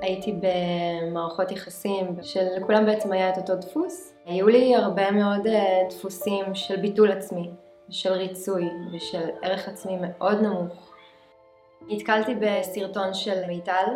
הייתי 0.00 0.34
במערכות 0.40 1.50
יחסים 1.52 2.16
שלכולם 2.22 2.86
בעצם 2.86 3.12
היה 3.12 3.30
את 3.30 3.36
אותו 3.36 3.54
דפוס. 3.56 4.14
היו 4.26 4.48
לי 4.48 4.74
הרבה 4.74 5.10
מאוד 5.10 5.46
אה, 5.46 5.82
דפוסים 5.90 6.54
של 6.54 6.76
ביטול 6.76 7.12
עצמי, 7.12 7.50
של 7.90 8.12
ריצוי 8.12 8.64
ושל 8.92 9.30
ערך 9.42 9.68
עצמי 9.68 9.96
מאוד 10.00 10.42
נמוך. 10.42 10.92
נתקלתי 11.88 12.34
בסרטון 12.34 13.14
של 13.14 13.46
מיטל, 13.46 13.86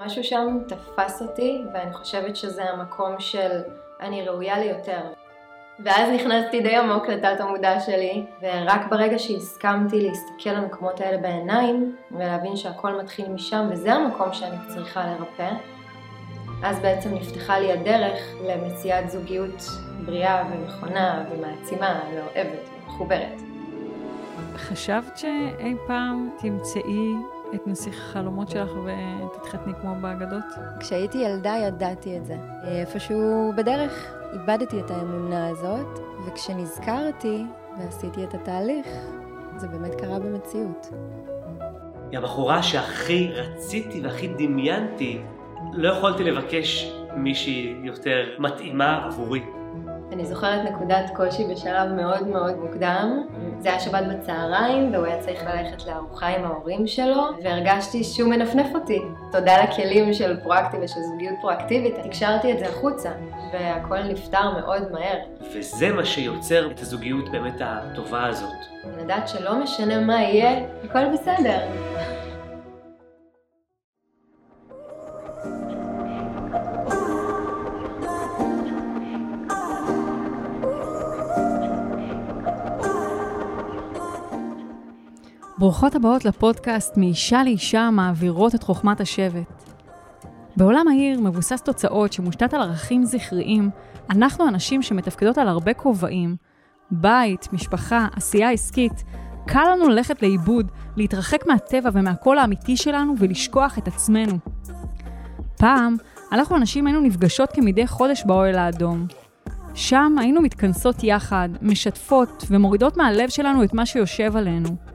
משהו 0.00 0.24
שם 0.24 0.58
תפס 0.68 1.22
אותי 1.22 1.58
ואני 1.74 1.92
חושבת 1.92 2.36
שזה 2.36 2.64
המקום 2.64 3.20
של 3.20 3.62
אני 4.00 4.28
ראויה 4.28 4.58
ליותר. 4.58 5.00
ואז 5.78 6.10
נכנסתי 6.14 6.60
די 6.60 6.76
עמוק 6.76 7.08
לתת 7.08 7.40
המודע 7.40 7.80
שלי, 7.80 8.24
ורק 8.42 8.80
ברגע 8.90 9.18
שהסכמתי 9.18 10.08
להסתכל 10.08 10.50
למקומות 10.50 11.00
האלה 11.00 11.18
בעיניים, 11.18 11.96
ולהבין 12.12 12.56
שהכל 12.56 12.98
מתחיל 13.02 13.28
משם, 13.28 13.68
וזה 13.70 13.92
המקום 13.92 14.32
שאני 14.32 14.56
צריכה 14.68 15.06
לרפא, 15.06 15.50
אז 16.62 16.80
בעצם 16.80 17.14
נפתחה 17.14 17.58
לי 17.58 17.72
הדרך 17.72 18.18
למציאת 18.46 19.10
זוגיות 19.10 19.62
בריאה 20.04 20.44
ונכונה 20.50 21.24
ומעצימה 21.30 22.00
ואוהבת 22.14 22.68
ומחוברת. 22.82 23.40
חשבת 24.56 25.18
שאי 25.18 25.74
פעם 25.86 26.30
תמצאי 26.38 27.12
את 27.54 27.66
נסיך 27.66 27.94
החלומות 27.94 28.50
שלך 28.50 28.70
ותתחתני 28.70 29.72
כמו 29.80 29.94
באגדות? 30.00 30.44
כשהייתי 30.80 31.18
ילדה 31.18 31.56
ידעתי 31.56 32.16
את 32.16 32.26
זה. 32.26 32.34
איפשהו 32.64 33.52
בדרך 33.56 34.14
איבדתי 34.34 34.80
את 34.80 34.90
האמונה 34.90 35.48
הזאת, 35.48 35.98
וכשנזכרתי 36.26 37.44
ועשיתי 37.78 38.24
את 38.24 38.34
התהליך, 38.34 38.86
זה 39.56 39.68
באמת 39.68 39.94
קרה 39.94 40.18
במציאות. 40.18 40.86
היא 42.10 42.18
הבחורה 42.18 42.62
שהכי 42.62 43.32
רציתי 43.32 44.00
והכי 44.00 44.28
דמיינתי, 44.28 45.20
לא 45.72 45.88
יכולתי 45.88 46.24
לבקש 46.24 46.92
מישהי 47.16 47.76
יותר 47.82 48.24
מתאימה 48.38 49.04
עבורי. 49.06 49.42
אני 50.14 50.24
זוכרת 50.26 50.70
נקודת 50.70 51.10
קושי 51.16 51.44
בשלב 51.44 51.92
מאוד 51.92 52.28
מאוד 52.28 52.56
מוקדם. 52.58 53.22
זה 53.58 53.68
היה 53.68 53.80
שבת 53.80 54.02
בצהריים, 54.10 54.92
והוא 54.92 55.06
היה 55.06 55.20
צריך 55.20 55.42
ללכת 55.42 55.86
לארוחה 55.86 56.26
עם 56.26 56.44
ההורים 56.44 56.86
שלו, 56.86 57.22
והרגשתי 57.42 58.04
שהוא 58.04 58.30
מנפנף 58.30 58.74
אותי. 58.74 59.00
תודה 59.32 59.64
לכלים 59.64 60.12
של 60.12 60.40
פרואקטיב 60.40 60.80
ושל 60.82 61.00
זוגיות 61.00 61.34
פרואקטיבית, 61.40 61.94
תקשרתי 62.04 62.52
את 62.52 62.58
זה 62.58 62.68
החוצה, 62.68 63.10
והכל 63.52 64.02
נפתר 64.02 64.50
מאוד 64.50 64.92
מהר. 64.92 65.18
וזה 65.52 65.92
מה 65.92 66.04
שיוצר 66.04 66.70
את 66.70 66.80
הזוגיות 66.80 67.28
באמת 67.30 67.60
הטובה 67.60 68.26
הזאת. 68.26 68.54
לדעת 68.98 69.28
שלא 69.28 69.58
משנה 69.58 70.00
מה 70.00 70.22
יהיה, 70.22 70.60
הכל 70.84 71.12
בסדר. 71.12 71.58
ברוכות 85.58 85.94
הבאות 85.94 86.24
לפודקאסט 86.24 86.96
מאישה 86.96 87.44
לאישה 87.44 87.90
מעבירות 87.90 88.54
את 88.54 88.62
חוכמת 88.62 89.00
השבט. 89.00 89.64
בעולם 90.56 90.88
העיר 90.88 91.20
מבוסס 91.20 91.62
תוצאות 91.62 92.12
שמושתת 92.12 92.54
על 92.54 92.60
ערכים 92.60 93.04
זכריים, 93.04 93.70
אנחנו 94.10 94.48
אנשים 94.48 94.82
שמתפקדות 94.82 95.38
על 95.38 95.48
הרבה 95.48 95.74
כובעים, 95.74 96.36
בית, 96.90 97.52
משפחה, 97.52 98.06
עשייה 98.16 98.50
עסקית, 98.50 99.04
קל 99.46 99.64
לנו 99.72 99.88
ללכת 99.88 100.22
לאיבוד, 100.22 100.70
להתרחק 100.96 101.46
מהטבע 101.46 101.90
ומהקול 101.92 102.38
האמיתי 102.38 102.76
שלנו 102.76 103.14
ולשכוח 103.18 103.78
את 103.78 103.88
עצמנו. 103.88 104.38
פעם, 105.58 105.96
אנחנו 106.32 106.56
אנשים 106.56 106.86
היינו 106.86 107.00
נפגשות 107.00 107.52
כמדי 107.52 107.86
חודש 107.86 108.22
באוהל 108.26 108.54
האדום. 108.54 109.06
שם 109.74 110.16
היינו 110.18 110.42
מתכנסות 110.42 111.04
יחד, 111.04 111.48
משתפות 111.62 112.44
ומורידות 112.50 112.96
מהלב 112.96 113.28
שלנו 113.28 113.64
את 113.64 113.74
מה 113.74 113.86
שיושב 113.86 114.36
עלינו. 114.36 114.93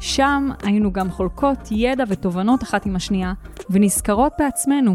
שם 0.00 0.50
היינו 0.62 0.92
גם 0.92 1.10
חולקות 1.10 1.58
ידע 1.70 2.04
ותובנות 2.08 2.62
אחת 2.62 2.86
עם 2.86 2.96
השנייה, 2.96 3.32
ונזכרות 3.70 4.32
בעצמנו. 4.38 4.94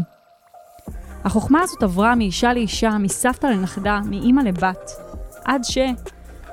החוכמה 1.24 1.60
הזאת 1.62 1.82
עברה 1.82 2.14
מאישה 2.14 2.52
לאישה, 2.52 2.90
מסבתא 2.98 3.46
לנכדה, 3.46 4.00
מאימא 4.04 4.40
לבת, 4.40 4.90
עד 5.44 5.64
ש... 5.64 5.78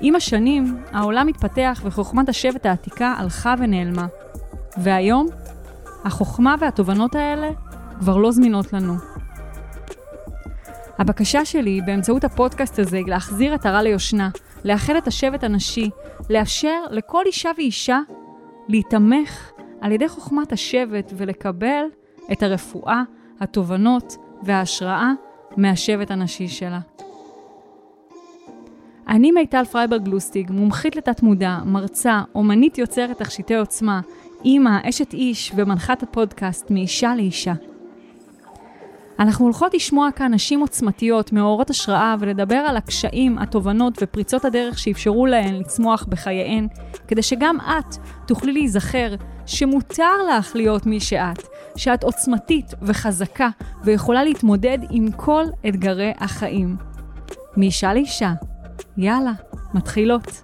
עם 0.01 0.15
השנים, 0.15 0.83
העולם 0.91 1.27
התפתח 1.27 1.81
וחוכמת 1.83 2.29
השבט 2.29 2.65
העתיקה 2.65 3.13
הלכה 3.17 3.55
ונעלמה. 3.59 4.07
והיום, 4.77 5.27
החוכמה 6.05 6.55
והתובנות 6.59 7.15
האלה 7.15 7.49
כבר 7.99 8.17
לא 8.17 8.31
זמינות 8.31 8.73
לנו. 8.73 8.93
הבקשה 10.99 11.45
שלי 11.45 11.81
באמצעות 11.85 12.23
הפודקאסט 12.23 12.79
הזה 12.79 12.97
היא 12.97 13.07
להחזיר 13.07 13.53
עטרה 13.53 13.81
ליושנה, 13.81 14.29
לאחד 14.63 14.95
את 14.95 15.07
השבט 15.07 15.43
הנשי, 15.43 15.89
לאפשר 16.29 16.83
לכל 16.91 17.23
אישה 17.25 17.49
ואישה 17.57 17.99
להיתמך 18.67 19.51
על 19.81 19.91
ידי 19.91 20.09
חוכמת 20.09 20.51
השבט 20.51 21.13
ולקבל 21.15 21.83
את 22.31 22.43
הרפואה, 22.43 23.03
התובנות 23.39 24.17
וההשראה 24.43 25.11
מהשבט 25.57 26.11
הנשי 26.11 26.47
שלה. 26.47 26.79
אני 29.07 29.31
מיטל 29.31 29.65
פרייברג 29.65 30.07
לוסטיג, 30.07 30.51
מומחית 30.51 30.95
לתת 30.95 31.23
מודע, 31.23 31.57
מרצה, 31.65 32.21
אומנית 32.35 32.77
יוצרת 32.77 33.17
תכשיטי 33.17 33.55
עוצמה, 33.55 34.01
אימא, 34.45 34.89
אשת 34.89 35.13
איש 35.13 35.51
ומנחת 35.55 36.03
הפודקאסט 36.03 36.71
מאישה 36.71 37.15
לאישה. 37.15 37.53
אנחנו 39.19 39.45
הולכות 39.45 39.73
לשמוע 39.73 40.09
כאן 40.15 40.33
נשים 40.33 40.59
עוצמתיות, 40.59 41.33
מאורות 41.33 41.69
השראה, 41.69 42.15
ולדבר 42.19 42.55
על 42.55 42.77
הקשיים, 42.77 43.37
התובנות 43.37 43.97
ופריצות 44.01 44.45
הדרך 44.45 44.79
שאפשרו 44.79 45.25
להן 45.25 45.55
לצמוח 45.55 46.05
בחייהן, 46.09 46.67
כדי 47.07 47.21
שגם 47.21 47.57
את 47.59 47.95
תוכלי 48.27 48.51
להיזכר 48.51 49.15
שמותר 49.45 50.11
לך 50.29 50.55
להיות 50.55 50.85
מי 50.85 50.99
שאת, 50.99 51.47
שאת 51.75 52.03
עוצמתית 52.03 52.73
וחזקה 52.81 53.49
ויכולה 53.83 54.23
להתמודד 54.23 54.77
עם 54.89 55.11
כל 55.11 55.43
אתגרי 55.67 56.11
החיים. 56.19 56.77
מאישה 57.57 57.93
לאישה. 57.93 58.33
יאללה, 58.97 59.31
מתחילות. 59.73 60.41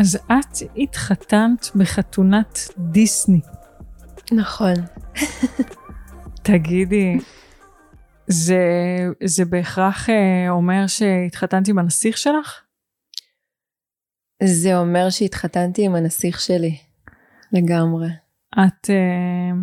אז 0.00 0.16
את 0.16 0.68
התחתנת 0.76 1.66
בחתונת 1.74 2.58
דיסני. 2.78 3.40
נכון. 4.32 4.74
תגידי, 6.42 7.18
זה, 8.26 8.58
זה 9.24 9.44
בהכרח 9.44 10.10
אה, 10.10 10.50
אומר 10.50 10.86
שהתחתנת 10.86 11.68
עם 11.68 11.78
הנסיך 11.78 12.18
שלך? 12.18 12.62
זה 14.42 14.78
אומר 14.78 15.10
שהתחתנתי 15.10 15.86
עם 15.86 15.94
הנסיך 15.94 16.40
שלי, 16.40 16.78
לגמרי. 17.52 18.08
את 18.52 18.90
uh, 18.90 19.56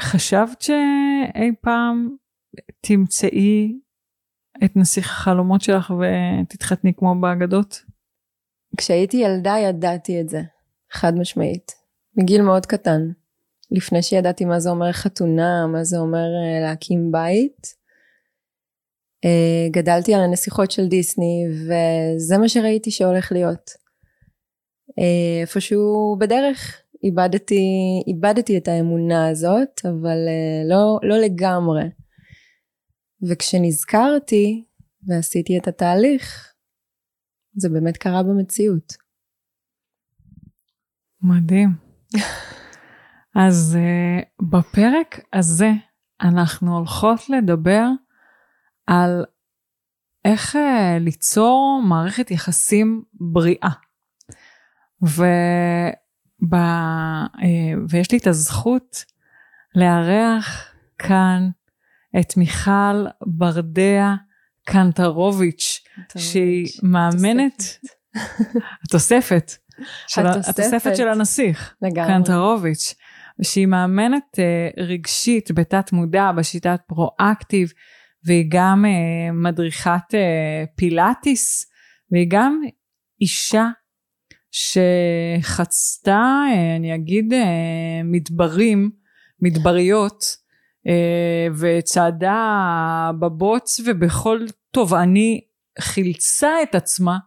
חשבת 0.00 0.62
שאי 0.62 1.52
פעם 1.60 2.16
תמצאי 2.80 3.80
את 4.64 4.76
נסיך 4.76 5.10
החלומות 5.10 5.60
שלך 5.60 5.90
ותתחתני 5.90 6.92
כמו 6.96 7.20
באגדות? 7.20 7.93
כשהייתי 8.76 9.16
ילדה 9.16 9.56
ידעתי 9.58 10.20
את 10.20 10.28
זה, 10.28 10.42
חד 10.92 11.14
משמעית. 11.18 11.72
מגיל 12.16 12.42
מאוד 12.42 12.66
קטן. 12.66 13.00
לפני 13.70 14.02
שידעתי 14.02 14.44
מה 14.44 14.60
זה 14.60 14.70
אומר 14.70 14.92
חתונה, 14.92 15.66
מה 15.66 15.84
זה 15.84 15.98
אומר 15.98 16.18
אה, 16.18 16.60
להקים 16.60 17.12
בית. 17.12 17.74
אה, 19.24 19.68
גדלתי 19.70 20.14
על 20.14 20.20
הנסיכות 20.20 20.70
של 20.70 20.88
דיסני 20.88 21.44
וזה 21.50 22.38
מה 22.38 22.48
שראיתי 22.48 22.90
שהולך 22.90 23.32
להיות. 23.32 23.70
אה, 24.98 25.40
איפשהו 25.40 26.16
בדרך 26.20 26.80
איבדתי, 27.04 27.62
איבדתי 28.06 28.58
את 28.58 28.68
האמונה 28.68 29.28
הזאת, 29.28 29.80
אבל 29.84 30.18
לא, 30.68 30.98
לא 31.02 31.16
לגמרי. 31.16 31.84
וכשנזכרתי 33.28 34.64
ועשיתי 35.08 35.58
את 35.58 35.68
התהליך, 35.68 36.53
זה 37.56 37.68
באמת 37.68 37.96
קרה 37.96 38.22
במציאות. 38.22 38.92
מדהים. 41.22 41.68
אז 43.34 43.78
uh, 43.78 44.46
בפרק 44.50 45.20
הזה 45.32 45.70
אנחנו 46.20 46.76
הולכות 46.76 47.28
לדבר 47.28 47.86
על 48.86 49.24
איך 50.24 50.56
uh, 50.56 50.58
ליצור 51.00 51.82
מערכת 51.88 52.30
יחסים 52.30 53.02
בריאה. 53.14 53.70
ו... 55.06 55.24
ב... 56.50 56.54
uh, 56.54 57.38
ויש 57.88 58.12
לי 58.12 58.18
את 58.18 58.26
הזכות 58.26 59.04
לארח 59.74 60.74
כאן 60.98 61.48
את 62.20 62.36
מיכל 62.36 63.06
ברדע 63.26 64.14
קנטרוביץ', 64.66 65.83
שהיא 66.18 66.66
מאמנת, 66.82 67.62
התוספת, 68.84 69.52
של 70.06 70.26
התוספת. 70.26 70.96
של 70.96 71.08
הנסיך. 71.08 71.74
קנטרוביץ', 71.94 72.94
שהיא 73.42 73.66
מאמנת 73.66 74.24
uh, 74.36 74.80
רגשית 74.82 75.50
בתת 75.50 75.92
מודע 75.92 76.32
בשיטת 76.32 76.80
פרואקטיב, 76.86 77.72
והיא 78.24 78.46
גם 78.48 78.84
uh, 78.84 79.32
מדריכת 79.32 80.10
uh, 80.10 80.16
פילאטיס, 80.76 81.70
והיא 82.10 82.26
גם 82.30 82.60
אישה 83.20 83.68
שחצתה, 84.50 86.42
אני 86.76 86.94
אגיד, 86.94 87.34
מדברים, 88.04 88.90
מדבריות, 89.40 90.44
וצעדה 91.58 93.10
בבוץ 93.20 93.80
ובכל 93.86 94.40
תובעני 94.70 95.40
חילצה 95.80 96.62
את 96.62 96.74
עצמה 96.74 97.18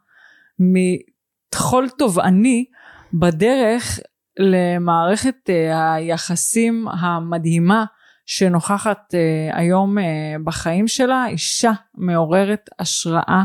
מטחול 0.60 1.90
תובעני 1.90 2.66
בדרך 3.14 4.00
למערכת 4.40 5.50
אה, 5.50 5.94
היחסים 5.94 6.88
המדהימה 6.88 7.86
שנוכחת 8.26 9.16
אה, 9.16 9.58
היום 9.60 9.98
אה, 10.00 10.04
בחיים 10.44 10.88
שלה, 10.88 11.28
אישה 11.28 11.72
מעוררת 11.96 12.70
השראה 12.80 13.44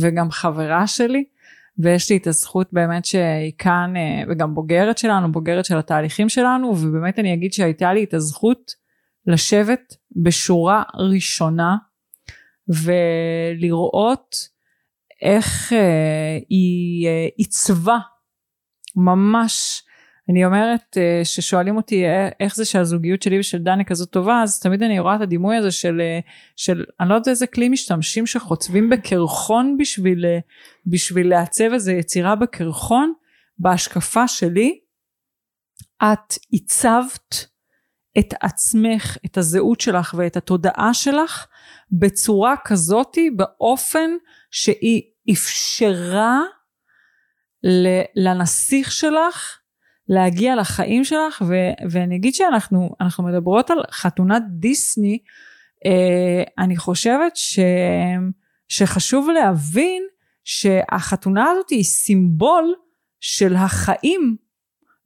וגם 0.00 0.30
חברה 0.30 0.86
שלי. 0.86 1.24
ויש 1.82 2.10
לי 2.10 2.16
את 2.16 2.26
הזכות 2.26 2.68
באמת 2.72 3.04
שהיא 3.04 3.52
כאן, 3.58 3.94
וגם 4.28 4.54
בוגרת 4.54 4.98
שלנו, 4.98 5.32
בוגרת 5.32 5.64
של 5.64 5.78
התהליכים 5.78 6.28
שלנו, 6.28 6.68
ובאמת 6.68 7.18
אני 7.18 7.34
אגיד 7.34 7.52
שהייתה 7.52 7.92
לי 7.92 8.04
את 8.04 8.14
הזכות 8.14 8.72
לשבת 9.26 9.94
בשורה 10.22 10.82
ראשונה 10.94 11.76
ולראות 12.70 14.36
איך 15.22 15.72
היא 16.48 17.08
עיצבה 17.36 17.98
ממש. 18.96 19.82
אני 20.28 20.44
אומרת 20.44 20.96
uh, 20.96 21.24
ששואלים 21.24 21.76
אותי 21.76 22.04
אה, 22.04 22.28
איך 22.40 22.56
זה 22.56 22.64
שהזוגיות 22.64 23.22
שלי 23.22 23.38
ושל 23.38 23.58
דני 23.58 23.84
כזאת 23.84 24.10
טובה? 24.10 24.42
אז 24.42 24.60
תמיד 24.60 24.82
אני 24.82 24.98
רואה 25.00 25.16
את 25.16 25.20
הדימוי 25.20 25.56
הזה 25.56 25.70
של, 25.70 26.00
uh, 26.00 26.30
של 26.56 26.84
אני 27.00 27.08
לא 27.08 27.14
יודעת 27.14 27.28
איזה 27.28 27.46
כלי 27.46 27.68
משתמשים 27.68 28.26
שחוצבים 28.26 28.90
בקרחון 28.90 29.76
בשביל, 29.78 30.24
uh, 30.24 30.42
בשביל 30.86 31.28
לעצב 31.28 31.72
איזה 31.72 31.92
יצירה 31.92 32.36
בקרחון. 32.36 33.12
בהשקפה 33.60 34.28
שלי 34.28 34.80
את 36.02 36.34
עיצבת 36.50 37.46
את 38.18 38.34
עצמך 38.40 39.16
את 39.24 39.38
הזהות 39.38 39.80
שלך 39.80 40.14
ואת 40.18 40.36
התודעה 40.36 40.94
שלך 40.94 41.46
בצורה 41.92 42.54
כזאתי 42.64 43.30
באופן 43.30 44.10
שהיא 44.50 45.02
אפשרה 45.32 46.40
לנסיך 48.16 48.92
שלך 48.92 49.58
להגיע 50.08 50.56
לחיים 50.56 51.04
שלך 51.04 51.42
ו- 51.48 51.90
ואני 51.90 52.16
אגיד 52.16 52.34
שאנחנו 52.34 52.90
אנחנו 53.00 53.24
מדברות 53.24 53.70
על 53.70 53.78
חתונת 53.90 54.42
דיסני 54.50 55.18
אה, 55.86 56.42
אני 56.64 56.76
חושבת 56.76 57.36
ש- 57.36 57.58
שחשוב 58.68 59.28
להבין 59.30 60.02
שהחתונה 60.44 61.50
הזאת 61.50 61.70
היא 61.70 61.84
סימבול 61.84 62.74
של 63.20 63.56
החיים 63.56 64.36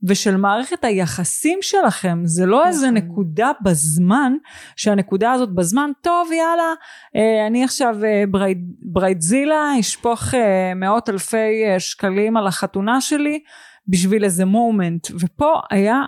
ושל 0.09 0.37
מערכת 0.37 0.85
היחסים 0.85 1.59
שלכם 1.63 2.21
זה 2.25 2.47
לא 2.47 2.67
איזה 2.67 2.91
נכון. 2.91 3.11
נקודה 3.11 3.51
בזמן 3.65 4.33
שהנקודה 4.77 5.33
הזאת 5.33 5.55
בזמן 5.55 5.91
טוב 6.01 6.33
יאללה 6.33 6.75
אה, 7.17 7.47
אני 7.47 7.65
עכשיו 7.65 8.05
אה, 8.05 8.25
bride, 8.31 8.59
bridezilla 8.83 9.81
אשפוך 9.81 10.35
אה, 10.35 10.75
מאות 10.77 11.09
אלפי 11.09 11.63
שקלים 11.79 12.37
על 12.37 12.47
החתונה 12.47 13.01
שלי 13.01 13.41
בשביל 13.89 14.25
איזה 14.25 14.45
moment 14.45 15.09
ופה 15.21 15.61
היה 15.71 16.03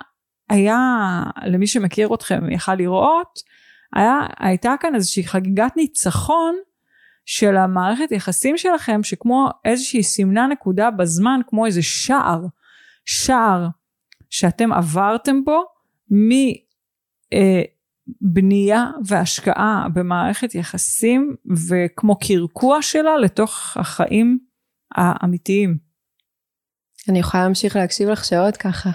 היה 0.50 0.78
למי 1.46 1.66
שמכיר 1.66 2.14
אתכם 2.14 2.50
יכל 2.50 2.74
לראות 2.74 3.40
היה 3.94 4.26
הייתה 4.38 4.74
כאן 4.80 4.94
איזושהי 4.94 5.24
חגיגת 5.24 5.76
ניצחון 5.76 6.56
של 7.26 7.56
המערכת 7.56 8.12
יחסים 8.12 8.56
שלכם 8.56 9.02
שכמו 9.02 9.48
איזושהי 9.64 10.02
סימנה 10.02 10.46
נקודה 10.46 10.90
בזמן 10.90 11.40
כמו 11.46 11.66
איזה 11.66 11.82
שער 11.82 12.40
שער 13.04 13.66
שאתם 14.38 14.72
עברתם 14.72 15.44
בו 15.44 15.62
מבנייה 17.30 18.78
אה, 18.78 18.90
והשקעה 19.06 19.86
במערכת 19.94 20.54
יחסים 20.54 21.36
וכמו 21.68 22.18
קרקוע 22.18 22.82
שלה 22.82 23.16
לתוך 23.16 23.76
החיים 23.76 24.38
האמיתיים. 24.94 25.78
אני 27.08 27.18
יכולה 27.18 27.42
להמשיך 27.42 27.76
להקשיב 27.76 28.08
לך 28.08 28.24
שעות 28.24 28.56
ככה. 28.56 28.90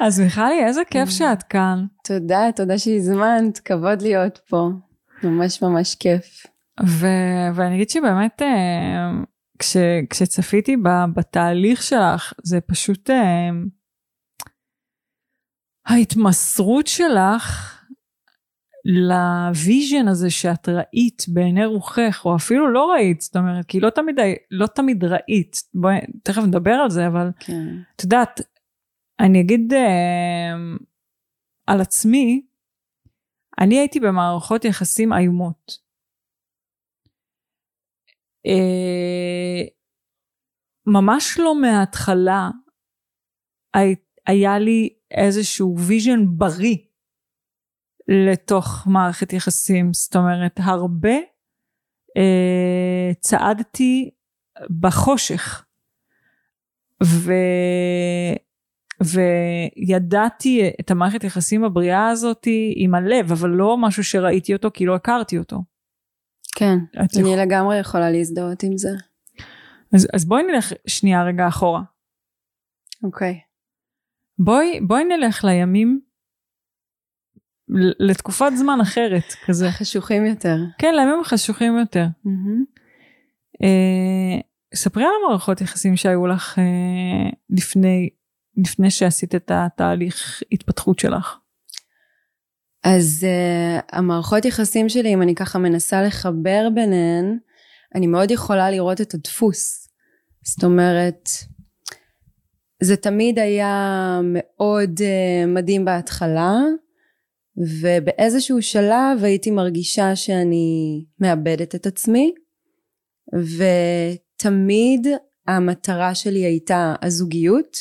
אז 0.00 0.20
מיכלי, 0.20 0.64
איזה 0.66 0.82
כיף 0.90 1.08
mm. 1.08 1.12
שאת 1.12 1.42
כאן. 1.42 1.84
תודה, 2.04 2.52
תודה 2.56 2.78
שהזמנת, 2.78 3.58
כבוד 3.58 4.02
להיות 4.02 4.38
פה. 4.48 4.68
ממש 5.22 5.62
ממש 5.62 5.94
כיף. 5.94 6.46
ו- 6.86 7.54
ואני 7.54 7.74
אגיד 7.74 7.90
שבאמת, 7.90 8.42
אה, 8.42 9.10
כש- 9.60 9.76
כשצפיתי 10.10 10.76
ב- 10.76 11.14
בתהליך 11.14 11.82
שלך, 11.82 12.32
זה 12.42 12.60
פשוט... 12.60 13.10
אה, 13.10 13.50
ההתמסרות 15.86 16.86
שלך 16.86 17.76
ל 18.84 19.02
vision 19.02 20.08
הזה 20.08 20.30
שאת 20.30 20.68
ראית 20.68 21.22
בעיני 21.28 21.64
רוחך, 21.64 22.22
או 22.24 22.36
אפילו 22.36 22.70
לא 22.72 22.92
ראית, 22.92 23.20
זאת 23.20 23.36
אומרת, 23.36 23.66
כי 23.66 23.80
לא 23.80 23.90
תמיד, 23.90 24.16
לא 24.50 24.66
תמיד 24.66 25.04
ראית, 25.04 25.56
בואי, 25.74 25.96
תכף 26.22 26.42
נדבר 26.48 26.74
על 26.74 26.90
זה, 26.90 27.06
אבל 27.06 27.30
כן. 27.40 27.68
את 27.96 28.02
יודעת, 28.02 28.40
אני 29.20 29.40
אגיד 29.40 29.72
אה, 29.72 30.52
על 31.66 31.80
עצמי, 31.80 32.46
אני 33.60 33.78
הייתי 33.78 34.00
במערכות 34.00 34.64
יחסים 34.64 35.12
איומות. 35.12 35.89
אה, 38.46 39.62
ממש 40.86 41.38
לא 41.38 41.60
מההתחלה 41.60 42.50
היה 44.26 44.58
לי 44.58 44.88
איזשהו 45.10 45.78
vision 45.78 46.26
בריא 46.26 46.76
לתוך 48.08 48.86
מערכת 48.86 49.32
יחסים, 49.32 49.92
זאת 49.92 50.16
אומרת 50.16 50.60
הרבה 50.62 51.14
אה, 52.16 53.10
צעדתי 53.20 54.10
בחושך 54.80 55.64
ו, 57.04 57.32
וידעתי 59.02 60.70
את 60.80 60.90
המערכת 60.90 61.24
יחסים 61.24 61.64
הבריאה 61.64 62.08
הזאת 62.08 62.46
עם 62.76 62.94
הלב, 62.94 63.32
אבל 63.32 63.50
לא 63.50 63.76
משהו 63.78 64.04
שראיתי 64.04 64.54
אותו 64.54 64.70
כי 64.74 64.86
לא 64.86 64.94
הכרתי 64.94 65.38
אותו. 65.38 65.62
כן, 66.60 66.78
אני 66.94 67.06
יכול... 67.20 67.42
לגמרי 67.42 67.78
יכולה 67.78 68.10
להזדהות 68.10 68.62
עם 68.62 68.76
זה. 68.76 68.90
אז, 69.94 70.08
אז 70.14 70.24
בואי 70.24 70.42
נלך 70.42 70.72
שנייה 70.86 71.24
רגע 71.24 71.48
אחורה. 71.48 71.82
אוקיי. 73.02 73.40
בואי, 74.38 74.80
בואי 74.80 75.04
נלך 75.04 75.44
לימים 75.44 76.00
לתקופת 77.98 78.52
זמן 78.56 78.80
אחרת 78.80 79.24
כזה. 79.46 79.70
חשוכים 79.70 80.26
יותר. 80.26 80.56
כן, 80.78 80.94
לימים 80.94 81.24
חשוכים 81.24 81.78
יותר. 81.78 82.06
Mm-hmm. 82.26 82.80
אה, 83.62 84.40
ספרי 84.74 85.04
על 85.04 85.10
המערכות 85.24 85.60
יחסים 85.60 85.96
שהיו 85.96 86.26
לך 86.26 86.58
אה, 86.58 87.30
לפני, 87.50 88.08
לפני 88.56 88.90
שעשית 88.90 89.34
את 89.34 89.50
התהליך 89.54 90.42
התפתחות 90.52 90.98
שלך. 90.98 91.38
אז 92.84 93.26
uh, 93.26 93.84
המערכות 93.92 94.44
יחסים 94.44 94.88
שלי, 94.88 95.14
אם 95.14 95.22
אני 95.22 95.34
ככה 95.34 95.58
מנסה 95.58 96.02
לחבר 96.02 96.68
ביניהן, 96.74 97.38
אני 97.94 98.06
מאוד 98.06 98.30
יכולה 98.30 98.70
לראות 98.70 99.00
את 99.00 99.14
הדפוס. 99.14 99.88
זאת 100.44 100.64
אומרת, 100.64 101.28
זה 102.82 102.96
תמיד 102.96 103.38
היה 103.38 104.20
מאוד 104.24 104.98
uh, 104.98 105.46
מדהים 105.46 105.84
בהתחלה, 105.84 106.58
ובאיזשהו 107.56 108.62
שלב 108.62 109.18
הייתי 109.22 109.50
מרגישה 109.50 110.16
שאני 110.16 111.04
מאבדת 111.18 111.74
את 111.74 111.86
עצמי 111.86 112.34
ותמיד 113.32 115.06
המטרה 115.46 116.14
שלי 116.14 116.44
הייתה 116.44 116.94
הזוגיות 117.02 117.76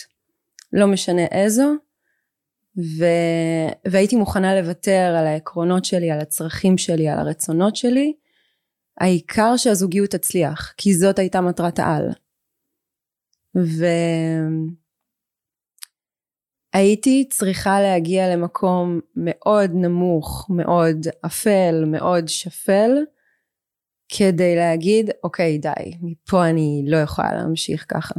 לא 0.74 0.88
משנה 0.88 1.26
איזו 1.26 1.74
ו... 2.78 3.06
והייתי 3.88 4.16
מוכנה 4.16 4.62
לוותר 4.62 5.16
על 5.20 5.28
העקרונות 5.28 5.86
שלי 5.86 6.12
על 6.12 6.20
הצרכים 6.20 6.78
שלי 6.78 7.10
על 7.10 7.20
הרצונות 7.20 7.76
שלי 7.76 8.14
העיקר 9.00 9.58
שהזוגיות 9.58 10.10
תצליח 10.10 10.74
כי 10.78 10.94
זאת 10.94 11.20
הייתה 11.20 11.42
מטרת 11.42 11.80
העל 11.80 12.10
ו... 13.58 13.86
הייתי 16.74 17.26
צריכה 17.30 17.82
להגיע 17.82 18.36
למקום 18.36 19.00
מאוד 19.16 19.72
נמוך, 19.74 20.48
מאוד 20.50 20.98
אפל, 21.26 21.84
מאוד 21.88 22.28
שפל, 22.28 22.92
כדי 24.18 24.56
להגיד, 24.56 25.10
אוקיי, 25.24 25.58
די, 25.58 25.98
מפה 26.02 26.50
אני 26.50 26.84
לא 26.88 26.98
יכולה 26.98 27.34
להמשיך 27.34 27.86
ככה. 27.90 28.16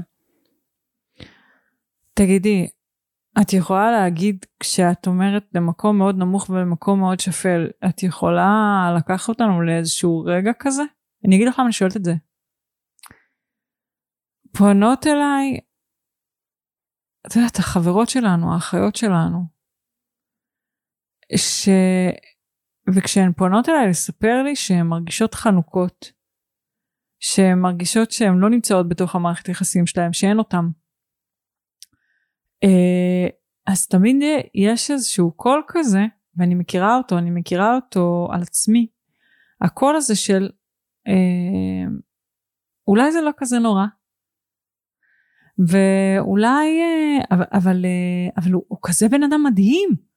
תגידי, 2.14 2.68
את 3.42 3.52
יכולה 3.52 3.90
להגיד 3.90 4.46
כשאת 4.60 5.06
אומרת 5.06 5.44
למקום 5.54 5.98
מאוד 5.98 6.16
נמוך 6.18 6.50
ולמקום 6.50 7.00
מאוד 7.00 7.20
שפל, 7.20 7.70
את 7.88 8.02
יכולה 8.02 8.94
לקחת 8.96 9.28
אותנו 9.28 9.62
לאיזשהו 9.62 10.24
רגע 10.26 10.50
כזה? 10.58 10.82
אני 11.26 11.36
אגיד 11.36 11.48
לך 11.48 11.58
למה 11.58 11.66
אני 11.66 11.72
שואלת 11.72 11.96
את 11.96 12.04
זה. 12.04 12.12
פונות 14.58 15.06
אליי, 15.06 15.60
את 17.26 17.36
יודעת, 17.36 17.56
החברות 17.58 18.08
שלנו, 18.08 18.54
האחיות 18.54 18.96
שלנו, 18.96 19.38
ש... 21.36 21.68
וכשהן 22.94 23.32
פונות 23.32 23.68
אליי 23.68 23.88
לספר 23.90 24.42
לי 24.44 24.56
שהן 24.56 24.86
מרגישות 24.86 25.34
חנוכות, 25.34 26.12
שהן 27.22 27.58
מרגישות 27.58 28.10
שהן 28.10 28.38
לא 28.38 28.50
נמצאות 28.50 28.88
בתוך 28.88 29.14
המערכת 29.14 29.48
יחסים 29.48 29.86
שלהן, 29.86 30.12
שאין 30.12 30.38
אותן. 30.38 30.64
אה, 32.64 33.28
אז 33.66 33.86
תמיד 33.86 34.16
יש 34.54 34.90
איזשהו 34.90 35.32
קול 35.32 35.62
כזה, 35.68 36.00
ואני 36.36 36.54
מכירה 36.54 36.96
אותו, 36.96 37.18
אני 37.18 37.30
מכירה 37.30 37.74
אותו 37.74 38.28
על 38.32 38.42
עצמי. 38.42 38.86
הקול 39.60 39.96
הזה 39.96 40.16
של 40.16 40.50
אה, 41.08 41.90
אולי 42.88 43.12
זה 43.12 43.20
לא 43.20 43.30
כזה 43.36 43.58
נורא. 43.58 43.84
ואולי, 45.58 46.80
אה, 46.80 47.24
אבל, 47.30 47.44
אבל, 47.52 47.84
אבל 48.36 48.52
הוא, 48.52 48.62
הוא 48.68 48.78
כזה 48.82 49.08
בן 49.08 49.22
אדם 49.22 49.44
מדהים. 49.44 50.10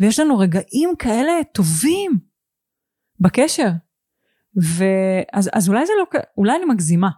ויש 0.00 0.20
לנו 0.20 0.38
רגעים 0.38 0.90
כאלה 0.98 1.32
טובים 1.52 2.18
בקשר. 3.20 3.68
ואז 4.56 5.50
אז 5.52 5.68
אולי 5.68 5.86
זה 5.86 5.92
לא, 5.98 6.20
אולי 6.36 6.56
אני 6.56 6.64
מגזימה. 6.64 7.08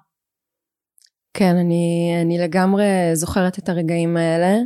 כן, 1.34 1.56
אני, 1.56 2.14
אני 2.22 2.38
לגמרי 2.38 2.84
זוכרת 3.12 3.58
את 3.58 3.68
הרגעים 3.68 4.16
האלה 4.16 4.56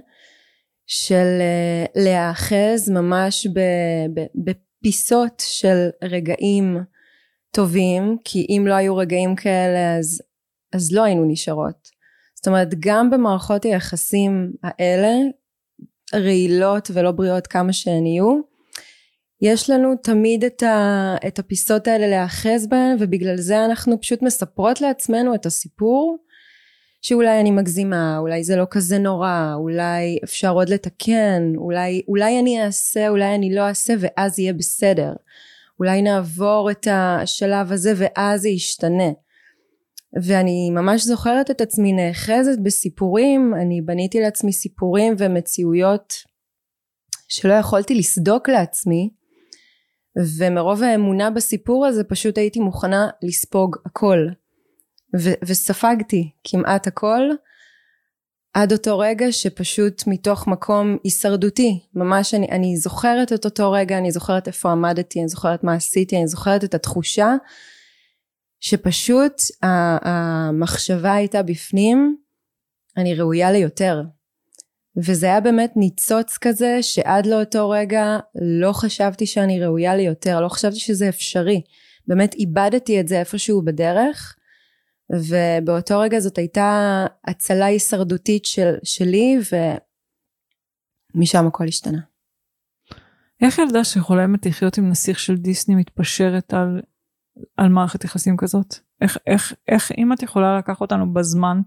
של 0.86 1.40
אה, 1.40 2.02
להיאחז 2.02 2.90
ממש 2.90 3.46
ב, 3.46 3.60
ב, 4.14 4.20
בפיסות 4.34 5.42
של 5.46 5.88
רגעים 6.04 6.78
טובים, 7.50 8.16
כי 8.24 8.46
אם 8.48 8.64
לא 8.66 8.74
היו 8.74 8.96
רגעים 8.96 9.36
כאלה 9.36 9.96
אז, 9.98 10.22
אז 10.72 10.92
לא 10.92 11.02
היינו 11.02 11.24
נשארות. 11.28 11.88
זאת 12.34 12.46
אומרת, 12.46 12.68
גם 12.80 13.10
במערכות 13.10 13.64
היחסים 13.64 14.52
האלה, 14.62 15.12
רעילות 16.14 16.90
ולא 16.94 17.10
בריאות 17.10 17.46
כמה 17.46 17.72
שהן 17.72 18.06
יהיו, 18.06 18.40
יש 19.42 19.70
לנו 19.70 19.94
תמיד 20.02 20.44
את, 20.44 20.62
ה, 20.62 21.14
את 21.26 21.38
הפיסות 21.38 21.86
האלה 21.88 22.06
להיאחז 22.06 22.66
בהן 22.66 22.96
ובגלל 23.00 23.36
זה 23.36 23.64
אנחנו 23.64 24.00
פשוט 24.00 24.22
מספרות 24.22 24.80
לעצמנו 24.80 25.34
את 25.34 25.46
הסיפור 25.46 26.23
שאולי 27.06 27.40
אני 27.40 27.50
מגזימה, 27.50 28.18
אולי 28.18 28.44
זה 28.44 28.56
לא 28.56 28.64
כזה 28.70 28.98
נורא, 28.98 29.52
אולי 29.54 30.18
אפשר 30.24 30.52
עוד 30.52 30.68
לתקן, 30.68 31.52
אולי, 31.56 32.02
אולי 32.08 32.40
אני 32.40 32.64
אעשה, 32.64 33.08
אולי 33.08 33.34
אני 33.34 33.54
לא 33.54 33.60
אעשה 33.60 33.94
ואז 34.00 34.38
יהיה 34.38 34.52
בסדר. 34.52 35.12
אולי 35.78 36.02
נעבור 36.02 36.70
את 36.70 36.88
השלב 36.90 37.72
הזה 37.72 37.92
ואז 37.96 38.40
זה 38.40 38.48
ישתנה. 38.48 39.12
ואני 40.22 40.70
ממש 40.70 41.04
זוכרת 41.04 41.50
את 41.50 41.60
עצמי 41.60 41.92
נאחזת 41.92 42.58
בסיפורים, 42.62 43.54
אני 43.54 43.80
בניתי 43.80 44.20
לעצמי 44.20 44.52
סיפורים 44.52 45.14
ומציאויות 45.18 46.14
שלא 47.28 47.52
יכולתי 47.52 47.94
לסדוק 47.94 48.48
לעצמי, 48.48 49.10
ומרוב 50.38 50.82
האמונה 50.82 51.30
בסיפור 51.30 51.86
הזה 51.86 52.04
פשוט 52.04 52.38
הייתי 52.38 52.60
מוכנה 52.60 53.08
לספוג 53.22 53.76
הכל. 53.86 54.28
ו- 55.20 55.38
וספגתי 55.46 56.30
כמעט 56.44 56.86
הכל 56.86 57.20
עד 58.54 58.72
אותו 58.72 58.98
רגע 58.98 59.32
שפשוט 59.32 60.02
מתוך 60.06 60.46
מקום 60.46 60.96
הישרדותי 61.04 61.80
ממש 61.94 62.34
אני, 62.34 62.48
אני 62.50 62.76
זוכרת 62.76 63.32
את 63.32 63.44
אותו 63.44 63.72
רגע 63.72 63.98
אני 63.98 64.10
זוכרת 64.10 64.46
איפה 64.46 64.70
עמדתי 64.70 65.20
אני 65.20 65.28
זוכרת 65.28 65.64
מה 65.64 65.74
עשיתי 65.74 66.16
אני 66.16 66.26
זוכרת 66.26 66.64
את 66.64 66.74
התחושה 66.74 67.34
שפשוט 68.60 69.32
המחשבה 69.62 71.14
הייתה 71.14 71.42
בפנים 71.42 72.16
אני 72.96 73.14
ראויה 73.14 73.52
ליותר. 73.52 74.02
וזה 74.96 75.26
היה 75.26 75.40
באמת 75.40 75.72
ניצוץ 75.76 76.38
כזה 76.38 76.78
שעד 76.82 77.26
לאותו 77.26 77.70
רגע 77.70 78.18
לא 78.34 78.72
חשבתי 78.72 79.26
שאני 79.26 79.64
ראויה 79.64 79.96
ליותר 79.96 80.40
לא 80.40 80.48
חשבתי 80.48 80.78
שזה 80.78 81.08
אפשרי. 81.08 81.62
באמת 82.06 82.34
איבדתי 82.34 83.00
את 83.00 83.08
זה 83.08 83.20
איפשהו 83.20 83.62
בדרך 83.64 84.36
ובאותו 85.12 86.00
רגע 86.00 86.20
זאת 86.20 86.38
הייתה 86.38 87.06
הצלה 87.24 87.66
הישרדותית 87.66 88.44
של, 88.44 88.74
שלי 88.82 89.38
ומשם 91.14 91.46
הכל 91.46 91.64
השתנה. 91.64 92.00
איך 93.42 93.58
ילדה 93.58 93.84
שחולמת 93.84 94.46
לחיות 94.46 94.78
עם 94.78 94.88
נסיך 94.88 95.18
של 95.18 95.36
דיסני 95.36 95.74
מתפשרת 95.74 96.54
על, 96.54 96.82
על 97.56 97.68
מערכת 97.68 98.04
יחסים 98.04 98.36
כזאת? 98.36 98.74
איך, 99.00 99.18
איך, 99.26 99.54
איך 99.68 99.92
אם 99.98 100.12
את 100.12 100.22
יכולה 100.22 100.58
לקחת 100.58 100.80
אותנו 100.80 101.12
בזמן, 101.12 101.60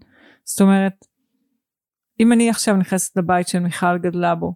זאת 0.43 0.61
אומרת, 0.61 1.05
אם 2.19 2.33
אני 2.33 2.49
עכשיו 2.49 2.75
נכנסת 2.75 3.17
לבית 3.17 3.47
של 3.47 3.59
מיכל 3.59 3.97
גדלה 3.97 4.35
בו, 4.35 4.55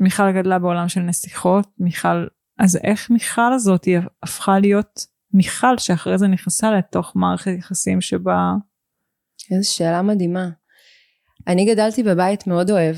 מיכל 0.00 0.32
גדלה 0.32 0.58
בעולם 0.58 0.88
של 0.88 1.00
נסיכות, 1.00 1.68
מיכל, 1.78 2.26
אז 2.58 2.78
איך 2.84 3.10
מיכל 3.10 3.52
הזאת 3.54 3.88
הפכה 4.22 4.58
להיות 4.58 5.06
מיכל 5.34 5.78
שאחרי 5.78 6.18
זה 6.18 6.26
נכנסה 6.26 6.70
לתוך 6.70 7.12
מערכת 7.16 7.50
יחסים 7.58 8.00
שבה... 8.00 8.52
איזו 9.50 9.74
שאלה 9.74 10.02
מדהימה. 10.02 10.48
אני 11.46 11.64
גדלתי 11.64 12.02
בבית 12.02 12.46
מאוד 12.46 12.70
אוהב. 12.70 12.96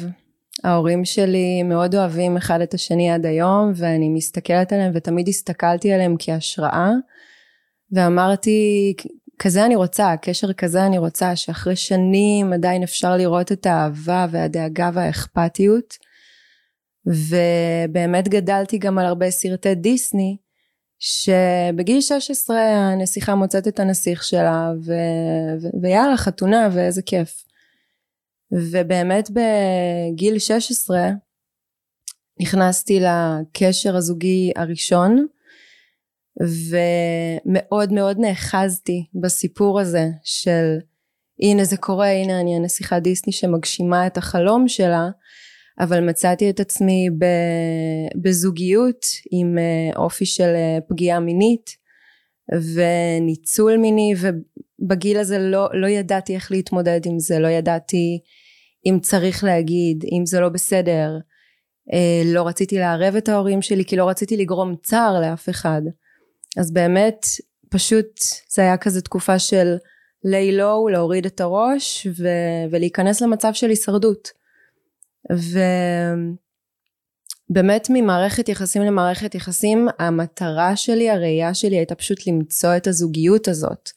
ההורים 0.64 1.05
שלי 1.05 1.62
מאוד 1.62 1.95
אוהבים 1.95 2.37
אחד 2.37 2.61
את 2.61 2.75
השני 2.75 3.11
עד 3.11 3.26
היום 3.26 3.73
ואני 3.76 4.09
מסתכלת 4.09 4.73
עליהם 4.73 4.93
ותמיד 4.95 5.28
הסתכלתי 5.28 5.93
עליהם 5.93 6.16
כהשראה 6.19 6.90
ואמרתי 7.93 8.95
כזה 9.38 9.66
אני 9.66 9.76
רוצה, 9.76 10.14
קשר 10.23 10.52
כזה 10.52 10.87
אני 10.87 10.99
רוצה 10.99 11.37
שאחרי 11.37 11.76
שנים 11.76 12.52
עדיין 12.52 12.83
אפשר 12.83 13.16
לראות 13.16 13.52
את 13.52 13.66
האהבה 13.66 14.26
והדאגה 14.31 14.90
והאכפתיות 14.95 15.95
ובאמת 17.07 18.28
גדלתי 18.28 18.78
גם 18.78 18.99
על 18.99 19.07
הרבה 19.07 19.31
סרטי 19.31 19.75
דיסני 19.75 20.37
שבגיל 20.98 22.00
16 22.00 22.56
הנסיכה 22.58 23.34
מוצאת 23.34 23.68
את 23.68 23.80
הנסיך 23.80 24.24
שלה 24.24 24.72
ו... 24.84 24.92
ו... 25.62 25.66
ויאללה 25.82 26.16
חתונה 26.16 26.68
ואיזה 26.72 27.02
כיף. 27.02 27.44
ובאמת 28.52 29.30
בגיל 29.30 30.38
16 30.38 31.10
נכנסתי 32.40 33.00
לקשר 33.00 33.96
הזוגי 33.96 34.52
הראשון 34.56 35.26
ומאוד 36.40 37.92
מאוד 37.92 38.18
נאחזתי 38.18 39.06
בסיפור 39.14 39.80
הזה 39.80 40.08
של 40.22 40.78
הנה 41.42 41.64
זה 41.64 41.76
קורה 41.76 42.10
הנה 42.10 42.40
אני 42.40 42.56
הנסיכה 42.56 43.00
דיסני 43.00 43.32
שמגשימה 43.32 44.06
את 44.06 44.16
החלום 44.16 44.68
שלה 44.68 45.08
אבל 45.80 46.09
מצאתי 46.09 46.50
את 46.50 46.61
עצמי 46.61 47.09
בזוגיות 48.23 49.06
עם 49.30 49.59
אה, 49.59 49.97
אופי 49.97 50.26
של 50.26 50.52
אה, 50.54 50.78
פגיעה 50.88 51.21
מינית 51.21 51.71
וניצול 52.75 53.76
מיני 53.76 54.14
ובגיל 54.21 55.18
הזה 55.18 55.38
לא, 55.38 55.68
לא 55.73 55.87
ידעתי 55.87 56.35
איך 56.35 56.52
להתמודד 56.52 57.00
עם 57.06 57.18
זה 57.18 57.38
לא 57.38 57.49
ידעתי 57.49 58.21
אם 58.87 58.99
צריך 59.02 59.45
להגיד 59.45 60.04
אם 60.12 60.26
זה 60.26 60.40
לא 60.40 60.49
בסדר. 60.49 61.11
אה, 61.92 62.23
לא 62.25 62.47
רציתי 62.47 62.78
לערב 62.78 63.16
את 63.16 63.28
ההורים 63.28 63.62
שלי 63.62 63.85
כי 63.85 63.97
לא 63.97 64.09
רציתי 64.09 64.37
לגרום 64.37 64.75
צער 64.83 65.21
לאף 65.21 65.49
אחד. 65.49 65.83
אז 66.56 66.73
באמת 66.73 67.26
פשוט 67.71 68.21
זה 68.54 68.62
היה 68.62 68.76
כזה 68.76 69.02
תקופה 69.02 69.38
של 69.38 69.76
lay 70.26 70.59
low 70.59 70.90
להוריד 70.92 71.26
את 71.26 71.40
הראש 71.40 72.06
ו- 72.18 72.71
ולהיכנס 72.71 73.23
למצב 73.23 73.52
של 73.52 73.68
הישרדות 73.68 74.28
ובאמת 77.50 77.87
ממערכת 77.90 78.49
יחסים 78.49 78.83
למערכת 78.83 79.35
יחסים 79.35 79.88
המטרה 79.99 80.76
שלי 80.76 81.11
הראייה 81.11 81.54
שלי 81.54 81.76
הייתה 81.76 81.95
פשוט 81.95 82.26
למצוא 82.26 82.76
את 82.76 82.87
הזוגיות 82.87 83.49
הזאת. 83.49 83.90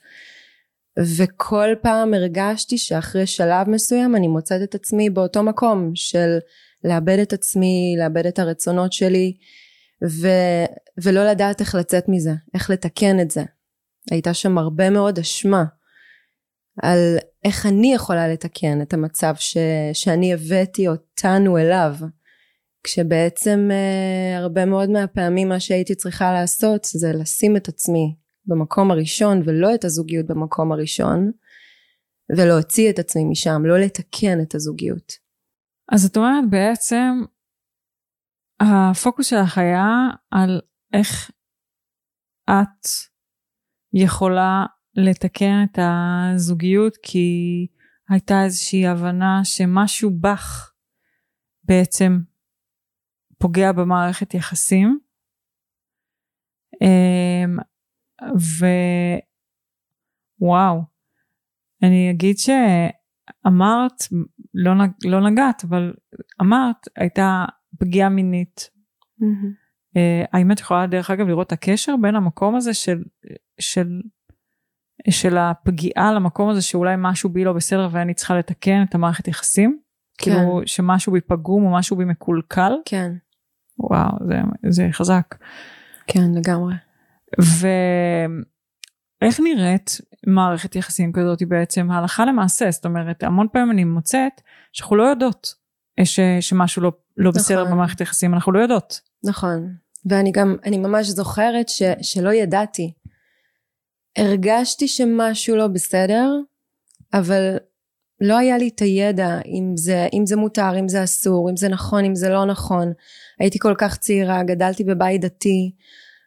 וכל 1.18 1.70
פעם 1.82 2.14
הרגשתי 2.14 2.78
שאחרי 2.78 3.28
שלב 3.28 3.70
מסוים 3.70 4.16
אני 4.16 4.28
מוצאת 4.28 4.62
את 4.64 4.76
עצמי 4.76 5.10
באותו 5.10 5.44
מקום 5.44 5.92
של 5.96 6.38
לאבד 6.84 7.20
את 7.20 7.34
עצמי 7.34 7.96
לאבד 8.00 8.26
את 8.26 8.40
הרצונות 8.40 8.94
שלי 8.94 9.34
ו, 10.10 10.28
ולא 11.04 11.26
לדעת 11.26 11.62
איך 11.62 11.76
לצאת 11.76 12.06
מזה 12.08 12.34
איך 12.54 12.70
לתקן 12.70 13.20
את 13.20 13.32
זה. 13.32 13.44
הייתה 14.12 14.34
שם 14.34 14.58
הרבה 14.58 14.90
מאוד 14.90 15.20
אשמה 15.20 15.64
על 16.84 17.18
איך 17.46 17.66
אני 17.66 17.94
יכולה 17.94 18.28
לתקן 18.28 18.82
את 18.82 18.94
המצב 18.94 19.34
ש, 19.36 19.58
שאני 19.94 20.34
הבאתי 20.34 20.88
אותנו 20.88 21.58
אליו 21.58 21.96
כשבעצם 22.84 23.70
uh, 23.70 24.40
הרבה 24.40 24.66
מאוד 24.66 24.90
מהפעמים 24.90 25.50
מה 25.50 25.60
שהייתי 25.60 25.96
צריכה 25.96 26.32
לעשות 26.34 26.84
זה 26.84 27.12
לשים 27.14 27.58
את 27.58 27.68
עצמי 27.68 28.16
במקום 28.46 28.92
הראשון 28.92 29.42
ולא 29.46 29.76
את 29.76 29.86
הזוגיות 29.86 30.26
במקום 30.28 30.72
הראשון 30.72 31.32
ולהוציא 32.38 32.90
את 32.90 33.00
עצמי 33.00 33.26
משם, 33.26 33.62
לא 33.66 33.80
לתקן 33.80 34.42
את 34.42 34.56
הזוגיות. 34.56 35.14
אז 35.92 36.06
את 36.06 36.18
אומרת 36.18 36.50
בעצם, 36.50 37.24
הפוקוס 38.60 39.28
שלך 39.28 39.58
היה 39.58 39.86
על 40.32 40.62
איך 40.94 41.32
את 42.50 42.88
יכולה 43.94 44.66
לתקן 44.96 45.64
את 45.64 45.80
הזוגיות 45.82 46.98
כי 47.04 47.68
הייתה 48.10 48.44
איזושהי 48.44 48.88
הבנה 48.88 49.42
שמשהו 49.44 50.12
בך 50.20 50.72
בעצם 51.64 52.20
פוגע 53.38 53.72
במערכת 53.72 54.34
יחסים. 54.34 55.00
אמ, 56.82 57.58
ווואו, 60.40 60.82
אני 61.84 62.12
אגיד 62.12 62.36
שאמרת, 62.38 64.04
לא, 64.54 64.76
נג... 64.76 64.92
לא 65.06 65.30
נגעת, 65.30 65.64
אבל 65.64 65.94
אמרת, 66.42 66.88
הייתה 66.96 67.46
פגיעה 67.80 68.10
מינית. 68.10 68.70
Mm-hmm. 69.22 69.70
האם 70.34 70.52
את 70.52 70.60
יכולה 70.60 70.88
דרך 70.88 71.10
אגב 71.10 71.28
לראות 71.28 71.48
את 71.48 71.52
הקשר 71.52 71.96
בין 72.02 72.16
המקום 72.16 72.56
הזה 72.56 72.74
של, 72.74 73.04
של, 73.60 74.02
של 75.10 75.38
הפגיעה 75.38 76.14
למקום 76.14 76.50
הזה 76.50 76.62
שאולי 76.62 76.96
משהו 76.98 77.30
בי 77.30 77.44
לא 77.44 77.54
בסדר 77.54 77.88
ואני 77.92 78.14
צריכה 78.14 78.38
לתקן 78.38 78.84
את 78.90 78.96
המערכת 78.96 79.28
יחסים? 79.28 79.80
כן. 80.18 80.32
כאילו 80.32 80.62
שמשהו 80.66 81.12
בי 81.12 81.22
פגום 81.22 81.66
או 81.66 81.74
משהו 81.74 81.98
בי 81.98 82.06
מקולקל? 82.06 82.74
כן. 82.86 83.12
וואו, 83.80 84.10
זה, 84.28 84.36
זה 84.70 84.88
חזק. 84.92 85.36
כן, 86.08 86.32
לגמרי. 86.36 86.74
ואיך 89.22 89.40
נראית 89.40 89.98
מערכת 90.28 90.76
יחסים 90.76 91.12
כזאת 91.14 91.44
בעצם 91.48 91.92
הלכה 91.92 92.26
למעשה? 92.26 92.72
זאת 92.72 92.86
אומרת, 92.86 93.24
המון 93.24 93.48
פעמים 93.52 93.72
אני 93.72 93.84
מוצאת 93.84 94.42
שאנחנו 94.74 94.96
לא 94.96 95.04
יודעות 95.04 95.54
ש, 96.04 96.20
שמשהו 96.40 96.82
לא, 96.82 96.92
לא 97.18 97.30
נכון. 97.30 97.42
בסדר 97.42 97.66
במערכת 97.66 98.02
יחסים, 98.02 98.34
אנחנו 98.34 98.52
לא 98.52 98.60
יודעות. 98.60 99.00
נכון. 99.24 99.74
ואני 100.06 100.32
גם, 100.32 100.56
אני 100.66 100.78
ממש 100.78 101.08
זוכרת 101.08 101.70
ש, 101.70 101.82
שלא 102.02 102.34
ידעתי. 102.34 102.94
הרגשתי 104.18 104.88
שמשהו 104.88 105.56
לא 105.56 105.68
בסדר, 105.68 106.32
אבל 107.14 107.58
לא 108.22 108.38
היה 108.38 108.58
לי 108.58 108.68
את 108.68 108.80
הידע 108.80 109.40
אם 109.46 109.78
זה, 109.78 110.08
אם 110.14 110.26
זה 110.26 110.36
מותר, 110.36 110.80
אם 110.80 110.90
זה 110.90 111.04
אסור, 111.04 111.50
אם 111.50 111.58
זה 111.58 111.70
נכון, 111.70 112.06
אם 112.06 112.16
זה 112.16 112.30
לא 112.30 112.46
נכון. 112.46 112.94
הייתי 113.40 113.60
כל 113.60 113.74
כך 113.78 113.98
צעירה, 113.98 114.44
גדלתי 114.44 114.84
בבית 114.84 115.22
דתי, 115.22 115.72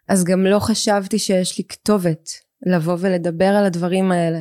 אז 0.08 0.24
גם 0.24 0.46
לא 0.46 0.58
חשבתי 0.58 1.18
שיש 1.18 1.58
לי 1.58 1.64
כתובת 1.64 2.30
לבוא 2.66 2.96
ולדבר 2.98 3.48
על 3.48 3.64
הדברים 3.64 4.12
האלה. 4.12 4.40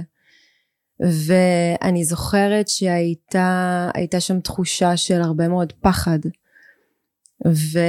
ואני 1.00 2.04
זוכרת 2.04 2.68
שהייתה 2.68 4.20
שם 4.20 4.40
תחושה 4.40 4.98
של 4.98 5.22
הרבה 5.22 5.48
מאוד 5.48 5.74
פחד. 5.82 6.20
ו, 7.48 7.80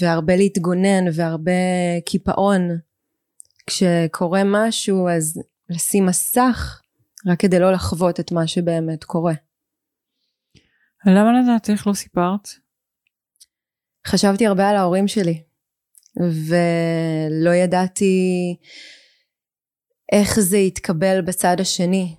והרבה 0.00 0.36
להתגונן 0.36 1.04
והרבה 1.12 1.52
קיפאון. 2.06 2.68
כשקורה 3.66 4.42
משהו 4.44 5.08
אז 5.08 5.42
לשים 5.68 6.06
מסך 6.06 6.80
רק 7.26 7.40
כדי 7.40 7.58
לא 7.58 7.72
לחוות 7.72 8.20
את 8.20 8.32
מה 8.32 8.46
שבאמת 8.46 9.04
קורה. 9.04 9.34
למה 11.06 11.42
לדעת 11.42 11.70
איך 11.70 11.86
לא 11.86 11.92
סיפרת? 11.92 12.48
חשבתי 14.06 14.46
הרבה 14.46 14.68
על 14.68 14.76
ההורים 14.76 15.08
שלי 15.08 15.42
ולא 16.16 17.54
ידעתי 17.54 18.56
איך 20.12 20.40
זה 20.40 20.58
יתקבל 20.58 21.20
בצד 21.20 21.56
השני 21.60 22.16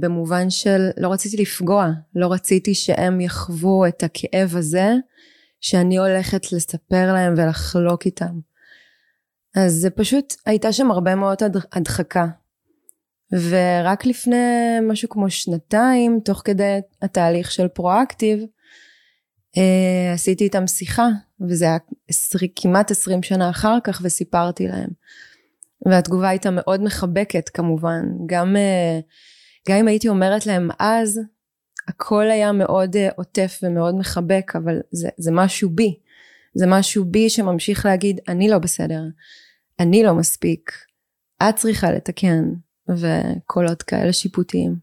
במובן 0.00 0.50
של 0.50 0.88
לא 0.96 1.12
רציתי 1.12 1.36
לפגוע 1.36 1.86
לא 2.14 2.32
רציתי 2.32 2.74
שהם 2.74 3.20
יחוו 3.20 3.86
את 3.86 4.02
הכאב 4.02 4.56
הזה 4.56 4.88
שאני 5.60 5.98
הולכת 5.98 6.52
לספר 6.52 7.12
להם 7.12 7.34
ולחלוק 7.36 8.06
איתם 8.06 8.40
אז 9.56 9.72
זה 9.72 9.90
פשוט 9.90 10.34
הייתה 10.46 10.72
שם 10.72 10.90
הרבה 10.90 11.14
מאוד 11.14 11.38
הדחקה. 11.72 12.26
ורק 13.32 14.06
לפני 14.06 14.36
משהו 14.82 15.08
כמו 15.08 15.30
שנתיים 15.30 16.20
תוך 16.24 16.42
כדי 16.44 16.78
התהליך 17.02 17.50
של 17.50 17.68
פרואקטיב 17.68 18.44
אה, 19.56 20.12
עשיתי 20.14 20.44
איתם 20.44 20.66
שיחה 20.66 21.08
וזה 21.48 21.64
היה 21.64 21.78
עשרי, 22.08 22.48
כמעט 22.56 22.90
עשרים 22.90 23.22
שנה 23.22 23.50
אחר 23.50 23.78
כך 23.84 24.00
וסיפרתי 24.04 24.68
להם. 24.68 24.90
והתגובה 25.86 26.28
הייתה 26.28 26.50
מאוד 26.50 26.82
מחבקת 26.82 27.48
כמובן. 27.48 28.02
גם, 28.26 28.56
אה, 28.56 29.00
גם 29.68 29.76
אם 29.76 29.88
הייתי 29.88 30.08
אומרת 30.08 30.46
להם 30.46 30.68
אז 30.78 31.20
הכל 31.88 32.30
היה 32.30 32.52
מאוד 32.52 32.96
אה, 32.96 33.08
עוטף 33.16 33.60
ומאוד 33.62 33.94
מחבק 33.94 34.52
אבל 34.56 34.80
זה, 34.90 35.08
זה 35.18 35.30
משהו 35.32 35.70
בי 35.70 35.98
זה 36.54 36.66
משהו 36.68 37.04
בי 37.04 37.30
שממשיך 37.30 37.86
להגיד 37.86 38.20
אני 38.28 38.48
לא 38.48 38.58
בסדר 38.58 39.02
אני 39.80 40.02
לא 40.02 40.14
מספיק 40.14 40.72
את 41.42 41.56
צריכה 41.56 41.90
לתקן 41.92 42.44
וקולות 42.88 43.82
כאלה 43.82 44.12
שיפוטיים. 44.12 44.76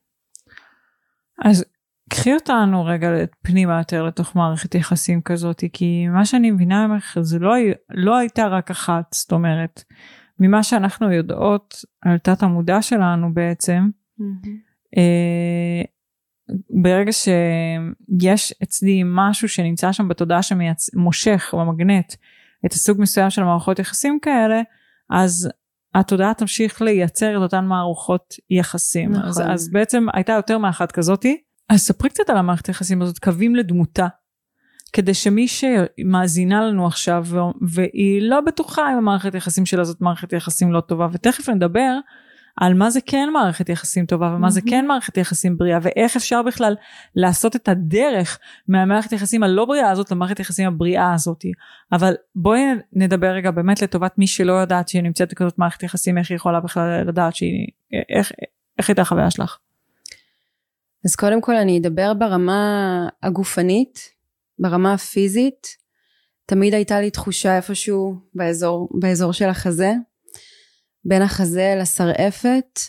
אז 1.45 1.65
קחי 2.10 2.34
אותנו 2.34 2.86
רגע 2.86 3.10
פנימה 3.41 3.77
יותר 3.77 4.03
לתוך 4.03 4.36
מערכת 4.36 4.75
יחסים 4.75 5.21
כזאת 5.21 5.63
כי 5.73 6.08
מה 6.08 6.25
שאני 6.25 6.51
מבינה 6.51 6.88
ממך 6.88 7.17
זה 7.21 7.39
לא, 7.39 7.53
לא 7.89 8.17
הייתה 8.17 8.47
רק 8.47 8.71
אחת 8.71 9.13
זאת 9.13 9.32
אומרת 9.32 9.84
ממה 10.39 10.63
שאנחנו 10.63 11.12
יודעות 11.12 11.75
על 12.01 12.17
תת 12.17 12.43
המודע 12.43 12.82
שלנו 12.82 13.34
בעצם 13.34 13.89
mm-hmm. 14.19 14.47
אה, 14.97 15.82
ברגע 16.70 17.12
שיש 17.12 18.54
אצלי 18.64 19.02
משהו 19.06 19.50
שנמצא 19.50 19.92
שם 19.92 20.08
בתודעה 20.08 20.40
שמושך 20.44 21.54
במגנט 21.58 22.14
את 22.66 22.74
הסוג 22.74 23.02
מסוים 23.02 23.30
של 23.30 23.44
מערכות 23.44 23.80
יחסים 23.80 24.20
כאלה 24.22 24.62
אז 25.10 25.50
התודעה 25.96 26.34
תמשיך 26.34 26.82
לייצר 26.82 27.38
את 27.38 27.42
אותן 27.42 27.66
מערכות 27.66 28.34
יחסים. 28.50 29.12
נכון. 29.12 29.28
אז, 29.28 29.42
אז 29.48 29.70
בעצם 29.72 30.06
הייתה 30.14 30.34
יותר 30.34 30.58
מאחת 30.58 30.92
כזאתי. 30.92 31.42
אז 31.70 31.80
ספרי 31.80 32.10
קצת 32.10 32.30
על 32.30 32.38
המערכת 32.38 32.68
היחסים 32.68 33.02
הזאת, 33.02 33.20
קווים 33.20 33.56
לדמותה. 33.56 34.08
כדי 34.94 35.14
שמי 35.14 35.48
שמאזינה 35.48 36.62
לנו 36.68 36.88
עכשיו 36.88 37.26
והיא 37.62 38.22
לא 38.22 38.42
בטוחה 38.42 38.94
אם 38.94 38.98
המערכת 38.98 39.36
יחסים 39.36 39.66
שלה 39.66 39.84
זאת 39.84 40.02
מערכת 40.02 40.34
יחסים 40.34 40.72
לא 40.72 40.82
טובה 40.82 41.08
ותכף 41.12 41.50
נדבר 41.50 41.98
על 42.58 42.74
מה 42.74 42.89
זה 42.89 43.00
כן 43.06 43.30
מערכת 43.34 43.70
יחסים 43.70 44.06
טובה 44.06 44.34
ומה 44.36 44.50
זה 44.50 44.62
כן 44.62 44.86
מערכת 44.88 45.17
יחסים 45.17 45.58
בריאה 45.58 45.80
ואיך 45.82 46.15
אפשר 46.15 46.41
בכלל 46.41 46.76
לעשות 47.15 47.56
את 47.56 47.70
הדרך 47.70 48.39
מהמערכת 48.67 49.12
יחסים 49.12 49.43
הלא 49.43 49.65
בריאה 49.65 49.91
הזאת 49.91 50.12
למערכת 50.12 50.39
יחסים 50.39 50.67
הבריאה 50.67 51.13
הזאת. 51.13 51.46
אבל 51.91 52.13
בואי 52.36 52.62
נדבר 52.93 53.28
רגע 53.28 53.52
באמת 53.52 53.82
לטובת 53.82 54.17
מי 54.17 54.28
שלא 54.28 54.54
יודעת 54.54 54.89
שהיא 54.89 55.02
נמצאת 55.04 55.32
בכזאת 55.32 55.60
מערכת 55.60 55.84
יחסים 55.84 56.17
איך 56.17 56.32
היא 56.32 56.36
יכולה 56.36 56.60
בכלל 56.60 57.04
לדעת 57.08 57.36
שהיא 57.36 57.67
איך, 58.10 58.32
איך 58.80 58.89
הייתה 58.89 59.02
החוויה 59.02 59.32
שלך. 59.32 59.58
אז 61.06 61.15
קודם 61.15 61.41
כל 61.41 61.56
אני 61.56 61.80
אדבר 61.80 62.13
ברמה 62.13 63.10
הגופנית 63.24 64.00
ברמה 64.60 64.93
הפיזית 64.93 65.67
תמיד 66.46 66.74
הייתה 66.74 67.02
לי 67.02 67.12
תחושה 67.12 67.56
איפשהו 67.58 68.15
באזור 68.34 68.89
באזור 69.00 69.34
של 69.34 69.50
החזה 69.50 69.93
בין 71.08 71.22
החזה 71.22 71.76
לשרעפת 71.82 72.80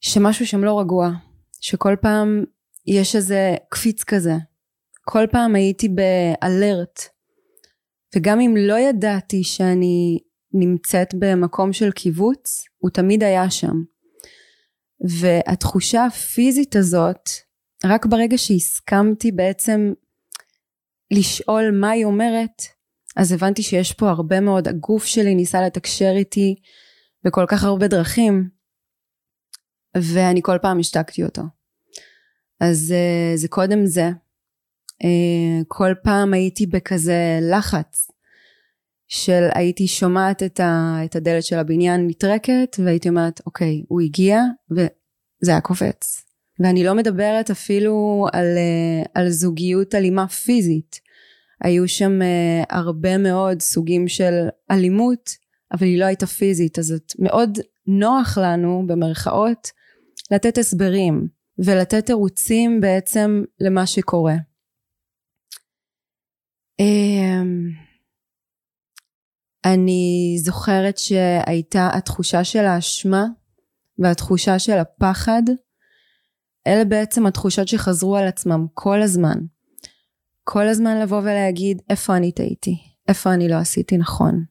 שמשהו 0.00 0.46
שם 0.46 0.64
לא 0.64 0.80
רגוע 0.80 1.10
שכל 1.60 1.96
פעם 2.00 2.44
יש 2.86 3.16
איזה 3.16 3.56
קפיץ 3.68 4.04
כזה. 4.04 4.34
כל 5.04 5.26
פעם 5.32 5.54
הייתי 5.54 5.88
באלרט 5.88 7.02
וגם 8.16 8.40
אם 8.40 8.54
לא 8.56 8.78
ידעתי 8.78 9.44
שאני 9.44 10.18
נמצאת 10.52 11.14
במקום 11.18 11.72
של 11.72 11.90
קיבוץ 11.90 12.64
הוא 12.78 12.90
תמיד 12.90 13.22
היה 13.22 13.50
שם. 13.50 13.82
והתחושה 15.20 16.04
הפיזית 16.04 16.76
הזאת 16.76 17.28
רק 17.84 18.06
ברגע 18.06 18.38
שהסכמתי 18.38 19.32
בעצם 19.32 19.92
לשאול 21.10 21.70
מה 21.80 21.90
היא 21.90 22.04
אומרת 22.04 22.62
אז 23.18 23.32
הבנתי 23.32 23.62
שיש 23.62 23.92
פה 23.92 24.10
הרבה 24.10 24.40
מאוד, 24.40 24.68
הגוף 24.68 25.04
שלי 25.04 25.34
ניסה 25.34 25.62
לתקשר 25.62 26.12
איתי 26.16 26.54
בכל 27.24 27.44
כך 27.48 27.64
הרבה 27.64 27.88
דרכים, 27.88 28.48
ואני 29.96 30.40
כל 30.42 30.58
פעם 30.62 30.78
השתקתי 30.78 31.24
אותו. 31.24 31.42
אז 32.60 32.94
uh, 32.94 33.36
זה 33.36 33.48
קודם 33.48 33.86
זה. 33.86 34.10
Uh, 35.02 35.64
כל 35.68 35.92
פעם 36.02 36.34
הייתי 36.34 36.66
בכזה 36.66 37.38
לחץ 37.42 38.10
של 39.08 39.48
הייתי 39.54 39.86
שומעת 39.86 40.42
את, 40.42 40.60
ה, 40.60 40.98
את 41.04 41.16
הדלת 41.16 41.42
של 41.42 41.58
הבניין 41.58 42.06
נטרקת 42.06 42.76
והייתי 42.84 43.08
אומרת 43.08 43.40
אוקיי 43.46 43.82
הוא 43.88 44.00
הגיע 44.00 44.40
וזה 44.70 45.50
היה 45.50 45.60
קופץ 45.60 46.24
ואני 46.60 46.84
לא 46.84 46.94
מדברת 46.94 47.50
אפילו 47.50 48.26
על, 48.32 48.46
uh, 48.56 49.08
על 49.14 49.30
זוגיות 49.30 49.94
אלימה 49.94 50.28
פיזית 50.28 51.07
היו 51.60 51.88
שם 51.88 52.12
uh, 52.22 52.66
הרבה 52.70 53.18
מאוד 53.18 53.60
סוגים 53.60 54.08
של 54.08 54.32
אלימות, 54.70 55.30
אבל 55.72 55.86
היא 55.86 55.98
לא 56.00 56.04
הייתה 56.04 56.26
פיזית, 56.26 56.78
אז 56.78 56.94
מאוד 57.18 57.58
נוח 57.86 58.38
לנו, 58.38 58.84
במרכאות, 58.86 59.68
לתת 60.30 60.58
הסברים 60.58 61.28
ולתת 61.58 62.06
תירוצים 62.06 62.80
בעצם 62.80 63.42
למה 63.60 63.86
שקורה. 63.86 64.34
אמ, 66.80 67.70
אני 69.64 70.36
זוכרת 70.38 70.98
שהייתה 70.98 71.88
התחושה 71.94 72.44
של 72.44 72.64
האשמה 72.64 73.24
והתחושה 73.98 74.58
של 74.58 74.78
הפחד, 74.78 75.42
אלה 76.66 76.84
בעצם 76.84 77.26
התחושות 77.26 77.68
שחזרו 77.68 78.16
על 78.16 78.26
עצמם 78.26 78.66
כל 78.74 79.02
הזמן. 79.02 79.38
כל 80.50 80.68
הזמן 80.68 81.00
לבוא 81.00 81.20
ולהגיד 81.20 81.82
איפה 81.90 82.16
אני 82.16 82.32
טעיתי, 82.32 82.76
איפה 83.08 83.34
אני 83.34 83.48
לא 83.48 83.54
עשיתי 83.54 83.96
נכון. 83.96 84.44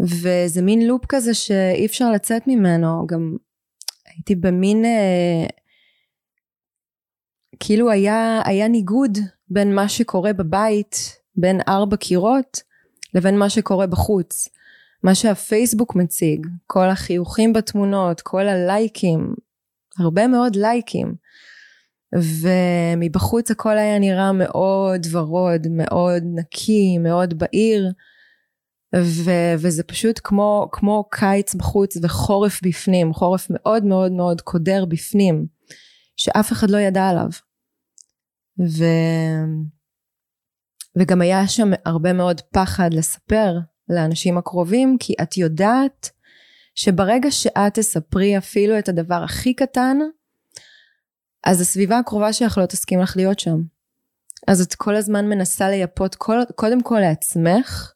וזה 0.00 0.62
מין 0.62 0.86
לופ 0.86 1.06
כזה 1.08 1.34
שאי 1.34 1.86
אפשר 1.86 2.10
לצאת 2.10 2.42
ממנו, 2.46 3.06
גם 3.06 3.36
הייתי 4.06 4.34
במין, 4.34 4.84
אה, 4.84 5.46
כאילו 7.60 7.90
היה, 7.90 8.40
היה 8.44 8.68
ניגוד 8.68 9.18
בין 9.48 9.74
מה 9.74 9.88
שקורה 9.88 10.32
בבית, 10.32 10.96
בין 11.36 11.60
ארבע 11.68 11.96
קירות, 11.96 12.60
לבין 13.14 13.38
מה 13.38 13.50
שקורה 13.50 13.86
בחוץ. 13.86 14.48
מה 15.02 15.14
שהפייסבוק 15.14 15.96
מציג, 15.96 16.46
כל 16.66 16.88
החיוכים 16.88 17.52
בתמונות, 17.52 18.20
כל 18.20 18.48
הלייקים, 18.48 19.34
הרבה 19.98 20.26
מאוד 20.26 20.56
לייקים. 20.56 21.14
ומבחוץ 22.14 23.50
הכל 23.50 23.78
היה 23.78 23.98
נראה 23.98 24.32
מאוד 24.32 25.06
ורוד, 25.12 25.66
מאוד 25.70 26.22
נקי, 26.34 26.98
מאוד 26.98 27.38
בהיר. 27.38 27.92
ו- 28.96 29.54
וזה 29.58 29.82
פשוט 29.82 30.20
כמו, 30.24 30.68
כמו 30.72 31.04
קיץ 31.10 31.54
בחוץ 31.54 31.96
וחורף 32.02 32.60
בפנים, 32.62 33.12
חורף 33.12 33.46
מאוד 33.50 33.84
מאוד 33.84 34.12
מאוד 34.12 34.40
קודר 34.40 34.84
בפנים, 34.84 35.46
שאף 36.16 36.52
אחד 36.52 36.70
לא 36.70 36.78
ידע 36.78 37.08
עליו. 37.08 37.28
ו... 38.60 38.84
וגם 40.98 41.20
היה 41.20 41.48
שם 41.48 41.70
הרבה 41.84 42.12
מאוד 42.12 42.40
פחד 42.40 42.90
לספר 42.92 43.54
לאנשים 43.88 44.38
הקרובים, 44.38 44.96
כי 45.00 45.14
את 45.22 45.36
יודעת 45.36 46.10
שברגע 46.74 47.30
שאת 47.30 47.74
תספרי 47.74 48.38
אפילו 48.38 48.78
את 48.78 48.88
הדבר 48.88 49.22
הכי 49.24 49.54
קטן, 49.54 49.98
אז 51.44 51.60
הסביבה 51.60 51.98
הקרובה 51.98 52.32
שלך 52.32 52.58
לא 52.58 52.66
תסכים 52.66 53.00
לך 53.00 53.16
להיות 53.16 53.38
שם. 53.38 53.62
אז 54.46 54.60
את 54.60 54.74
כל 54.74 54.96
הזמן 54.96 55.28
מנסה 55.28 55.68
לייפות 55.68 56.14
כל, 56.14 56.38
קודם 56.54 56.82
כל 56.82 56.98
לעצמך, 57.00 57.92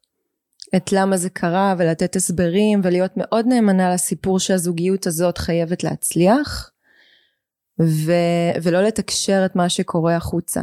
את 0.75 0.91
למה 0.91 1.17
זה 1.17 1.29
קרה 1.29 1.75
ולתת 1.77 2.15
הסברים 2.15 2.81
ולהיות 2.83 3.11
מאוד 3.17 3.45
נאמנה 3.47 3.93
לסיפור 3.93 4.39
שהזוגיות 4.39 5.07
הזאת 5.07 5.37
חייבת 5.37 5.83
להצליח 5.83 6.71
ו, 7.81 8.11
ולא 8.63 8.81
לתקשר 8.81 9.41
את 9.45 9.55
מה 9.55 9.69
שקורה 9.69 10.15
החוצה. 10.15 10.61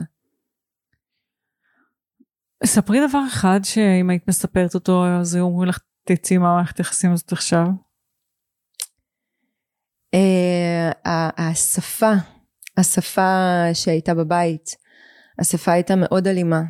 ספרי 2.65 3.09
דבר 3.09 3.21
אחד 3.29 3.61
שאם 3.63 4.11
היית 4.11 4.29
מספרת 4.29 4.75
אותו 4.75 5.07
אז 5.07 5.35
היו 5.35 5.45
אומרים 5.45 5.69
לך 5.69 5.79
תצאי 6.05 6.39
מהמערכת 6.39 6.79
היחסים 6.79 7.13
הזאת 7.13 7.33
עכשיו. 7.33 7.67
Uh, 10.17 11.09
השפה, 11.37 12.13
השפה 12.81 13.65
שהייתה 13.75 14.15
בבית, 14.15 14.77
השפה 15.39 15.73
הייתה 15.73 15.97
מאוד 15.97 16.27
אלימה, 16.27 16.63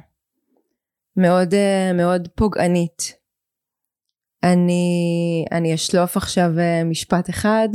מאוד, 1.17 1.55
uh, 1.55 1.97
מאוד 1.97 2.29
פוגענית. 2.35 3.17
אני, 4.43 5.45
אני 5.53 5.75
אשלוף 5.75 6.17
עכשיו 6.17 6.51
uh, 6.57 6.85
משפט 6.85 7.31
אחד. 7.31 7.69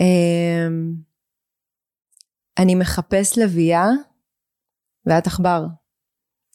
Uh, 0.00 0.72
אני 2.58 2.74
מחפש 2.74 3.38
לביאה 3.38 3.86
ואת 5.06 5.26
עכבר. 5.26 5.62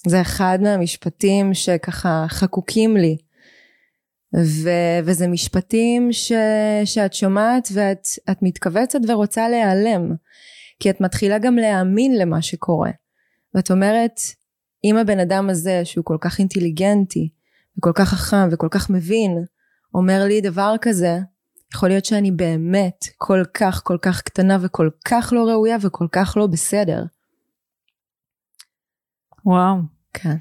זה 0.08 0.22
אחד 0.22 0.58
מהמשפטים 0.62 1.54
שככה 1.54 2.26
חקוקים 2.28 2.98
לי. 2.98 3.18
ו, 4.36 4.70
וזה 5.04 5.28
משפטים 5.28 6.14
ש, 6.14 6.32
שאת 6.86 7.14
שומעת 7.14 7.68
ואת 7.74 8.38
מתכווצת 8.42 9.00
ורוצה 9.08 9.50
להיעלם. 9.50 10.16
כי 10.80 10.90
את 10.90 11.02
מתחילה 11.02 11.40
גם 11.40 11.56
להאמין 11.56 12.18
למה 12.18 12.42
שקורה. 12.42 12.92
ואת 13.56 13.72
אומרת, 13.72 14.20
אם 14.84 14.98
הבן 14.98 15.20
אדם 15.20 15.50
הזה 15.50 15.86
שהוא 15.86 16.06
כל 16.06 16.18
כך 16.22 16.40
אינטליגנטי 16.40 17.30
וכל 17.78 17.92
כך 17.96 18.10
חכם 18.10 18.48
וכל 18.52 18.68
כך 18.72 18.90
מבין 18.90 19.46
אומר 19.94 20.24
לי 20.28 20.42
דבר 20.42 20.76
כזה, 20.82 21.20
יכול 21.74 21.90
להיות 21.90 22.06
שאני 22.06 22.32
באמת 22.32 23.06
כל 23.18 23.44
כך 23.54 23.82
כל 23.84 23.98
כך 24.02 24.22
קטנה 24.22 24.58
וכל 24.62 24.90
כך 25.06 25.34
לא 25.36 25.50
ראויה 25.50 25.78
וכל 25.82 26.08
כך 26.12 26.38
לא 26.38 26.48
בסדר. 26.48 27.04
וואו. 29.46 29.76
כן. 30.14 30.38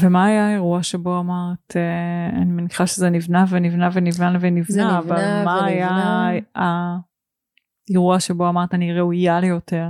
ומה 0.00 0.24
היה 0.24 0.46
האירוע 0.48 0.82
שבו 0.82 1.20
אמרת, 1.20 1.76
אה, 1.76 2.28
אני 2.36 2.52
מניחה 2.52 2.86
שזה 2.86 3.10
נבנה 3.10 3.44
ונבנה 3.48 3.88
ונבנה 3.92 4.38
ונבנה, 4.40 4.64
זה 4.68 4.84
נבנה 4.84 4.98
אבל 4.98 5.44
מה 5.44 5.58
ונבנה. 5.58 6.28
היה 6.28 6.40
האירוע 7.90 8.20
שבו 8.20 8.48
אמרת, 8.48 8.74
אני 8.74 8.92
ראויה 8.92 9.40
ליותר? 9.40 9.88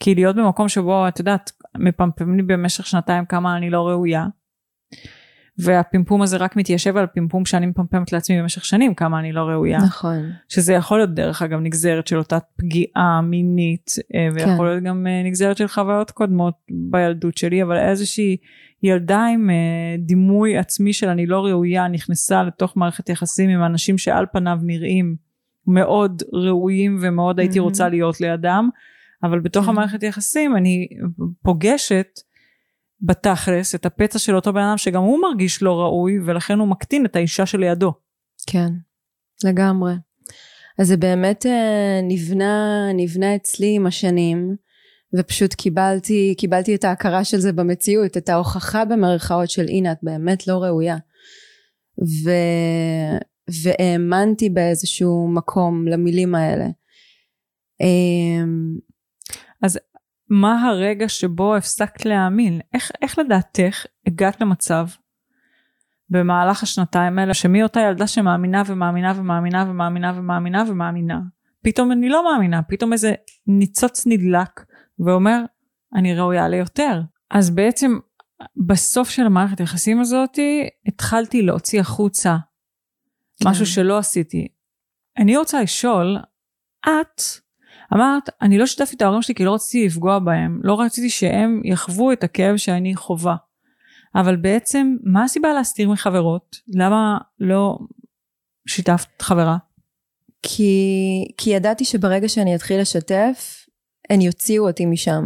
כי 0.00 0.14
להיות 0.14 0.36
במקום 0.36 0.68
שבו, 0.68 1.08
את 1.08 1.18
יודעת, 1.18 1.52
מפמפמים 1.78 2.36
לי 2.36 2.42
במשך 2.42 2.86
שנתיים 2.86 3.24
כמה 3.24 3.56
אני 3.56 3.70
לא 3.70 3.88
ראויה, 3.88 4.26
והפמפום 5.64 6.22
הזה 6.22 6.36
רק 6.36 6.56
מתיישב 6.56 6.96
על 6.96 7.06
פמפום 7.14 7.44
שאני 7.44 7.66
מפמפמת 7.66 8.12
לעצמי 8.12 8.40
במשך 8.42 8.64
שנים 8.64 8.94
כמה 8.94 9.20
אני 9.20 9.32
לא 9.32 9.40
ראויה. 9.40 9.78
נכון. 9.78 10.30
שזה 10.48 10.72
יכול 10.72 10.98
להיות 10.98 11.14
דרך 11.14 11.42
אגב 11.42 11.60
נגזרת 11.60 12.06
של 12.06 12.18
אותה 12.18 12.38
פגיעה 12.56 13.20
מינית 13.20 13.90
אה, 14.14 14.28
ויכול 14.34 14.56
כן. 14.56 14.64
להיות 14.64 14.82
גם 14.82 15.06
אה, 15.06 15.22
נגזרת 15.24 15.56
של 15.56 15.68
חוויות 15.68 16.10
קודמות 16.10 16.54
בילדות 16.70 17.36
שלי 17.36 17.62
אבל 17.62 17.76
איזושהי 17.76 18.36
ילדה 18.82 19.24
עם 19.26 19.50
אה, 19.50 19.96
דימוי 19.98 20.58
עצמי 20.58 20.92
של 20.92 21.08
אני 21.08 21.26
לא 21.26 21.46
ראויה 21.46 21.88
נכנסה 21.88 22.42
לתוך 22.42 22.76
מערכת 22.76 23.08
יחסים 23.08 23.50
עם 23.50 23.64
אנשים 23.64 23.98
שעל 23.98 24.26
פניו 24.32 24.58
נראים 24.62 25.16
מאוד 25.66 26.22
ראויים 26.32 26.98
ומאוד 27.00 27.40
הייתי 27.40 27.58
מהמם. 27.58 27.68
רוצה 27.68 27.88
להיות 27.88 28.20
לידם 28.20 28.68
אבל 29.22 29.40
בתוך 29.40 29.64
כן. 29.64 29.70
המערכת 29.70 30.02
יחסים 30.02 30.56
אני 30.56 30.88
פוגשת 31.42 32.06
בתכלס 33.02 33.74
את 33.74 33.86
הפצע 33.86 34.18
של 34.18 34.36
אותו 34.36 34.52
בן 34.52 34.60
אדם 34.60 34.78
שגם 34.78 35.02
הוא 35.02 35.18
מרגיש 35.22 35.62
לא 35.62 35.80
ראוי 35.80 36.12
ולכן 36.24 36.58
הוא 36.58 36.68
מקטין 36.68 37.06
את 37.06 37.16
האישה 37.16 37.46
שלידו. 37.46 37.92
כן, 38.46 38.68
לגמרי. 39.44 39.92
אז 40.78 40.88
זה 40.88 40.96
באמת 40.96 41.46
אה, 41.46 42.00
נבנה, 42.02 42.86
נבנה 42.94 43.36
אצלי 43.36 43.74
עם 43.76 43.86
השנים, 43.86 44.56
ופשוט 45.18 45.54
קיבלתי, 45.54 46.34
קיבלתי 46.38 46.74
את 46.74 46.84
ההכרה 46.84 47.24
של 47.24 47.38
זה 47.38 47.52
במציאות, 47.52 48.16
את 48.16 48.28
ההוכחה 48.28 48.84
במרכאות 48.84 49.50
של 49.50 49.66
הנה 49.68 49.92
את 49.92 49.98
באמת 50.02 50.46
לא 50.46 50.58
ראויה. 50.62 50.96
ו... 52.24 52.30
והאמנתי 53.62 54.50
באיזשהו 54.50 55.28
מקום 55.34 55.88
למילים 55.88 56.34
האלה. 56.34 56.66
אמ, 57.80 58.78
מה 60.30 60.68
הרגע 60.68 61.08
שבו 61.08 61.56
הפסקת 61.56 62.06
להאמין? 62.06 62.60
איך, 62.74 62.90
איך 63.02 63.18
לדעתך 63.18 63.86
הגעת 64.06 64.40
למצב 64.40 64.86
במהלך 66.10 66.62
השנתיים 66.62 67.18
האלה 67.18 67.34
שמאותה 67.34 67.80
ילדה 67.80 68.06
שמאמינה 68.06 68.62
ומאמינה 68.66 69.12
ומאמינה 69.16 69.64
ומאמינה 69.68 70.12
ומאמינה 70.16 70.64
ומאמינה 70.68 71.20
פתאום 71.62 71.92
אני 71.92 72.08
לא 72.08 72.24
מאמינה 72.24 72.62
פתאום 72.62 72.92
איזה 72.92 73.12
ניצוץ 73.46 74.06
נדלק 74.06 74.64
ואומר 74.98 75.42
אני 75.94 76.14
ראויה 76.14 76.48
ליותר 76.48 77.00
אז 77.30 77.50
בעצם 77.50 77.98
בסוף 78.66 79.08
של 79.08 79.26
המערכת 79.26 79.60
היחסים 79.60 80.00
הזאתי 80.00 80.68
התחלתי 80.86 81.42
להוציא 81.42 81.80
החוצה 81.80 82.36
כן. 83.40 83.48
משהו 83.48 83.66
שלא 83.66 83.98
עשיתי 83.98 84.48
אני 85.18 85.36
רוצה 85.36 85.62
לשאול 85.62 86.18
את 86.80 87.22
אמרת 87.94 88.30
אני 88.42 88.58
לא 88.58 88.66
שיתפתי 88.66 88.96
את 88.96 89.02
ההורים 89.02 89.22
שלי 89.22 89.34
כי 89.34 89.44
לא 89.44 89.54
רציתי 89.54 89.86
לפגוע 89.86 90.18
בהם 90.18 90.60
לא 90.62 90.80
רציתי 90.80 91.10
שהם 91.10 91.60
יחוו 91.64 92.12
את 92.12 92.24
הכאב 92.24 92.56
שאני 92.56 92.96
חווה 92.96 93.36
אבל 94.14 94.36
בעצם 94.36 94.96
מה 95.04 95.24
הסיבה 95.24 95.52
להסתיר 95.52 95.90
מחברות 95.90 96.56
למה 96.74 97.18
לא 97.40 97.78
שיתפת 98.68 99.22
חברה 99.22 99.56
כי, 100.42 101.24
כי 101.36 101.50
ידעתי 101.50 101.84
שברגע 101.84 102.28
שאני 102.28 102.54
אתחיל 102.54 102.80
לשתף, 102.80 103.66
הן 104.10 104.20
יוציאו 104.20 104.66
אותי 104.66 104.86
משם. 104.86 105.24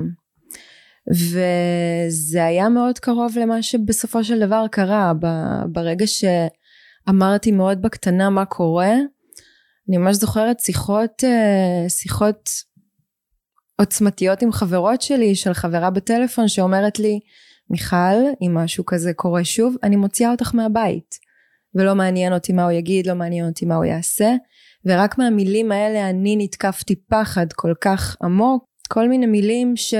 וזה 1.11 2.45
היה 2.45 2.69
מאוד 2.69 2.99
קרוב 2.99 3.39
למה 3.39 3.63
שבסופו 3.63 4.25
של 4.25 4.47
דבר 4.47 4.67
קרה. 4.71 5.13
ברגע 5.73 6.05
שאמרתי 6.07 7.53
מאוד 7.53 7.83
בקטנה 7.83 8.31
מה 8.31 8.45
קורה, 8.45 8.93
אני 9.89 9.97
ממש 9.97 10.17
זוכרת 10.17 10.61
שיחות, 10.61 11.25
אה, 11.25 11.89
שיחות 11.89 12.51
עוצמתיות 13.81 14.43
עם 14.43 14.53
חברות 14.53 15.03
שלי, 15.03 15.35
של 15.35 15.55
חברה 15.55 15.91
בטלפון 15.91 16.49
שאומרת 16.49 16.99
לי, 16.99 17.21
מיכל, 17.71 17.97
אם 18.43 18.55
משהו 18.55 18.85
כזה 18.87 19.13
קורה 19.13 19.45
שוב, 19.45 19.77
אני 19.83 19.97
מוציאה 19.97 20.31
אותך 20.31 20.55
מהבית. 20.55 21.15
ולא 21.75 21.95
מעניין 21.95 22.33
אותי 22.33 22.53
מה 22.53 22.65
הוא 22.65 22.73
יגיד, 22.73 23.07
לא 23.07 23.15
מעניין 23.15 23.47
אותי 23.47 23.67
מה 23.67 23.75
הוא 23.75 23.85
יעשה. 23.85 24.35
ורק 24.85 25.19
מהמילים 25.19 25.73
האלה 25.73 26.11
אני 26.11 26.37
נתקפתי 26.39 26.95
פחד 27.09 27.47
כל 27.53 27.73
כך 27.81 28.17
עמוק, 28.23 28.65
כל 28.89 29.09
מיני 29.09 29.27
מילים 29.27 29.77
ש... 29.77 29.95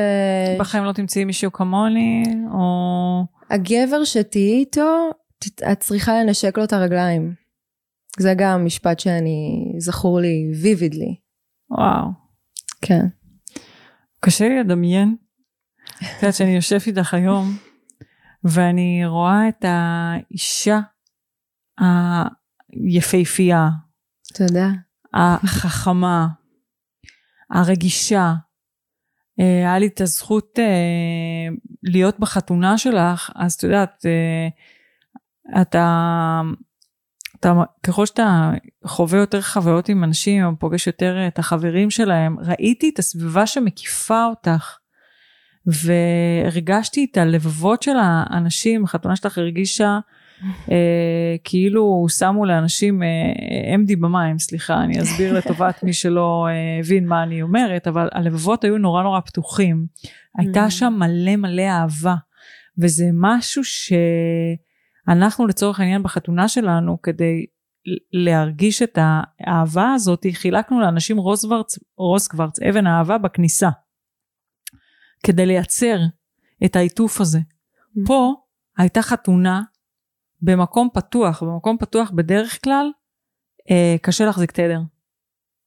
בחיים 0.59 0.85
לא 0.85 0.93
תמצאי 0.93 1.25
מישהו 1.25 1.53
כמוני, 1.53 2.23
או... 2.53 3.25
הגבר 3.51 4.05
שתהיי 4.05 4.59
איתו, 4.59 5.11
את 5.73 5.81
צריכה 5.81 6.23
לנשק 6.23 6.59
לו 6.59 6.65
את 6.65 6.73
הרגליים. 6.73 7.44
זה 8.19 8.35
גם 8.39 8.65
משפט 8.65 9.01
שאני, 9.01 9.73
זכור 9.79 10.21
לי 10.21 10.53
ויבידלי. 10.63 11.17
וואו. 11.71 12.07
כן. 12.83 13.07
קשה 14.21 14.49
לי 14.49 14.61
לדמיין. 14.61 15.17
את 15.97 16.23
יודעת 16.23 16.35
שאני 16.35 16.55
יושבת 16.55 16.87
איתך 16.87 17.15
היום, 17.15 17.57
ואני 18.45 19.07
רואה 19.07 19.49
את 19.49 19.65
האישה 19.69 20.81
היפהפייה. 22.73 23.69
תודה. 24.35 24.69
החכמה, 25.15 26.29
הרגישה. 27.51 28.35
אה, 29.41 29.57
היה 29.57 29.79
לי 29.79 29.87
את 29.87 30.01
הזכות 30.01 30.59
אה, 30.59 31.55
להיות 31.83 32.21
בחתונה 32.21 32.79
שלך, 32.79 33.31
אז 33.35 33.55
את 33.55 33.63
יודעת, 33.63 34.07
אה, 34.07 34.49
אתה, 35.63 36.41
אתה, 37.47 37.63
ככל 37.83 38.07
שאתה 38.07 38.51
חווה 38.87 39.19
יותר 39.19 39.41
חוויות 39.41 39.89
עם 39.89 40.05
אנשים, 40.05 40.45
או 40.45 40.51
פוגש 40.59 40.87
יותר 40.87 41.27
את 41.27 41.39
החברים 41.39 41.91
שלהם, 41.91 42.37
ראיתי 42.39 42.91
את 42.95 42.99
הסביבה 42.99 43.47
שמקיפה 43.47 44.25
אותך. 44.27 44.79
והרגשתי 45.67 47.07
את 47.11 47.17
הלבבות 47.17 47.83
של 47.83 47.97
האנשים, 48.01 48.85
החתונה 48.85 49.17
שלך 49.17 49.39
הרגישה 49.39 49.99
אה, 50.71 51.37
כאילו 51.45 52.07
שמו 52.09 52.45
לאנשים 52.45 53.03
אה, 53.03 53.09
MD 53.75 53.97
במים, 54.01 54.39
סליחה, 54.39 54.81
אני 54.85 55.03
אסביר 55.03 55.33
לטובת 55.39 55.83
מי 55.83 55.93
שלא 55.93 56.47
אה, 56.51 56.81
הבין 56.81 57.07
מה 57.07 57.23
אני 57.23 57.43
אומרת, 57.43 57.89
אבל 57.89 58.09
הלבבות 58.13 58.65
היו 58.65 58.79
נורא 58.79 59.03
נורא 59.03 59.21
פתוחים. 59.21 59.87
הייתה 60.39 60.67
mm. 60.67 60.71
שם 60.71 60.95
מלא 60.99 61.37
מלא 61.37 61.63
אהבה, 61.63 62.15
וזה 62.79 63.05
משהו 63.13 63.65
שאנחנו 65.07 65.47
לצורך 65.47 65.81
העניין 65.81 66.03
בחתונה 66.03 66.49
שלנו, 66.49 67.03
כדי 67.03 67.47
להרגיש 68.13 68.83
את 68.83 68.99
האהבה 69.01 69.93
הזאת, 69.93 70.27
חילקנו 70.33 70.81
לאנשים 70.81 71.17
רוסקוורץ, 71.17 71.79
רוסקוורץ, 71.97 72.61
אבן 72.63 72.87
האהבה 72.87 73.19
בכניסה, 73.19 73.71
כדי 75.27 75.47
לייצר 75.47 75.99
את 76.65 76.77
העיטוף 76.77 77.21
הזה. 77.21 77.39
Mm. 77.39 78.01
פה 78.07 78.35
הייתה 78.79 79.03
חתונה 79.03 79.63
במקום 80.43 80.89
פתוח, 80.95 81.43
במקום 81.43 81.77
פתוח 81.79 82.11
בדרך 82.11 82.65
כלל 82.65 82.91
אה, 83.71 83.97
קשה 84.03 84.25
להחזיק 84.25 84.53
תדר, 84.53 84.81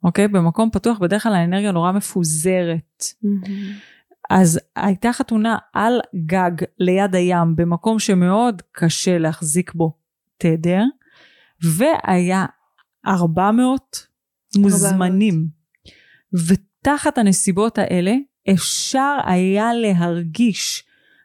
אוקיי? 0.04 0.28
במקום 0.28 0.70
פתוח 0.72 1.00
בדרך 1.00 1.24
כלל 1.24 1.34
האנרגיה 1.34 1.72
נורא 1.72 1.92
מפוזרת. 1.92 3.02
Mm-hmm. 3.02 3.97
אז 4.30 4.60
הייתה 4.76 5.14
חתונה 5.14 5.58
על 5.74 6.00
גג 6.26 6.66
ליד 6.80 7.16
הים 7.16 7.56
במקום 7.56 8.00
שמאוד 8.00 8.62
קשה 8.72 9.18
להחזיק 9.18 9.74
בו 9.74 9.98
תדר, 10.38 10.84
והיה 11.62 12.46
400 13.08 14.08
מוזמנים. 14.58 15.48
ותחת 16.34 17.18
הנסיבות 17.18 17.78
האלה 17.78 18.14
אפשר 18.54 19.18
היה 19.26 19.74
להרגיש 19.74 20.84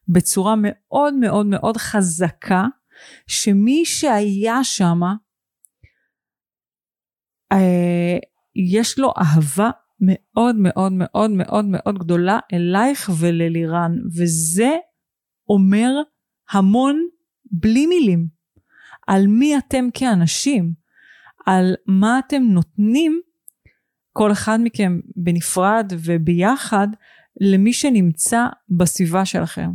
בצורה 0.08 0.54
מאוד 0.58 1.14
מאוד 1.14 1.46
מאוד 1.46 1.76
חזקה 1.76 2.66
שמי 3.26 3.84
שהיה 3.84 4.64
שם, 4.64 5.00
אה, 7.52 8.18
יש 8.56 8.98
לו 8.98 9.12
אהבה 9.18 9.70
מאוד 10.02 10.56
מאוד 10.56 10.92
מאוד 10.92 11.30
מאוד 11.30 11.64
מאוד 11.64 11.98
גדולה 11.98 12.38
אלייך 12.52 13.10
וללירן, 13.18 13.92
וזה 14.16 14.70
אומר 15.48 15.90
המון 16.50 17.06
בלי 17.50 17.86
מילים 17.86 18.26
על 19.06 19.26
מי 19.26 19.58
אתם 19.58 19.88
כאנשים, 19.94 20.72
על 21.46 21.74
מה 21.86 22.18
אתם 22.18 22.42
נותנים 22.42 23.20
כל 24.12 24.32
אחד 24.32 24.58
מכם 24.62 25.00
בנפרד 25.16 25.92
וביחד 26.04 26.88
למי 27.40 27.72
שנמצא 27.72 28.46
בסביבה 28.68 29.24
שלכם. 29.24 29.70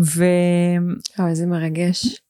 ו... 0.00 0.24
אוי, 1.18 1.30
איזה 1.30 1.46
מרגש. 1.46 2.20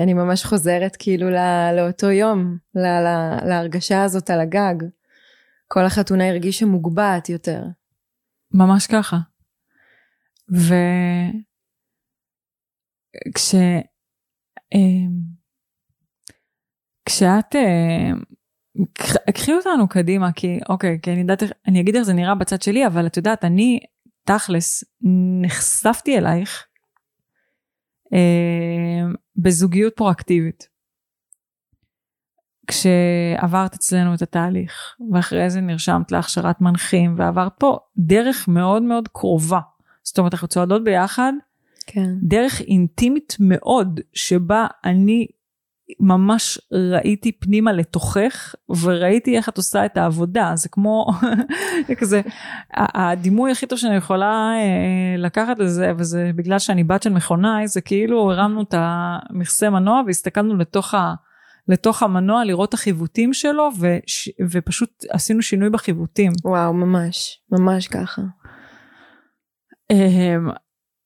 אני 0.00 0.14
ממש 0.14 0.44
חוזרת 0.44 0.96
כאילו 0.98 1.30
לא, 1.30 1.72
לאותו 1.76 2.10
יום, 2.10 2.56
לא, 2.74 3.00
לא, 3.04 3.48
להרגשה 3.48 4.02
הזאת 4.02 4.30
על 4.30 4.40
הגג. 4.40 4.74
כל 5.68 5.84
החתונה 5.84 6.28
הרגישה 6.28 6.66
מוגבעת 6.66 7.28
יותר. 7.28 7.64
ממש 8.54 8.86
ככה. 8.86 9.16
וכש... 10.48 10.74
אמ, 14.74 15.38
כשאת... 17.04 17.54
אמ, 17.54 18.22
קחי 19.34 19.52
אותנו 19.52 19.88
קדימה, 19.88 20.32
כי 20.32 20.58
אוקיי, 20.68 20.98
כי 21.02 21.12
אני 21.12 21.20
יודעת, 21.20 21.42
אני 21.66 21.80
אגיד 21.80 21.96
איך 21.96 22.04
זה 22.04 22.12
נראה 22.12 22.34
בצד 22.34 22.62
שלי, 22.62 22.86
אבל 22.86 23.06
את 23.06 23.16
יודעת, 23.16 23.44
אני 23.44 23.80
תכלס 24.24 24.84
נחשפתי 25.42 26.18
אלייך 26.18 26.66
אה, 28.12 29.02
בזוגיות 29.36 29.92
פרואקטיבית. 29.96 30.68
כשעברת 32.68 33.74
אצלנו 33.74 34.14
את 34.14 34.22
התהליך, 34.22 34.96
ואחרי 35.12 35.50
זה 35.50 35.60
נרשמת 35.60 36.12
להכשרת 36.12 36.60
מנחים, 36.60 37.14
ועברת 37.18 37.52
פה 37.58 37.78
דרך 37.98 38.48
מאוד 38.48 38.82
מאוד 38.82 39.08
קרובה. 39.08 39.60
זאת 40.02 40.18
אומרת, 40.18 40.34
אנחנו 40.34 40.48
צועדות 40.48 40.84
ביחד, 40.84 41.32
כן. 41.86 42.14
דרך 42.22 42.60
אינטימית 42.60 43.36
מאוד, 43.40 44.00
שבה 44.14 44.66
אני 44.84 45.26
ממש 46.00 46.58
ראיתי 46.72 47.32
פנימה 47.32 47.72
לתוכך, 47.72 48.54
וראיתי 48.82 49.36
איך 49.36 49.48
את 49.48 49.56
עושה 49.56 49.84
את 49.84 49.96
העבודה, 49.96 50.52
זה 50.54 50.68
כמו, 50.68 51.06
כזה, 51.98 52.20
הדימוי 52.74 53.52
הכי 53.52 53.66
טוב 53.66 53.78
שאני 53.78 53.96
יכולה 53.96 54.52
אה, 54.54 55.16
לקחת 55.18 55.58
לזה, 55.58 55.92
וזה 55.98 56.30
בגלל 56.34 56.58
שאני 56.58 56.84
בת 56.84 57.02
של 57.02 57.10
מכונאי, 57.10 57.68
זה 57.68 57.80
כאילו 57.80 58.32
הרמנו 58.32 58.62
את 58.62 58.74
המכסה 58.76 59.70
מנוע 59.70 60.02
והסתכלנו 60.06 60.56
לתוך, 60.56 60.94
ה, 60.94 61.14
לתוך 61.68 62.02
המנוע 62.02 62.44
לראות 62.44 62.68
את 62.68 62.74
החיווטים 62.74 63.32
שלו, 63.32 63.68
וש, 63.80 64.28
ופשוט 64.50 65.04
עשינו 65.10 65.42
שינוי 65.42 65.70
בחיווטים. 65.70 66.32
וואו, 66.44 66.72
ממש, 66.72 67.42
ממש 67.52 67.88
ככה. 67.88 68.22
אמ, 69.90 70.48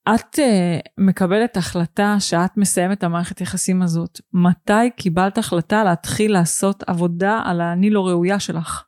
את 0.09 0.39
uh, 0.39 0.89
מקבלת 0.99 1.57
החלטה 1.57 2.17
שאת 2.19 2.57
מסיימת 2.57 2.99
את 2.99 3.05
המערכת 3.05 3.41
יחסים 3.41 3.83
הזאת. 3.83 4.21
מתי 4.33 4.91
קיבלת 4.97 5.39
החלטה 5.39 5.85
להתחיל 5.85 6.33
לעשות 6.33 6.83
עבודה 6.87 7.41
על 7.45 7.61
האני 7.61 7.91
לא 7.91 8.07
ראויה 8.07 8.41
שלך? 8.41 8.85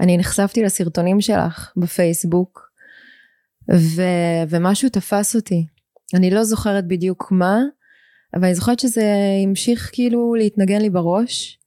אני 0.00 0.18
נחשפתי 0.18 0.62
לסרטונים 0.62 1.20
שלך 1.20 1.72
בפייסבוק, 1.76 2.60
ו- 3.72 4.44
ומשהו 4.48 4.88
תפס 4.88 5.36
אותי. 5.36 5.66
אני 6.14 6.30
לא 6.30 6.44
זוכרת 6.44 6.88
בדיוק 6.88 7.32
מה, 7.32 7.58
אבל 8.34 8.44
אני 8.44 8.54
זוכרת 8.54 8.80
שזה 8.80 9.14
המשיך 9.44 9.90
כאילו 9.92 10.34
להתנגן 10.34 10.80
לי 10.80 10.90
בראש, 10.90 11.58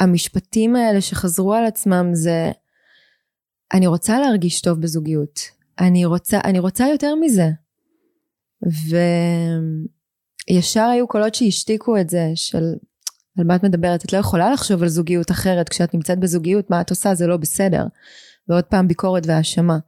והמשפטים 0.00 0.74
וה- 0.74 0.80
האלה 0.80 1.00
שחזרו 1.00 1.54
על 1.54 1.64
עצמם 1.64 2.10
זה 2.12 2.50
אני 3.72 3.86
רוצה 3.86 4.20
להרגיש 4.20 4.60
טוב 4.60 4.80
בזוגיות. 4.80 5.40
אני 5.80 6.04
רוצה, 6.04 6.40
אני 6.44 6.58
רוצה 6.58 6.86
יותר 6.92 7.14
מזה. 7.14 7.48
וישר 10.50 10.82
היו 10.82 11.08
קולות 11.08 11.34
שהשתיקו 11.34 11.98
את 12.00 12.10
זה, 12.10 12.30
של 12.34 12.74
על 13.38 13.44
מה 13.44 13.56
את 13.56 13.62
מדברת? 13.64 14.04
את 14.04 14.12
לא 14.12 14.18
יכולה 14.18 14.52
לחשוב 14.52 14.82
על 14.82 14.88
זוגיות 14.88 15.30
אחרת 15.30 15.68
כשאת 15.68 15.94
נמצאת 15.94 16.18
בזוגיות, 16.18 16.70
מה 16.70 16.80
את 16.80 16.90
עושה? 16.90 17.14
זה 17.14 17.26
לא 17.26 17.36
בסדר. 17.36 17.84
ועוד 18.48 18.64
פעם 18.64 18.88
ביקורת 18.88 19.22
והאשמה. 19.26 19.78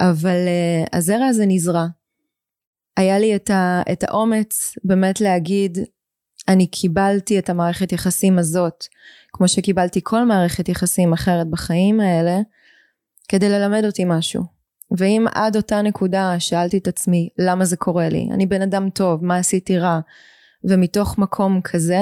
אבל 0.00 0.36
uh, 0.46 0.96
הזרע 0.96 1.26
הזה 1.26 1.44
נזרע. 1.46 1.86
היה 2.96 3.18
לי 3.18 3.36
את, 3.36 3.50
ה, 3.50 3.82
את 3.92 4.02
האומץ 4.02 4.74
באמת 4.84 5.20
להגיד, 5.20 5.78
אני 6.48 6.66
קיבלתי 6.66 7.38
את 7.38 7.50
המערכת 7.50 7.92
יחסים 7.92 8.38
הזאת, 8.38 8.84
כמו 9.32 9.48
שקיבלתי 9.48 10.00
כל 10.02 10.24
מערכת 10.24 10.68
יחסים 10.68 11.12
אחרת 11.12 11.50
בחיים 11.50 12.00
האלה, 12.00 12.40
כדי 13.28 13.48
ללמד 13.48 13.84
אותי 13.84 14.04
משהו. 14.06 14.42
ואם 14.98 15.26
עד 15.34 15.56
אותה 15.56 15.82
נקודה 15.82 16.40
שאלתי 16.40 16.78
את 16.78 16.88
עצמי 16.88 17.28
למה 17.38 17.64
זה 17.64 17.76
קורה 17.76 18.08
לי, 18.08 18.28
אני 18.32 18.46
בן 18.46 18.62
אדם 18.62 18.90
טוב, 18.90 19.24
מה 19.24 19.36
עשיתי 19.36 19.78
רע, 19.78 20.00
ומתוך 20.64 21.18
מקום 21.18 21.60
כזה, 21.60 22.00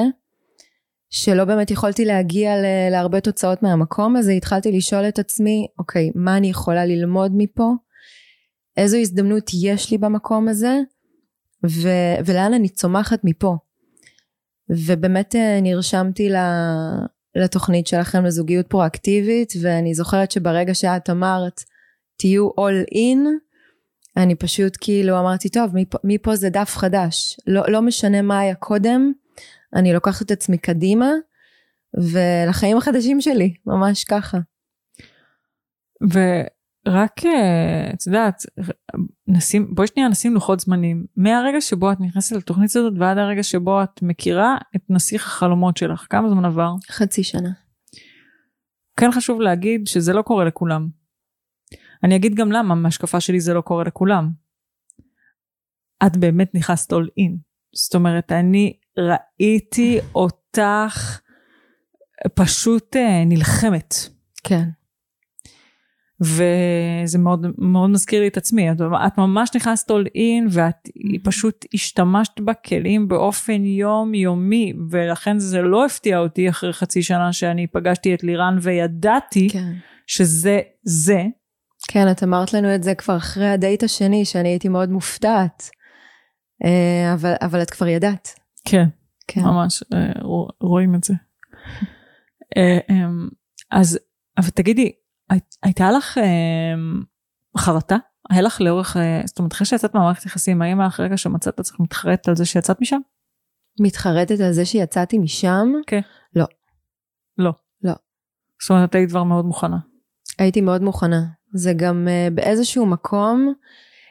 שלא 1.14 1.44
באמת 1.44 1.70
יכולתי 1.70 2.05
להגיע 2.05 2.57
ל- 2.57 2.90
להרבה 2.90 3.20
תוצאות 3.20 3.62
מהמקום 3.62 4.16
הזה, 4.16 4.33
התחלתי 4.33 4.72
לשאול 4.72 5.09
את 5.09 5.18
עצמי, 5.18 5.66
אוקיי, 5.79 6.11
מה 6.14 6.37
אני 6.37 6.51
יכולה 6.51 6.85
ללמוד 6.87 7.33
מפה? 7.37 7.72
איזו 8.77 8.96
הזדמנות 8.96 9.51
יש 9.62 9.90
לי 9.90 9.98
במקום 9.98 10.48
הזה? 10.48 10.79
ו- 11.66 12.16
ולאן 12.27 12.55
אני 12.55 12.68
צומחת 12.68 13.20
מפה? 13.25 13.57
ובאמת 14.70 15.37
אה, 15.37 15.61
נרשמתי 15.62 16.29
ל- 16.29 16.37
לתוכנית 17.35 17.87
שלכם 17.87 18.25
לזוגיות 18.25 18.66
פרואקטיבית, 18.66 19.53
ואני 19.62 19.94
זוכרת 19.94 20.31
שברגע 20.31 20.75
שאת 20.75 21.11
אמרת, 21.11 21.61
תהיו 22.18 22.48
all 22.48 22.94
in, 22.94 23.18
אני 24.16 24.35
פשוט 24.35 24.77
כאילו 24.81 25.18
אמרתי, 25.20 25.48
טוב, 25.48 25.70
מפה, 25.75 25.98
מפה 26.05 26.37
זה 26.37 26.51
דף 26.51 26.77
חדש. 26.77 27.40
לא, 27.46 27.62
לא 27.68 27.83
משנה 27.83 28.22
מה 28.22 28.38
היה 28.38 28.55
קודם, 28.55 29.12
אני 29.74 29.92
לוקחת 29.92 30.22
את 30.22 30.30
עצמי 30.30 30.58
קדימה, 30.58 31.11
ולחיים 31.94 32.76
החדשים 32.76 33.20
שלי, 33.20 33.54
ממש 33.66 34.04
ככה. 34.04 34.38
ורק, 36.02 37.26
אה, 37.26 37.90
את 37.94 38.06
יודעת, 38.06 38.42
נשים, 39.26 39.74
בואי 39.74 39.87
שנייה 39.87 40.08
נשים 40.08 40.35
לוחות 40.35 40.61
זמנים. 40.61 41.06
מהרגע 41.16 41.61
שבו 41.61 41.92
את 41.92 42.00
נכנסת 42.00 42.37
לתוכנית 42.37 42.70
הזאת 42.76 42.92
ועד 42.98 43.18
הרגע 43.18 43.42
שבו 43.42 43.82
את 43.82 44.02
מכירה 44.02 44.56
את 44.76 44.82
נסיך 44.90 45.26
החלומות 45.26 45.76
שלך, 45.76 46.06
כמה 46.11 46.30
זמן 46.30 46.44
עבר? 46.44 46.74
חצי 46.90 47.22
שנה. 47.22 47.50
כן 48.96 49.12
חשוב 49.12 49.40
להגיד 49.40 49.87
שזה 49.87 50.12
לא 50.12 50.22
קורה 50.22 50.44
לכולם. 50.44 50.88
אני 52.04 52.16
אגיד 52.16 52.35
גם 52.35 52.52
למה, 52.52 52.74
מהשקפה 52.74 53.20
שלי 53.20 53.40
זה 53.40 53.54
לא 53.54 53.61
קורה 53.61 53.85
לכולם. 53.85 54.30
את 56.06 56.16
באמת 56.16 56.54
נכנסת 56.54 56.92
all 56.92 57.06
in. 57.20 57.32
זאת 57.74 57.94
אומרת, 57.94 58.32
אני 58.32 58.76
ראיתי 58.98 59.98
אותך 60.14 61.20
פשוט 62.35 62.96
אה, 62.96 63.24
נלחמת. 63.24 63.94
כן. 64.44 64.68
וזה 66.20 67.18
מאוד, 67.18 67.46
מאוד 67.59 67.90
מזכיר 67.90 68.20
לי 68.20 68.28
את 68.28 68.37
עצמי. 68.37 68.70
את, 68.70 68.76
את 69.07 69.18
ממש 69.18 69.50
נכנסת 69.57 69.90
all 69.90 70.07
in 70.16 70.48
ואת 70.50 70.88
פשוט 71.24 71.64
השתמשת 71.74 72.40
בכלים 72.40 73.09
באופן 73.09 73.64
יומיומי, 73.64 74.72
ולכן 74.90 75.38
זה 75.38 75.62
לא 75.62 75.87
הפתיע 75.87 76.18
אותי 76.18 76.48
אחרי 76.48 76.72
חצי 76.72 77.02
שנה 77.02 77.33
שאני 77.33 77.66
פגשתי 77.66 78.14
את 78.14 78.24
לירן 78.24 78.59
וידעתי 78.62 79.48
כן. 79.48 79.72
שזה 80.07 80.61
זה. 80.83 81.22
כן, 81.88 82.11
את 82.11 82.22
אמרת 82.22 82.52
לנו 82.52 82.74
את 82.74 82.83
זה 82.83 82.94
כבר 82.94 83.16
אחרי 83.16 83.48
הדייט 83.48 83.83
השני, 83.83 84.24
שאני 84.24 84.48
הייתי 84.48 84.68
מאוד 84.68 84.90
מופתעת. 84.90 85.70
אה, 86.64 87.14
אבל, 87.14 87.35
אבל 87.42 87.62
את 87.62 87.70
כבר 87.70 87.87
ידעת. 87.87 88.41
כן. 88.64 88.85
כן. 89.29 89.40
ממש 89.40 89.83
אה, 89.94 90.12
רוא- 90.22 90.51
רואים 90.61 90.94
את 90.94 91.05
זה. 91.05 91.14
אה, 92.57 92.79
אמ, 92.90 93.29
אז 93.70 93.98
אבל 94.38 94.48
תגידי 94.51 94.92
הי- 95.31 95.38
הייתה 95.62 95.90
לך 95.90 96.18
אמ, 96.18 97.03
חרטה? 97.59 97.96
היה 98.31 98.42
לך 98.42 98.61
לאורך, 98.61 98.96
אה, 98.96 99.20
זאת 99.25 99.38
אומרת 99.38 99.53
אחרי 99.53 99.66
שיצאת 99.66 99.94
מהמערכת 99.94 100.27
יחסים 100.27 100.62
האם 100.62 100.81
היה 100.81 100.87
לך 100.88 101.01
רגע 101.01 101.16
שמצאת 101.16 101.55
את 101.55 101.61
עצמך 101.61 101.81
מתחרט 101.81 102.29
על 102.29 102.37
זה 102.37 102.44
שיצאת 102.44 102.81
משם? 102.81 103.01
מתחרטת 103.81 104.40
על 104.40 104.53
זה 104.53 104.64
שיצאתי 104.64 105.18
משם? 105.18 105.68
לא. 107.38 107.51
לא. 107.83 107.92
זאת 108.62 108.70
אומרת 108.70 108.90
את 108.90 108.94
היית 108.94 109.11
כבר 109.11 109.25
מאוד 109.25 109.44
מוכנה. 109.44 109.79
הייתי 110.38 110.61
מאוד 110.61 110.83
מוכנה. 110.83 111.22
זה 111.55 111.72
גם 111.77 112.09
באיזשהו 112.35 112.87
מקום 112.87 113.53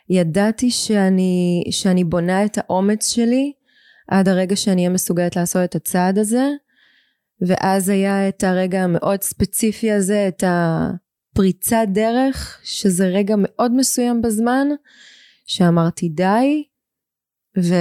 ידעתי 0.09 0.71
שאני, 0.71 1.63
שאני 1.71 2.03
בונה 2.03 2.45
את 2.45 2.57
האומץ 2.57 3.07
שלי 3.07 3.53
עד 4.07 4.27
הרגע 4.27 4.55
שאני 4.55 4.81
אהיה 4.81 4.89
מסוגלת 4.93 5.35
לעשות 5.35 5.63
את 5.63 5.75
הצעד 5.75 6.17
הזה. 6.17 6.49
ואז 7.47 7.89
היה 7.89 8.29
את 8.29 8.43
הרגע 8.43 8.83
המאוד 8.83 9.21
ספציפי 9.21 9.91
הזה, 9.91 10.27
את 10.27 10.43
הפריצת 10.47 11.85
דרך, 11.87 12.59
שזה 12.63 13.07
רגע 13.07 13.35
מאוד 13.37 13.71
מסוים 13.75 14.21
בזמן, 14.21 14.67
שאמרתי 15.45 16.09
די, 16.09 16.63
ו... 17.57 17.73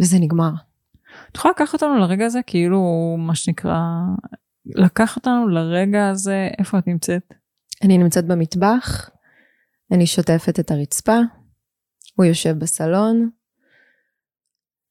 וזה 0.00 0.16
נגמר. 0.20 0.50
את 1.30 1.36
יכולה 1.36 1.52
לקחת 1.52 1.82
אותנו 1.82 1.98
לרגע 1.98 2.26
הזה 2.26 2.40
כאילו 2.46 3.14
מה 3.18 3.34
שנקרא 3.34 3.78
לקח 4.66 5.16
אותנו 5.16 5.48
לרגע 5.48 6.08
הזה 6.08 6.48
איפה 6.58 6.78
את 6.78 6.86
נמצאת? 6.86 7.22
אני 7.82 7.98
נמצאת 7.98 8.26
במטבח, 8.26 9.10
אני 9.92 10.06
שוטפת 10.06 10.60
את 10.60 10.70
הרצפה, 10.70 11.18
הוא 12.14 12.24
יושב 12.24 12.58
בסלון. 12.58 13.30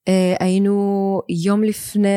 Uh, 0.07 0.09
היינו 0.39 1.21
יום 1.29 1.63
לפני, 1.63 2.09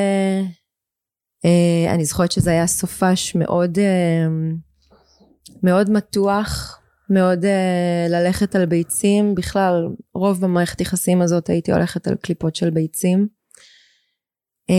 uh, 1.47 1.95
אני 1.95 2.05
זוכרת 2.05 2.33
שזה 2.33 2.51
היה 2.51 2.67
סופש 2.67 3.35
מאוד, 3.35 3.79
uh, 3.79 4.31
מאוד 5.63 5.91
מתוח, 5.91 6.81
מאוד 7.11 7.45
uh, 7.45 8.11
ללכת 8.11 8.55
על 8.55 8.67
ביצים, 8.67 9.35
בכלל 9.35 9.89
רוב 10.15 10.41
במערכת 10.41 10.81
יחסים 10.81 11.23
הזאת 11.23 11.49
הייתי 11.49 11.73
הולכת 11.73 12.09
על 12.09 12.17
קליפות 12.17 12.57
של 12.57 12.71
ביצים. 12.71 13.29
Uh, 14.71 14.75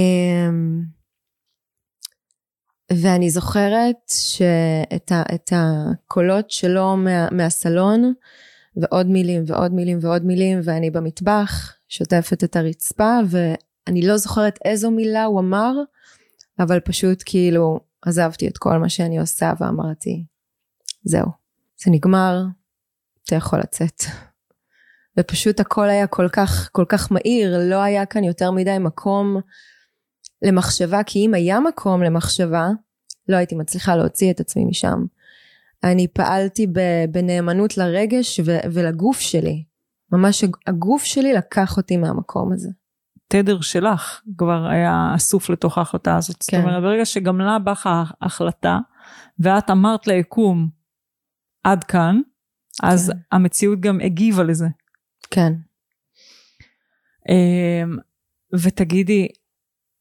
ואני 2.93 3.29
זוכרת 3.29 3.97
שאת 4.07 5.11
ה, 5.11 5.23
את 5.35 5.53
הקולות 5.55 6.51
שלו 6.51 6.97
מה, 6.97 7.29
מהסלון 7.31 8.13
ועוד 8.75 9.07
מילים 9.07 9.43
ועוד 9.47 9.73
מילים 9.73 9.97
ועוד 10.01 10.25
מילים 10.25 10.59
ואני 10.63 10.91
במטבח 10.91 11.80
שוטפת 11.91 12.43
את 12.43 12.55
הרצפה 12.55 13.17
ואני 13.29 14.07
לא 14.07 14.17
זוכרת 14.17 14.59
איזו 14.65 14.91
מילה 14.91 15.23
הוא 15.23 15.39
אמר 15.39 15.71
אבל 16.59 16.79
פשוט 16.79 17.23
כאילו 17.25 17.79
עזבתי 18.01 18.47
את 18.47 18.57
כל 18.57 18.77
מה 18.77 18.89
שאני 18.89 19.19
עושה 19.19 19.53
ואמרתי 19.59 20.23
זהו 21.03 21.25
זה 21.83 21.91
נגמר 21.91 22.43
אתה 23.23 23.35
יכול 23.35 23.59
לצאת 23.59 24.03
ופשוט 25.19 25.59
הכל 25.59 25.89
היה 25.89 26.07
כל 26.07 26.27
כך 26.33 26.69
כל 26.71 26.85
כך 26.89 27.11
מהיר 27.11 27.57
לא 27.69 27.81
היה 27.81 28.05
כאן 28.05 28.23
יותר 28.23 28.51
מדי 28.51 28.77
מקום 28.79 29.41
למחשבה, 30.41 31.03
כי 31.03 31.25
אם 31.25 31.33
היה 31.33 31.59
מקום 31.59 32.03
למחשבה, 32.03 32.69
לא 33.27 33.35
הייתי 33.35 33.55
מצליחה 33.55 33.95
להוציא 33.95 34.31
את 34.31 34.39
עצמי 34.39 34.65
משם. 34.65 35.05
אני 35.83 36.07
פעלתי 36.07 36.67
בנאמנות 37.11 37.77
לרגש 37.77 38.39
ולגוף 38.73 39.19
שלי. 39.19 39.63
ממש 40.11 40.43
הגוף 40.67 41.03
שלי 41.03 41.33
לקח 41.33 41.77
אותי 41.77 41.97
מהמקום 41.97 42.53
הזה. 42.53 42.69
תדר 43.27 43.61
שלך 43.61 44.21
כבר 44.37 44.67
היה 44.67 45.11
אסוף 45.15 45.49
לתוך 45.49 45.77
ההחלטה 45.77 46.17
הזאת. 46.17 46.43
כן. 46.49 46.57
זאת 46.57 46.65
אומרת, 46.65 46.83
ברגע 46.83 47.05
שגמלה 47.05 47.59
בך 47.59 47.87
ההחלטה, 48.21 48.79
ואת 49.39 49.69
אמרת 49.69 50.07
ליקום, 50.07 50.69
עד 51.63 51.83
כאן, 51.83 52.21
אז 52.83 53.11
כן. 53.13 53.35
המציאות 53.35 53.79
גם 53.79 53.99
הגיבה 54.01 54.43
לזה. 54.43 54.67
כן. 55.31 55.53
ותגידי, 58.53 59.27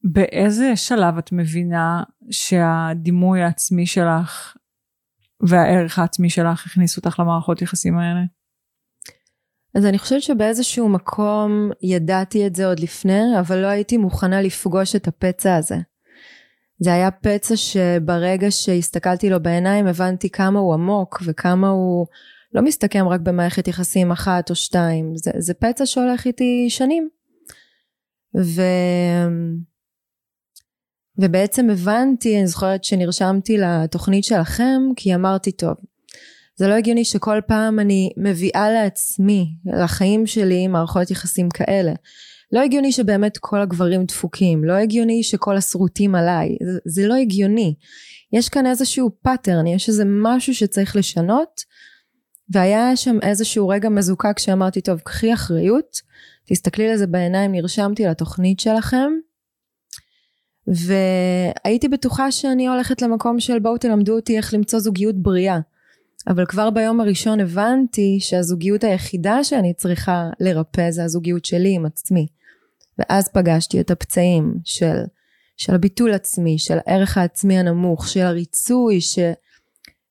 באיזה 0.04 0.76
שלב 0.76 1.18
את 1.18 1.32
מבינה 1.32 2.02
שהדימוי 2.30 3.42
העצמי 3.42 3.86
שלך 3.86 4.56
והערך 5.40 5.98
העצמי 5.98 6.30
שלך 6.30 6.66
הכניסו 6.66 7.00
אותך 7.00 7.18
למערכות 7.20 7.62
יחסים 7.62 7.98
האלה? 7.98 8.20
אז 9.74 9.87
אני 9.87 9.98
חושבת 9.98 10.22
שבאיזשהו 10.22 10.88
מקום 10.88 11.70
ידעתי 11.83 12.46
את 12.46 12.56
זה 12.56 12.66
עוד 12.66 12.80
לפני, 12.80 13.38
אבל 13.40 13.59
לא 13.59 13.66
הייתי 13.66 13.96
מוכנה 13.96 14.42
לפגוש 14.42 14.96
את 14.96 15.09
הפצע 15.09 15.56
הזה. 15.56 15.76
זה 16.78 16.92
היה 16.92 17.11
פצע 17.11 17.56
שברגע 17.56 18.50
שהסתכלתי 18.50 19.30
לו 19.30 19.42
בעיניים 19.42 19.87
הבנתי 19.87 20.30
כמה 20.30 20.59
הוא 20.59 20.74
עמוק 20.74 21.22
וכמה 21.24 21.68
הוא 21.68 22.06
לא 22.54 22.62
מסתכם 22.62 23.09
רק 23.09 23.20
במערכת 23.20 23.68
יחסים 23.68 24.11
אחת 24.11 24.50
או 24.50 24.54
שתיים, 24.54 25.12
זה, 25.16 25.30
זה 25.38 25.54
פצע 25.54 25.87
שהולך 25.87 26.26
איתי 26.26 26.66
שנים. 26.68 27.09
ו... 28.37 28.62
ובעצם 31.18 31.70
הבנתי, 31.70 32.38
אני 32.38 32.46
זוכרת 32.46 32.85
שנרשמתי 32.85 33.59
לתוכנית 33.59 34.24
שלכם, 34.24 34.80
כי 34.96 35.14
אמרתי, 35.14 35.52
טוב, 35.52 35.74
זה 36.60 36.68
לא 36.68 36.74
הגיוני 36.74 37.04
שכל 37.04 37.40
פעם 37.46 37.78
אני 37.78 38.11
מביאה 38.16 38.70
לעצמי, 38.70 39.54
לחיים 39.64 40.26
שלי, 40.26 40.66
מערכות 40.66 41.11
יחסים 41.11 41.48
כאלה. 41.50 41.92
לא 42.52 42.61
הגיוני 42.61 42.92
שבאמת 42.92 43.38
כל 43.38 43.61
הגברים 43.61 44.04
דפוקים, 44.04 44.64
לא 44.64 44.72
הגיוני 44.72 45.22
שכל 45.22 45.56
השרוטים 45.56 46.14
עליי, 46.14 46.56
זה, 46.62 46.78
זה 46.84 47.06
לא 47.06 47.14
הגיוני. 47.14 47.74
יש 48.32 48.48
כאן 48.48 48.66
איזשהו 48.66 49.11
pattern, 49.22 49.66
יש 49.66 49.88
איזה 49.88 50.04
משהו 50.06 50.54
שצריך 50.54 50.96
לשנות, 50.96 51.61
והיה 52.50 52.96
שם 52.96 53.18
איזשהו 53.22 53.68
רגע 53.68 53.88
מזוקק 53.88 54.38
שאמרתי, 54.38 54.80
טוב, 54.80 55.00
קחי 55.00 55.34
אחריות, 55.34 56.00
תסתכלי 56.46 56.92
לזה 56.92 57.06
בעיניים, 57.06 57.52
נרשמתי 57.52 58.04
לתוכנית 58.04 58.61
שלכם, 58.61 59.12
והייתי 60.66 61.88
בטוחה 61.88 62.32
שאני 62.32 62.68
הולכת 62.68 63.02
למקום 63.02 63.40
של 63.40 63.58
בואו 63.58 63.78
תלמדו 63.78 64.16
אותי 64.16 64.36
איך 64.36 64.54
למצוא 64.54 64.78
זוגיות 64.78 65.22
בריאה. 65.22 65.58
אבל 66.28 66.46
כבר 66.46 66.70
ביום 66.70 67.00
הראשון 67.00 67.40
הבנתי 67.40 68.18
שהזוגיות 68.20 68.84
היחידה 68.84 69.44
שאני 69.44 69.74
צריכה 69.74 70.30
לרפא 70.40 70.90
זה 70.90 71.04
הזוגיות 71.04 71.44
שלי 71.44 71.74
עם 71.74 71.86
עצמי. 71.86 72.26
ואז 72.98 73.28
פגשתי 73.28 73.80
את 73.80 73.90
הפצעים 73.90 74.54
של, 74.64 74.96
של 75.56 75.74
הביטול 75.74 76.12
עצמי, 76.12 76.58
של 76.58 76.78
הערך 76.86 77.18
העצמי 77.18 77.58
הנמוך, 77.58 78.08
של 78.08 78.20
הריצוי, 78.20 79.00
ש, 79.00 79.18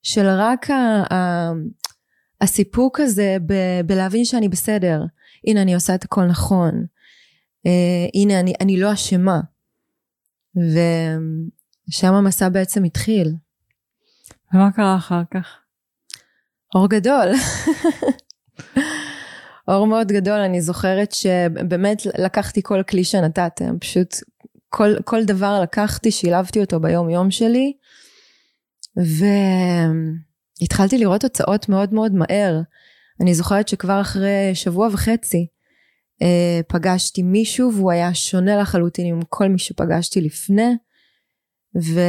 של 0.03 0.25
רק 0.27 0.69
ה, 0.69 1.13
ה, 1.13 1.51
הסיפוק 2.41 2.99
הזה 2.99 3.37
ב, 3.45 3.53
בלהבין 3.85 4.25
שאני 4.25 4.49
בסדר, 4.49 5.03
הנה 5.47 5.61
אני 5.61 5.73
עושה 5.73 5.95
את 5.95 6.03
הכל 6.03 6.25
נכון, 6.25 6.85
אה, 7.65 8.07
הנה 8.13 8.39
אני, 8.39 8.53
אני 8.61 8.79
לא 8.79 8.93
אשמה. 8.93 9.41
ושם 10.55 12.13
המסע 12.13 12.49
בעצם 12.49 12.83
התחיל. 12.83 13.33
ומה 14.53 14.71
קרה 14.71 14.95
אחר 14.95 15.21
כך? 15.31 15.47
אור 16.75 16.89
גדול. 16.89 17.27
אור 19.67 19.87
מאוד 19.87 20.07
גדול, 20.07 20.39
אני 20.39 20.61
זוכרת 20.61 21.11
שבאמת 21.11 22.01
לקחתי 22.17 22.61
כל 22.63 22.83
כלי 22.89 23.03
שנתתם, 23.03 23.79
פשוט 23.79 24.15
כל, 24.69 24.95
כל 25.05 25.23
דבר 25.23 25.61
לקחתי, 25.63 26.11
שילבתי 26.11 26.61
אותו 26.61 26.79
ביום 26.79 27.09
יום 27.09 27.31
שלי, 27.31 27.73
והתחלתי 30.61 30.97
לראות 30.97 31.21
תוצאות 31.21 31.69
מאוד 31.69 31.93
מאוד 31.93 32.13
מהר. 32.13 32.61
אני 33.21 33.33
זוכרת 33.33 33.67
שכבר 33.67 34.01
אחרי 34.01 34.51
שבוע 34.53 34.89
וחצי 34.91 35.47
אה, 36.21 36.59
פגשתי 36.67 37.23
מישהו 37.23 37.73
והוא 37.73 37.91
היה 37.91 38.13
שונה 38.13 38.57
לחלוטין 38.57 39.05
עם 39.05 39.19
כל 39.29 39.47
מי 39.47 39.59
שפגשתי 39.59 40.21
לפני, 40.21 40.75
ו... 41.75 41.99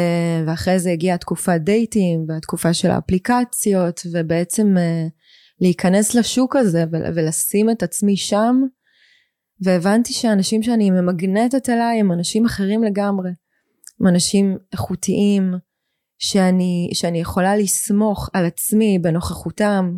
ואחרי 0.46 0.78
זה 0.78 0.90
הגיעה 0.90 1.18
תקופת 1.18 1.60
דייטים 1.60 2.24
והתקופה 2.28 2.74
של 2.74 2.90
האפליקציות, 2.90 4.00
ובעצם 4.12 4.78
אה, 4.78 5.06
להיכנס 5.60 6.14
לשוק 6.14 6.56
הזה 6.56 6.84
ולשים 6.90 7.70
את 7.70 7.82
עצמי 7.82 8.16
שם, 8.16 8.62
והבנתי 9.62 10.12
שהאנשים 10.12 10.62
שאני 10.62 10.90
ממגנטת 10.90 11.68
אליי 11.68 12.00
הם 12.00 12.12
אנשים 12.12 12.44
אחרים 12.44 12.84
לגמרי. 12.84 13.30
הם 14.00 14.06
אנשים 14.06 14.56
איכותיים, 14.72 15.54
שאני, 16.18 16.90
שאני 16.94 17.20
יכולה 17.20 17.56
לסמוך 17.56 18.30
על 18.32 18.46
עצמי 18.46 18.98
בנוכחותם, 18.98 19.96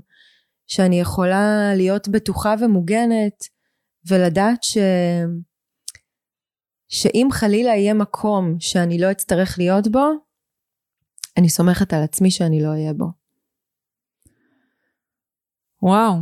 שאני 0.67 1.01
יכולה 1.01 1.75
להיות 1.77 2.09
בטוחה 2.09 2.55
ומוגנת, 2.61 3.45
ולדעת 4.09 4.63
ש... 4.63 4.79
שאם 6.93 7.29
חלילה 7.33 7.71
יהיה 7.71 7.95
מקום 7.95 8.57
שאני 8.61 8.99
לא 9.01 9.11
אצטרך 9.11 9.59
להיות 9.59 9.89
בו, 9.89 10.11
אני 11.37 11.49
סומכת 11.49 11.93
על 11.93 12.03
עצמי 12.03 12.31
שאני 12.31 12.63
לא 12.63 12.69
אהיה 12.69 12.93
בו. 12.93 13.07
וואו, 15.83 16.15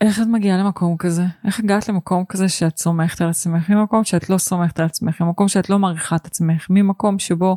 איך 0.00 0.20
את 0.20 0.26
מגיעה 0.26 0.58
למקום 0.58 0.96
כזה? 0.96 1.22
איך 1.46 1.60
הגעת 1.60 1.88
למקום 1.88 2.24
כזה 2.28 2.48
שאת 2.48 2.78
סומכת 2.78 3.20
על 3.20 3.28
עצמך? 3.28 3.70
ממקום 3.70 4.04
שאת 4.04 4.30
לא 4.30 4.38
סומכת 4.38 4.80
על 4.80 4.86
עצמך, 4.86 5.20
ממקום 5.20 5.48
שאת 5.48 5.70
לא 5.70 5.78
מעריכה 5.78 6.16
את 6.16 6.26
עצמך, 6.26 6.66
ממקום 6.70 7.18
שבו 7.18 7.56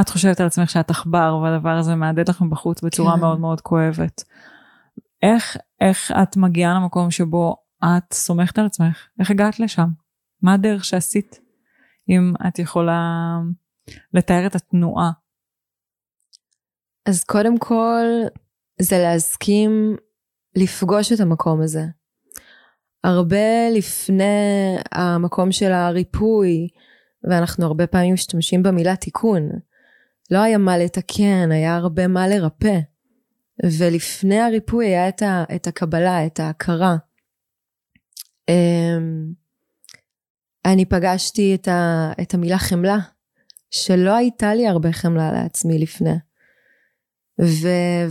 את 0.00 0.08
חושבת 0.08 0.40
על 0.40 0.46
עצמך 0.46 0.70
שאת 0.70 0.90
עכבר 0.90 1.40
והדבר 1.42 1.76
הזה 1.78 1.94
מהדהד 1.94 2.28
לכם 2.28 2.50
בחוץ 2.50 2.82
בצורה 2.82 3.14
כן. 3.14 3.20
מאוד 3.20 3.40
מאוד 3.40 3.60
כואבת. 3.60 4.24
איך, 5.22 5.56
איך 5.80 6.12
את 6.22 6.36
מגיעה 6.36 6.74
למקום 6.74 7.10
שבו 7.10 7.56
את 7.84 8.12
סומכת 8.12 8.58
על 8.58 8.66
עצמך? 8.66 9.06
איך 9.20 9.30
הגעת 9.30 9.60
לשם? 9.60 9.88
מה 10.42 10.54
הדרך 10.54 10.84
שעשית? 10.84 11.43
אם 12.08 12.32
את 12.48 12.58
יכולה 12.58 13.38
לתאר 14.14 14.46
את 14.46 14.54
התנועה. 14.54 15.10
אז 17.06 17.24
קודם 17.24 17.58
כל 17.58 18.04
זה 18.80 18.98
להסכים 18.98 19.96
לפגוש 20.56 21.12
את 21.12 21.20
המקום 21.20 21.60
הזה. 21.62 21.84
הרבה 23.04 23.70
לפני 23.74 24.76
המקום 24.92 25.52
של 25.52 25.72
הריפוי, 25.72 26.68
ואנחנו 27.24 27.66
הרבה 27.66 27.86
פעמים 27.86 28.14
משתמשים 28.14 28.62
במילה 28.62 28.96
תיקון. 28.96 29.48
לא 30.30 30.38
היה 30.38 30.58
מה 30.58 30.78
לתקן, 30.78 31.52
היה 31.52 31.76
הרבה 31.76 32.08
מה 32.08 32.28
לרפא. 32.28 32.78
ולפני 33.78 34.40
הריפוי 34.40 34.86
היה 34.86 35.08
את, 35.08 35.22
ה, 35.22 35.44
את 35.54 35.66
הקבלה, 35.66 36.26
את 36.26 36.40
ההכרה. 36.40 36.96
אמ, 38.48 39.32
אני 40.64 40.84
פגשתי 40.84 41.54
את, 41.54 41.68
ה, 41.68 42.12
את 42.22 42.34
המילה 42.34 42.58
חמלה, 42.58 42.98
שלא 43.70 44.16
הייתה 44.16 44.54
לי 44.54 44.68
הרבה 44.68 44.92
חמלה 44.92 45.32
לעצמי 45.32 45.78
לפני. 45.78 46.14
ו, 47.40 47.68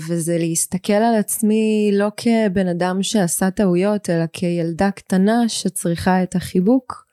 וזה 0.07 0.37
להסתכל 0.37 0.93
על 0.93 1.15
עצמי 1.15 1.91
לא 1.93 2.11
כבן 2.17 2.67
אדם 2.67 3.03
שעשה 3.03 3.51
טעויות, 3.51 4.09
אלא 4.09 4.25
כילדה 4.33 4.91
קטנה 4.91 5.49
שצריכה 5.49 6.23
את 6.23 6.35
החיבוק 6.35 7.05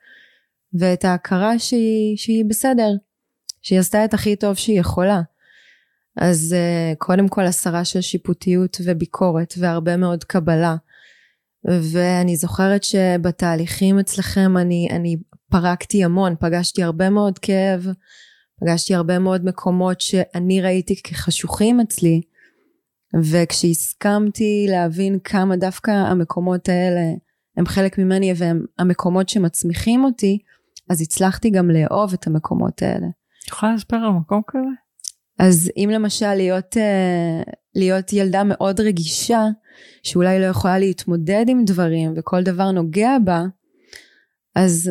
ואת 0.74 1.04
ההכרה 1.04 1.58
שהיא, 1.58 2.16
שהיא 2.16 2.44
בסדר, 2.44 2.90
שהיא 3.62 3.78
עשתה 3.78 4.04
את 4.04 4.14
הכי 4.14 4.36
טוב 4.36 4.54
שהיא 4.54 4.80
יכולה. 4.80 5.20
אז 6.16 6.56
uh, 6.56 6.96
קודם 6.96 7.28
כל 7.28 7.46
הסרה 7.46 7.84
של 7.84 8.00
שיפוטיות 8.00 8.76
וביקורת 8.84 9.54
והרבה 9.58 9.96
מאוד 9.96 10.24
קבלה. 10.24 10.76
ואני 11.64 12.36
זוכרת 12.36 12.84
שבתהליכים 12.84 13.98
אצלכם 13.98 14.56
אני, 14.56 14.88
אני 14.90 15.16
פרקתי 15.50 16.04
המון, 16.04 16.34
פגשתי 16.40 16.82
הרבה 16.82 17.10
מאוד 17.10 17.38
כאב, 17.38 17.86
פגשתי 18.60 18.94
הרבה 18.94 19.18
מאוד 19.18 19.44
מקומות 19.44 20.00
שאני 20.00 20.60
ראיתי 20.60 21.02
כחשוכים 21.02 21.80
אצלי, 21.80 22.20
וכשהסכמתי 23.22 24.66
להבין 24.68 25.18
כמה 25.24 25.56
דווקא 25.56 25.90
המקומות 25.90 26.68
האלה 26.68 27.14
הם 27.56 27.66
חלק 27.66 27.98
ממני 27.98 28.32
והם 28.36 28.64
המקומות 28.78 29.28
שמצמיחים 29.28 30.04
אותי, 30.04 30.38
אז 30.90 31.02
הצלחתי 31.02 31.50
גם 31.50 31.70
לאהוב 31.70 32.12
את 32.12 32.26
המקומות 32.26 32.82
האלה. 32.82 33.06
יכולה 33.48 33.72
להסביר 33.72 33.98
על 33.98 34.10
מקום 34.10 34.42
כזה? 34.46 34.68
אז 35.38 35.70
אם 35.76 35.90
למשל 35.92 36.34
להיות, 36.34 36.76
אה, 36.76 37.42
להיות 37.74 38.12
ילדה 38.12 38.44
מאוד 38.44 38.80
רגישה, 38.80 39.44
שאולי 40.02 40.40
לא 40.40 40.44
יכולה 40.44 40.78
להתמודד 40.78 41.44
עם 41.48 41.64
דברים 41.64 42.14
וכל 42.16 42.42
דבר 42.42 42.70
נוגע 42.70 43.16
בה, 43.24 43.42
אז 44.56 44.90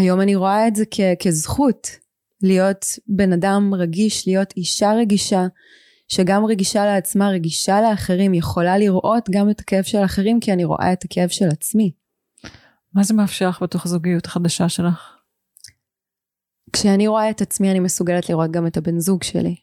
היום 0.00 0.20
אני 0.20 0.34
רואה 0.34 0.68
את 0.68 0.76
זה 0.76 0.84
כ- 0.90 1.22
כזכות 1.22 1.88
להיות 2.42 2.84
בן 3.06 3.32
אדם 3.32 3.74
רגיש, 3.74 4.26
להיות 4.28 4.52
אישה 4.56 4.92
רגישה, 4.92 5.46
שגם 6.08 6.44
רגישה 6.44 6.86
לעצמה, 6.86 7.30
רגישה 7.30 7.80
לאחרים, 7.80 8.34
יכולה 8.34 8.78
לראות 8.78 9.28
גם 9.30 9.50
את 9.50 9.60
הכאב 9.60 9.82
של 9.82 9.98
האחרים, 9.98 10.40
כי 10.40 10.52
אני 10.52 10.64
רואה 10.64 10.92
את 10.92 11.04
הכאב 11.04 11.28
של 11.28 11.48
עצמי. 11.48 11.92
מה 12.94 13.02
זה 13.02 13.14
מאפשר 13.14 13.48
לך 13.48 13.62
בתוך 13.62 13.86
הזוגיות 13.86 14.26
החדשה 14.26 14.68
שלך? 14.68 15.16
כשאני 16.72 17.08
רואה 17.08 17.30
את 17.30 17.40
עצמי, 17.40 17.70
אני 17.70 17.80
מסוגלת 17.80 18.28
לראות 18.28 18.50
גם 18.50 18.66
את 18.66 18.76
הבן 18.76 18.98
זוג 18.98 19.22
שלי. 19.22 19.56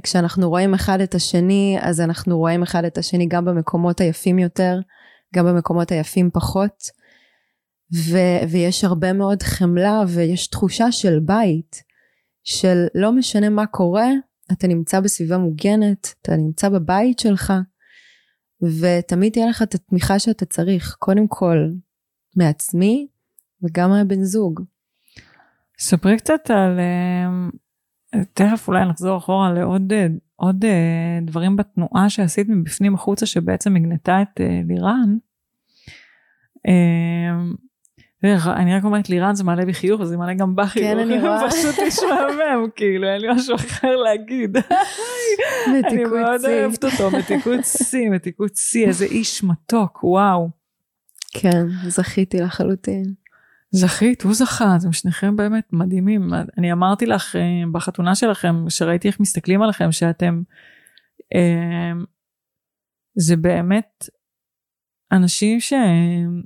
וכשאנחנו 0.00 0.48
רואים 0.48 0.74
אחד 0.74 1.00
את 1.00 1.14
השני, 1.14 1.78
אז 1.80 2.00
אנחנו 2.00 2.38
רואים 2.38 2.62
אחד 2.62 2.84
את 2.84 2.98
השני 2.98 3.26
גם 3.26 3.44
במקומות 3.44 4.00
היפים 4.00 4.38
יותר, 4.38 4.80
גם 5.34 5.46
במקומות 5.46 5.92
היפים 5.92 6.30
פחות. 6.32 7.03
ו- 7.94 8.48
ויש 8.50 8.84
הרבה 8.84 9.12
מאוד 9.12 9.42
חמלה 9.42 10.02
ויש 10.08 10.46
תחושה 10.46 10.92
של 10.92 11.18
בית, 11.20 11.82
של 12.44 12.86
לא 12.94 13.12
משנה 13.12 13.48
מה 13.48 13.66
קורה, 13.66 14.08
אתה 14.52 14.66
נמצא 14.66 15.00
בסביבה 15.00 15.38
מוגנת, 15.38 16.14
אתה 16.22 16.36
נמצא 16.36 16.68
בבית 16.68 17.18
שלך, 17.18 17.52
ותמיד 18.62 19.32
תהיה 19.32 19.46
לך 19.48 19.62
את 19.62 19.74
התמיכה 19.74 20.18
שאתה 20.18 20.44
צריך, 20.44 20.96
קודם 20.98 21.28
כל 21.28 21.68
מעצמי 22.36 23.06
וגם 23.62 23.90
מהבן 23.90 24.24
זוג. 24.24 24.60
ספרי 25.78 26.16
קצת 26.16 26.50
על, 26.50 26.80
אה, 26.80 27.48
תכף 28.34 28.68
אולי 28.68 28.84
נחזור 28.84 29.18
אחורה 29.18 29.52
לעוד 29.52 29.92
עוד 30.36 30.64
אה, 30.64 31.18
דברים 31.22 31.56
בתנועה 31.56 32.10
שעשית 32.10 32.48
מבפנים 32.48 32.94
החוצה 32.94 33.26
שבעצם 33.26 33.76
הגנתה 33.76 34.22
את 34.22 34.40
אה, 34.40 34.60
לירן. 34.66 35.16
אני 38.56 38.76
רק 38.76 38.84
אומרת 38.84 39.08
לירן 39.08 39.34
זה 39.34 39.44
מעלה 39.44 39.64
בי 39.64 39.74
חיוך 39.74 40.00
וזה 40.00 40.16
מעלה 40.16 40.34
גם 40.34 40.56
בה 40.56 40.66
חיוך. 40.66 40.86
כן 40.86 40.98
אני 40.98 41.20
רואה. 41.20 41.48
פשוט 41.50 41.74
משעמם 41.86 42.66
כאילו 42.76 43.08
אין 43.08 43.20
לי 43.20 43.28
משהו 43.32 43.54
אחר 43.54 43.96
להגיד. 43.96 44.56
אני 45.68 46.04
מאוד 46.04 46.44
אוהבת 46.44 46.84
אותו 46.84 47.10
מתיקות 47.10 47.64
שיא 47.64 48.10
מתיקות 48.10 48.56
שיא 48.56 48.86
איזה 48.86 49.04
איש 49.04 49.44
מתוק 49.44 50.04
וואו. 50.04 50.48
כן 51.32 51.66
זכיתי 51.88 52.40
לחלוטין. 52.40 53.04
זכית 53.70 54.22
הוא 54.22 54.34
זכה 54.34 54.76
אתם 54.76 54.92
שניכם 54.92 55.36
באמת 55.36 55.72
מדהימים 55.72 56.30
אני 56.58 56.72
אמרתי 56.72 57.06
לך 57.06 57.36
אה, 57.36 57.40
בחתונה 57.72 58.14
שלכם 58.14 58.54
שראיתי 58.68 59.08
איך 59.08 59.20
מסתכלים 59.20 59.62
עליכם 59.62 59.92
שאתם 59.92 60.42
אה, 61.34 61.92
זה 63.14 63.36
באמת 63.36 64.08
אנשים 65.12 65.60
שהם 65.60 66.42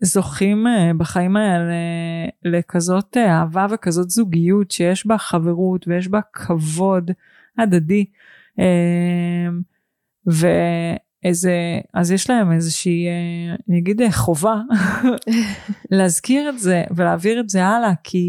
זוכים 0.00 0.66
אה, 0.66 0.90
בחיים 0.98 1.36
האלה 1.36 1.74
לכזאת 2.44 3.16
אה, 3.16 3.38
אהבה 3.38 3.66
וכזאת 3.70 4.10
זוגיות 4.10 4.70
שיש 4.70 5.06
בה 5.06 5.18
חברות 5.18 5.88
ויש 5.88 6.08
בה 6.08 6.20
כבוד 6.32 7.10
הדדי. 7.58 8.04
אה, 8.58 9.48
איזה, 11.24 11.52
אז 11.94 12.12
יש 12.12 12.30
להם 12.30 12.52
איזושהי, 12.52 13.06
אה, 13.06 13.56
אני 13.68 13.78
אגיד 13.78 14.00
חובה, 14.10 14.56
להזכיר 15.90 16.48
את 16.48 16.58
זה 16.58 16.84
ולהעביר 16.96 17.40
את 17.40 17.48
זה 17.48 17.64
הלאה, 17.64 17.92
כי 18.04 18.28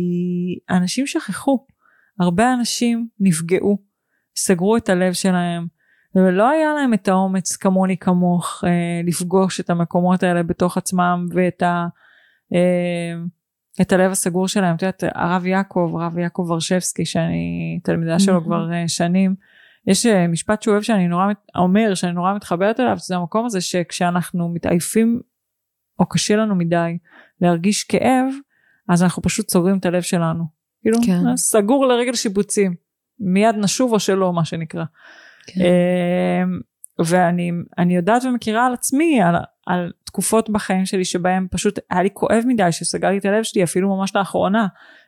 אנשים 0.70 1.08
שכחו, 1.08 1.66
הרבה 2.20 2.54
אנשים 2.54 3.08
נפגעו, 3.20 3.78
סגרו 4.36 4.78
את 4.78 4.90
הלב 4.90 5.14
שלהם, 5.14 5.68
ולא 6.16 6.50
היה 6.50 6.74
להם 6.74 6.94
את 6.94 7.08
האומץ 7.08 7.56
כמוני 7.56 7.98
כמוך 7.98 8.64
אה, 8.68 9.02
לפגוש 9.04 9.60
את 9.60 9.70
המקומות 9.70 10.24
האלה 10.24 10.44
בתוך 10.44 10.78
עצמם 10.78 11.26
ואת 11.34 11.64
ה... 11.64 11.88
אה, 12.54 13.22
את 13.82 13.92
הלב 13.92 14.12
הסגור 14.12 14.48
שלהם. 14.48 14.76
את 14.76 14.82
יודעת, 14.82 15.04
הרב 15.16 15.46
יעקב, 15.46 15.94
הרב 16.00 16.18
יעקב 16.18 16.46
ורשבסקי, 16.50 17.06
שאני 17.06 17.80
תלמידה 17.84 18.20
שלו 18.20 18.44
כבר 18.44 18.74
אה, 18.74 18.88
שנים, 18.88 19.36
יש 19.88 20.06
אה, 20.06 20.28
משפט 20.28 20.62
שהוא 20.62 20.72
אוהב 20.72 20.84
שאני 20.84 21.08
נורא, 21.08 21.26
אומר, 21.56 21.94
שאני 21.94 22.12
נורא 22.12 22.34
מתחברת 22.34 22.80
אליו, 22.80 22.98
זה 23.00 23.16
המקום 23.16 23.46
הזה 23.46 23.62
שכשאנחנו 23.62 24.50
מתעייפים, 24.50 25.22
או 26.00 26.10
קשה 26.10 26.36
לנו 26.36 26.56
מדי 26.56 26.98
להרגיש 27.42 27.84
כאב, 27.84 28.26
אז 28.90 29.04
אנחנו 29.04 29.22
פשוט 29.22 29.50
סוגרים 29.50 29.78
את 29.78 29.86
הלב 29.86 30.02
שלנו. 30.02 30.44
כאילו, 30.82 30.98
כן. 31.06 31.28
אה, 31.28 31.38
סגור 31.38 31.86
לרגל 31.86 32.14
שיבוצים. 32.14 32.76
מיד 33.20 33.56
נשוב 33.56 33.94
או 33.94 34.00
שלא, 34.00 34.34
מה 34.34 34.46
שנקרא. 34.46 34.84
כן. 35.54 35.62
אמ, 35.62 36.60
ואני 37.06 37.96
יודעת 37.96 38.24
ומכירה 38.24 38.66
על 38.66 38.74
עצמי, 38.74 39.22
על, 39.22 39.36
על 39.68 39.92
תקופות 40.04 40.50
בחיים 40.50 40.86
שלי 40.86 41.06
שבהם 41.06 41.48
פשוט 41.52 41.80
היה 41.90 42.04
לי 42.04 42.10
כואב 42.14 42.44
מדי 42.48 42.72
שסגרתי 42.72 43.18
את 43.18 43.26
הלב 43.26 43.44
שלי 43.44 43.64
אפילו 43.64 43.98
ממש 43.98 44.16
לאחרונה 44.16 44.68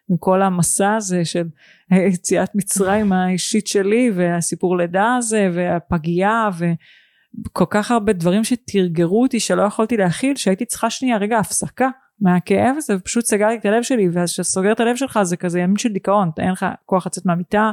עם 0.10 0.18
כל 0.18 0.42
המסע 0.42 0.96
הזה 0.96 1.26
של 1.26 1.44
יציאת 1.92 2.56
מצרים 2.56 3.14
האישית 3.14 3.68
שלי 3.68 4.12
והסיפור 4.16 4.78
לידה 4.78 5.16
הזה 5.16 5.50
והפגייה 5.54 6.50
וכל 6.58 7.66
כך 7.70 7.92
הרבה 7.92 8.14
דברים 8.14 8.44
שתרגרו 8.44 9.22
אותי 9.24 9.40
שלא 9.40 9.62
יכולתי 9.62 9.98
להכיל 9.98 10.36
שהייתי 10.36 10.66
צריכה 10.66 10.90
שנייה 10.90 11.18
רגע 11.18 11.40
הפסקה 11.40 11.90
מהכאב 12.22 12.76
הזה 12.78 12.96
ופשוט 12.96 13.26
סגרתי 13.26 13.56
את 13.56 13.66
הלב 13.66 13.84
שלי 13.84 14.10
ואז 14.14 14.30
כשאתה 14.30 14.44
סוגר 14.44 14.72
את 14.72 14.80
הלב 14.80 14.96
שלך 14.96 15.20
זה 15.24 15.38
כזה 15.38 15.60
ימים 15.60 15.78
של 15.78 15.90
דיכאון 15.90 16.32
אין 16.40 16.52
לך 16.52 16.66
כוח 16.86 17.08
לצאת 17.08 17.26
מהמיטה 17.26 17.72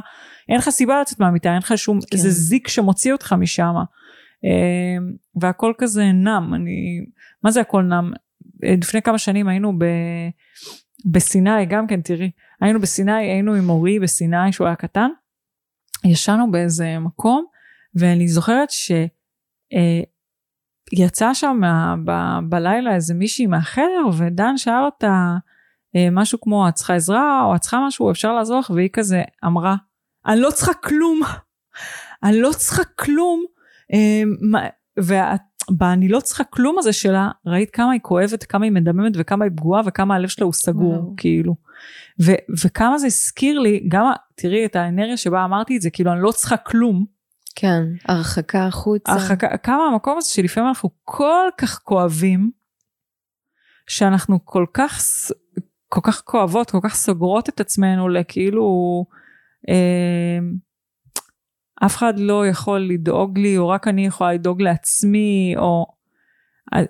אין 0.49 0.57
לך 0.57 0.69
סיבה 0.69 1.01
לצאת 1.01 1.19
מהמיטה 1.19 1.49
אין 1.49 1.57
לך 1.57 1.77
שום 1.77 1.99
כן. 2.01 2.17
איזה 2.17 2.29
זיק 2.29 2.67
שמוציא 2.67 3.13
אותך 3.13 3.35
משם 3.39 3.73
אמ, 4.43 5.13
והכל 5.41 5.73
כזה 5.77 6.05
נם 6.05 6.53
אני 6.55 7.05
מה 7.43 7.51
זה 7.51 7.61
הכל 7.61 7.83
נם 7.83 8.11
לפני 8.63 9.01
כמה 9.01 9.17
שנים 9.17 9.47
היינו 9.47 9.79
ב, 9.79 9.85
בסיני 11.11 11.65
גם 11.65 11.87
כן 11.87 12.01
תראי 12.01 12.31
היינו 12.61 12.81
בסיני 12.81 13.11
היינו 13.11 13.53
עם 13.53 13.69
אורי 13.69 13.99
בסיני 13.99 14.51
שהוא 14.51 14.67
היה 14.67 14.75
קטן 14.75 15.09
ישנו 16.05 16.51
באיזה 16.51 16.99
מקום 16.99 17.45
ואני 17.95 18.27
זוכרת 18.27 18.69
ש... 18.69 18.91
יצא 20.93 21.33
שם 21.33 21.61
ב, 22.05 22.11
בלילה 22.49 22.95
איזה 22.95 23.13
מישהי 23.13 23.47
מהחדר 23.47 24.05
ודן 24.17 24.57
שאל 24.57 24.83
אותה 24.85 25.35
אה, 25.95 26.07
משהו 26.11 26.41
כמו 26.41 26.69
את 26.69 26.73
צריכה 26.73 26.95
עזרה 26.95 27.43
או 27.43 27.55
את 27.55 27.61
צריכה 27.61 27.83
משהו? 27.87 28.11
אפשר 28.11 28.33
לעזור 28.33 28.59
לך? 28.59 28.69
והיא 28.69 28.89
כזה 28.93 29.21
אמרה 29.45 29.75
אני 30.27 30.39
לא 30.39 30.51
צריכה 30.51 30.73
כלום 30.73 31.21
אני 32.23 32.41
לא 32.41 32.51
צריכה 32.51 32.83
כלום 32.83 33.45
אה, 33.93 34.23
מה, 34.41 34.59
וב"אני 34.99 36.07
לא 36.07 36.19
צריכה 36.19 36.43
כלום" 36.43 36.79
הזה 36.79 36.93
שלה 36.93 37.31
ראית 37.45 37.69
כמה 37.69 37.91
היא 37.91 38.01
כואבת 38.01 38.43
כמה 38.43 38.65
היא 38.65 38.71
מדממת 38.71 39.13
וכמה 39.15 39.45
היא 39.45 39.51
פגועה 39.55 39.81
וכמה 39.85 40.15
הלב 40.15 40.29
שלה 40.29 40.45
הוא 40.45 40.53
סגור 40.53 40.93
וואו. 40.93 41.13
כאילו. 41.17 41.55
ו, 42.21 42.31
וכמה 42.63 42.97
זה 42.97 43.07
הזכיר 43.07 43.59
לי 43.59 43.85
גם 43.87 44.11
תראי 44.35 44.65
את 44.65 44.75
האנרגיה 44.75 45.17
שבה 45.17 45.45
אמרתי 45.45 45.77
את 45.77 45.81
זה 45.81 45.89
כאילו 45.89 46.11
אני 46.11 46.21
לא 46.21 46.31
צריכה 46.31 46.57
כלום 46.57 47.05
כן, 47.55 47.83
הרחקה 48.07 48.65
החוצה. 48.65 49.11
הרחקה, 49.11 49.57
כמה 49.57 49.83
המקום 49.83 50.17
הזה 50.17 50.29
שלפעמים 50.29 50.69
אנחנו 50.69 50.89
כל 51.03 51.49
כך 51.57 51.79
כואבים, 51.79 52.51
שאנחנו 53.87 54.45
כל 54.45 54.65
כך, 54.73 55.01
כל 55.89 56.01
כך 56.03 56.21
כואבות, 56.21 56.71
כל 56.71 56.79
כך 56.83 56.95
סוגרות 56.95 57.49
את 57.49 57.59
עצמנו 57.59 58.09
לכאילו, 58.09 58.65
אה, 59.69 60.39
אף 61.85 61.97
אחד 61.97 62.19
לא 62.19 62.47
יכול 62.47 62.79
לדאוג 62.79 63.37
לי, 63.37 63.57
או 63.57 63.69
רק 63.69 63.87
אני 63.87 64.05
יכולה 64.05 64.33
לדאוג 64.33 64.61
לעצמי, 64.61 65.53
או... 65.57 65.85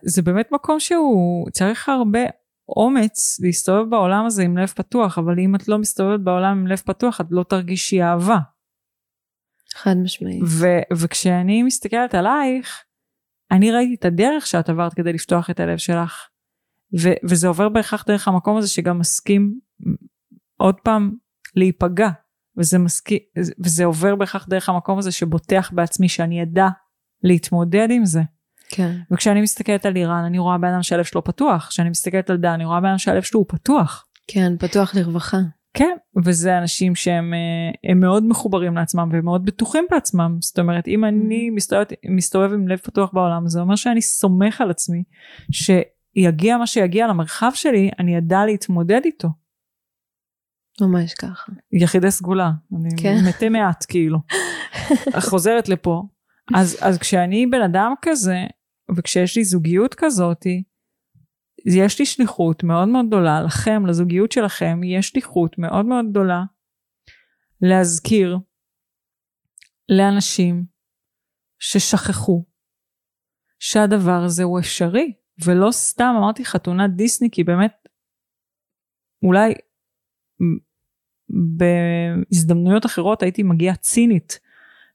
זה 0.01 0.21
באמת 0.21 0.51
מקום 0.51 0.79
שהוא 0.79 1.49
צריך 1.49 1.89
הרבה 1.89 2.19
אומץ 2.69 3.39
להסתובב 3.39 3.89
בעולם 3.89 4.25
הזה 4.25 4.43
עם 4.43 4.57
לב 4.57 4.67
פתוח, 4.67 5.17
אבל 5.17 5.39
אם 5.39 5.55
את 5.55 5.67
לא 5.67 5.77
מסתובבת 5.77 6.19
בעולם 6.19 6.57
עם 6.57 6.67
לב 6.67 6.81
פתוח, 6.85 7.21
את 7.21 7.25
לא 7.31 7.43
תרגישי 7.43 8.03
אהבה. 8.03 8.37
חד 9.75 9.97
משמעית. 10.03 10.43
ו- 10.45 10.95
וכשאני 10.97 11.63
מסתכלת 11.63 12.15
עלייך, 12.15 12.83
אני 13.51 13.71
ראיתי 13.71 13.95
את 13.95 14.05
הדרך 14.05 14.47
שאת 14.47 14.69
עברת 14.69 14.93
כדי 14.93 15.13
לפתוח 15.13 15.49
את 15.49 15.59
הלב 15.59 15.77
שלך. 15.77 16.27
ו- 17.01 17.19
וזה 17.29 17.47
עובר 17.47 17.69
בהכרח 17.69 18.03
דרך 18.07 18.27
המקום 18.27 18.57
הזה 18.57 18.67
שגם 18.67 18.99
מסכים 18.99 19.59
עוד 20.57 20.75
פעם 20.83 21.11
להיפגע. 21.55 22.09
וזה, 22.57 22.77
מסכים, 22.77 23.19
וזה 23.59 23.85
עובר 23.85 24.15
בהכרח 24.15 24.47
דרך 24.49 24.69
המקום 24.69 24.99
הזה 24.99 25.11
שבוטח 25.11 25.71
בעצמי 25.73 26.09
שאני 26.09 26.43
אדע 26.43 26.67
להתמודד 27.23 27.87
עם 27.91 28.05
זה. 28.05 28.21
כן. 28.69 28.97
וכשאני 29.11 29.41
מסתכלת 29.41 29.85
על 29.85 29.95
איראן 29.95 30.23
אני 30.23 30.39
רואה 30.39 30.57
בן 30.57 30.67
אדם 30.67 30.83
שהלב 30.83 31.03
שלו 31.03 31.23
פתוח. 31.23 31.67
כשאני 31.67 31.89
מסתכלת 31.89 32.29
על 32.29 32.37
דן 32.37 32.49
אני 32.49 32.65
רואה 32.65 32.79
בן 32.79 32.87
אדם 32.87 32.97
שהלב 32.97 33.23
שלו 33.23 33.39
הוא 33.39 33.45
פתוח. 33.49 34.05
כן, 34.27 34.57
פתוח 34.59 34.95
לרווחה. 34.95 35.37
וזה 36.25 36.57
אנשים 36.57 36.95
שהם 36.95 37.33
אה, 37.33 37.93
מאוד 37.93 38.23
מחוברים 38.23 38.75
לעצמם 38.75 39.09
ומאוד 39.13 39.45
בטוחים 39.45 39.85
בעצמם. 39.91 40.37
זאת 40.41 40.59
אומרת, 40.59 40.87
אם 40.87 41.05
אני 41.05 41.49
מסתובב, 41.49 41.83
מסתובב 42.09 42.53
עם 42.53 42.67
לב 42.67 42.77
פתוח 42.77 43.09
בעולם, 43.13 43.47
זה 43.47 43.61
אומר 43.61 43.75
שאני 43.75 44.01
סומך 44.01 44.61
על 44.61 44.69
עצמי, 44.69 45.03
שיגיע 45.51 46.57
מה 46.57 46.67
שיגיע 46.67 47.07
למרחב 47.07 47.51
שלי, 47.53 47.89
אני 47.99 48.17
אדע 48.17 48.45
להתמודד 48.45 49.01
איתו. 49.05 49.29
ממש 50.81 51.13
ככה. 51.13 51.51
יחידי 51.71 52.11
סגולה, 52.11 52.51
אני 52.79 52.89
כן. 52.97 53.15
מתי 53.29 53.49
מעט 53.49 53.85
כאילו. 53.87 54.19
חוזרת 55.29 55.69
לפה. 55.69 56.03
אז, 56.55 56.77
אז 56.81 56.97
כשאני 56.97 57.45
בן 57.45 57.61
אדם 57.61 57.93
כזה, 58.01 58.45
וכשיש 58.95 59.37
לי 59.37 59.43
זוגיות 59.43 59.95
כזאתי, 59.95 60.63
יש 61.65 61.99
לי 61.99 62.05
שליחות 62.05 62.63
מאוד 62.63 62.87
מאוד 62.87 63.07
גדולה, 63.07 63.41
לכם, 63.41 63.85
לזוגיות 63.85 64.31
שלכם, 64.31 64.83
יש 64.83 65.07
שליחות 65.07 65.57
מאוד 65.57 65.85
מאוד 65.85 66.05
גדולה 66.09 66.43
להזכיר 67.61 68.37
לאנשים 69.89 70.65
ששכחו 71.59 72.45
שהדבר 73.59 74.21
הזה 74.25 74.43
הוא 74.43 74.59
אפשרי, 74.59 75.13
ולא 75.45 75.71
סתם 75.71 76.13
אמרתי 76.17 76.45
חתונת 76.45 76.95
דיסני, 76.95 77.29
כי 77.31 77.43
באמת, 77.43 77.87
אולי 79.23 79.53
בהזדמנויות 81.29 82.85
אחרות 82.85 83.23
הייתי 83.23 83.43
מגיעה 83.43 83.75
צינית 83.75 84.39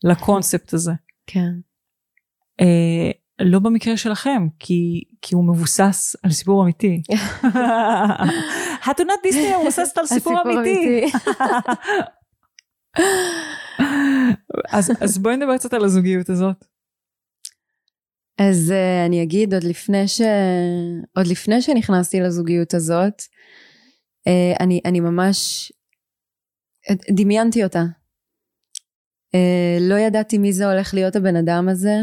לקונספט 0.04 0.72
הזה. 0.72 0.92
כן. 1.26 1.52
אה, 2.60 3.10
לא 3.40 3.58
במקרה 3.58 3.96
שלכם, 3.96 4.46
כי, 4.58 5.04
כי 5.22 5.34
הוא 5.34 5.44
מבוסס 5.44 6.16
על 6.22 6.30
סיפור 6.30 6.62
אמיתי. 6.64 7.02
חתונת 8.84 9.14
דיסני 9.22 9.56
מבוססת 9.60 9.98
על 9.98 10.06
סיפור 10.06 10.42
אמיתי. 10.42 11.06
אז, 14.72 14.92
אז 15.00 15.18
בואי 15.18 15.36
נדבר 15.36 15.58
קצת 15.58 15.72
על 15.72 15.84
הזוגיות 15.84 16.30
הזאת. 16.30 16.64
אז 18.38 18.70
uh, 18.70 19.06
אני 19.06 19.22
אגיד 19.22 19.54
עוד 19.54 19.64
לפני 19.64 20.08
ש... 20.08 20.20
עוד 21.16 21.26
לפני 21.26 21.62
שנכנסתי 21.62 22.20
לזוגיות 22.20 22.74
הזאת, 22.74 23.22
uh, 24.28 24.60
אני, 24.60 24.80
אני 24.84 25.00
ממש 25.00 25.72
דמיינתי 27.10 27.64
אותה. 27.64 27.82
Uh, 29.36 29.80
לא 29.80 29.94
ידעתי 29.94 30.38
מי 30.38 30.52
זה 30.52 30.70
הולך 30.72 30.94
להיות 30.94 31.16
הבן 31.16 31.36
אדם 31.36 31.68
הזה, 31.68 31.96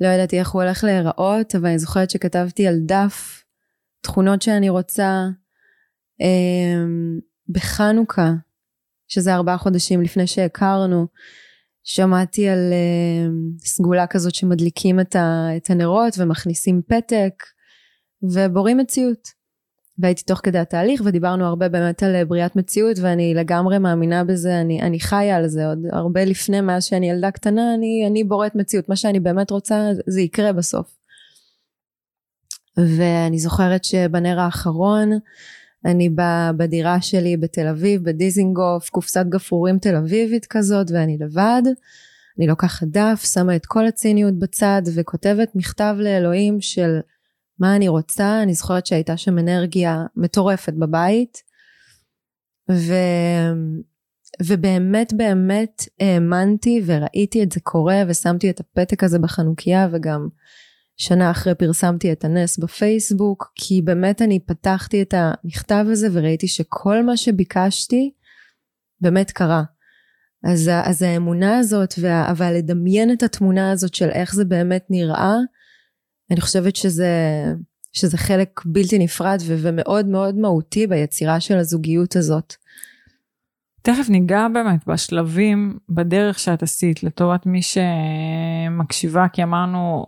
לא 0.00 0.08
ידעתי 0.08 0.38
איך 0.38 0.50
הוא 0.50 0.62
הולך 0.62 0.84
להיראות, 0.84 1.54
אבל 1.54 1.68
אני 1.68 1.78
זוכרת 1.78 2.10
שכתבתי 2.10 2.66
על 2.66 2.74
דף 2.86 3.44
תכונות 4.00 4.42
שאני 4.42 4.68
רוצה 4.68 5.26
uh, 6.22 6.86
בחנוכה, 7.48 8.32
שזה 9.08 9.34
ארבעה 9.34 9.58
חודשים 9.58 10.02
לפני 10.02 10.26
שהכרנו. 10.26 11.06
שמעתי 11.88 12.48
על 12.48 12.72
uh, 12.72 13.66
סגולה 13.66 14.06
כזאת 14.06 14.34
שמדליקים 14.34 15.00
את, 15.00 15.16
ה, 15.16 15.48
את 15.56 15.70
הנרות 15.70 16.14
ומכניסים 16.18 16.82
פתק 16.88 17.44
ובורים 18.22 18.78
מציאות. 18.78 19.28
והייתי 19.98 20.22
תוך 20.22 20.40
כדי 20.42 20.58
התהליך 20.58 21.02
ודיברנו 21.04 21.44
הרבה 21.44 21.68
באמת 21.68 22.02
על 22.02 22.24
בריאת 22.24 22.56
מציאות 22.56 22.96
ואני 22.98 23.34
לגמרי 23.34 23.78
מאמינה 23.78 24.24
בזה, 24.24 24.60
אני, 24.60 24.82
אני 24.82 25.00
חיה 25.00 25.36
על 25.36 25.48
זה 25.48 25.66
עוד 25.66 25.78
הרבה 25.92 26.24
לפני 26.24 26.60
מאז 26.60 26.84
שאני 26.84 27.10
ילדה 27.10 27.30
קטנה, 27.30 27.74
אני, 27.74 28.04
אני 28.06 28.24
בוראת 28.24 28.54
מציאות, 28.54 28.88
מה 28.88 28.96
שאני 28.96 29.20
באמת 29.20 29.50
רוצה 29.50 29.90
זה 30.06 30.20
יקרה 30.20 30.52
בסוף. 30.52 30.96
ואני 32.76 33.38
זוכרת 33.38 33.84
שבנר 33.84 34.40
האחרון 34.40 35.10
אני 35.84 36.10
בדירה 36.56 37.00
שלי 37.00 37.36
בתל 37.36 37.66
אביב, 37.66 38.04
בדיזינגוף, 38.04 38.88
קופסת 38.90 39.26
גפרורים 39.28 39.78
תל 39.78 39.96
אביבית 39.96 40.46
כזאת, 40.46 40.86
ואני 40.90 41.18
לבד. 41.20 41.62
אני 42.38 42.46
לוקחת 42.46 42.86
דף, 42.86 43.24
שמה 43.32 43.56
את 43.56 43.66
כל 43.66 43.86
הציניות 43.86 44.38
בצד 44.38 44.82
וכותבת 44.94 45.48
מכתב 45.54 45.96
לאלוהים 45.98 46.60
של 46.60 47.00
מה 47.58 47.76
אני 47.76 47.88
רוצה. 47.88 48.42
אני 48.42 48.54
זוכרת 48.54 48.86
שהייתה 48.86 49.16
שם 49.16 49.38
אנרגיה 49.38 50.04
מטורפת 50.16 50.72
בבית. 50.72 51.42
ו... 52.70 52.94
ובאמת 54.42 55.12
באמת 55.12 55.82
האמנתי 56.00 56.82
וראיתי 56.86 57.42
את 57.42 57.52
זה 57.52 57.60
קורה 57.60 58.02
ושמתי 58.08 58.50
את 58.50 58.60
הפתק 58.60 59.04
הזה 59.04 59.18
בחנוכיה 59.18 59.88
וגם 59.92 60.28
שנה 60.96 61.30
אחרי 61.30 61.54
פרסמתי 61.54 62.12
את 62.12 62.24
הנס 62.24 62.58
בפייסבוק 62.58 63.52
כי 63.54 63.82
באמת 63.82 64.22
אני 64.22 64.40
פתחתי 64.40 65.02
את 65.02 65.14
המכתב 65.16 65.84
הזה 65.92 66.08
וראיתי 66.12 66.48
שכל 66.48 67.04
מה 67.04 67.16
שביקשתי 67.16 68.12
באמת 69.00 69.30
קרה. 69.30 69.62
אז, 70.44 70.70
אז 70.84 71.02
האמונה 71.02 71.58
הזאת, 71.58 71.94
וה, 72.00 72.30
אבל 72.30 72.54
לדמיין 72.54 73.12
את 73.12 73.22
התמונה 73.22 73.72
הזאת 73.72 73.94
של 73.94 74.08
איך 74.08 74.34
זה 74.34 74.44
באמת 74.44 74.86
נראה, 74.90 75.36
אני 76.30 76.40
חושבת 76.40 76.76
שזה, 76.76 77.44
שזה 77.92 78.18
חלק 78.18 78.60
בלתי 78.64 78.98
נפרד 78.98 79.38
ו, 79.46 79.58
ומאוד 79.62 80.06
מאוד 80.06 80.34
מהותי 80.34 80.86
ביצירה 80.86 81.40
של 81.40 81.58
הזוגיות 81.58 82.16
הזאת. 82.16 82.54
תכף 83.82 84.08
ניגע 84.08 84.46
באמת 84.54 84.86
בשלבים 84.86 85.78
בדרך 85.88 86.38
שאת 86.38 86.62
עשית 86.62 87.02
לטובת 87.02 87.46
מי 87.46 87.60
שמקשיבה 87.62 89.28
כי 89.32 89.42
אמרנו 89.42 90.06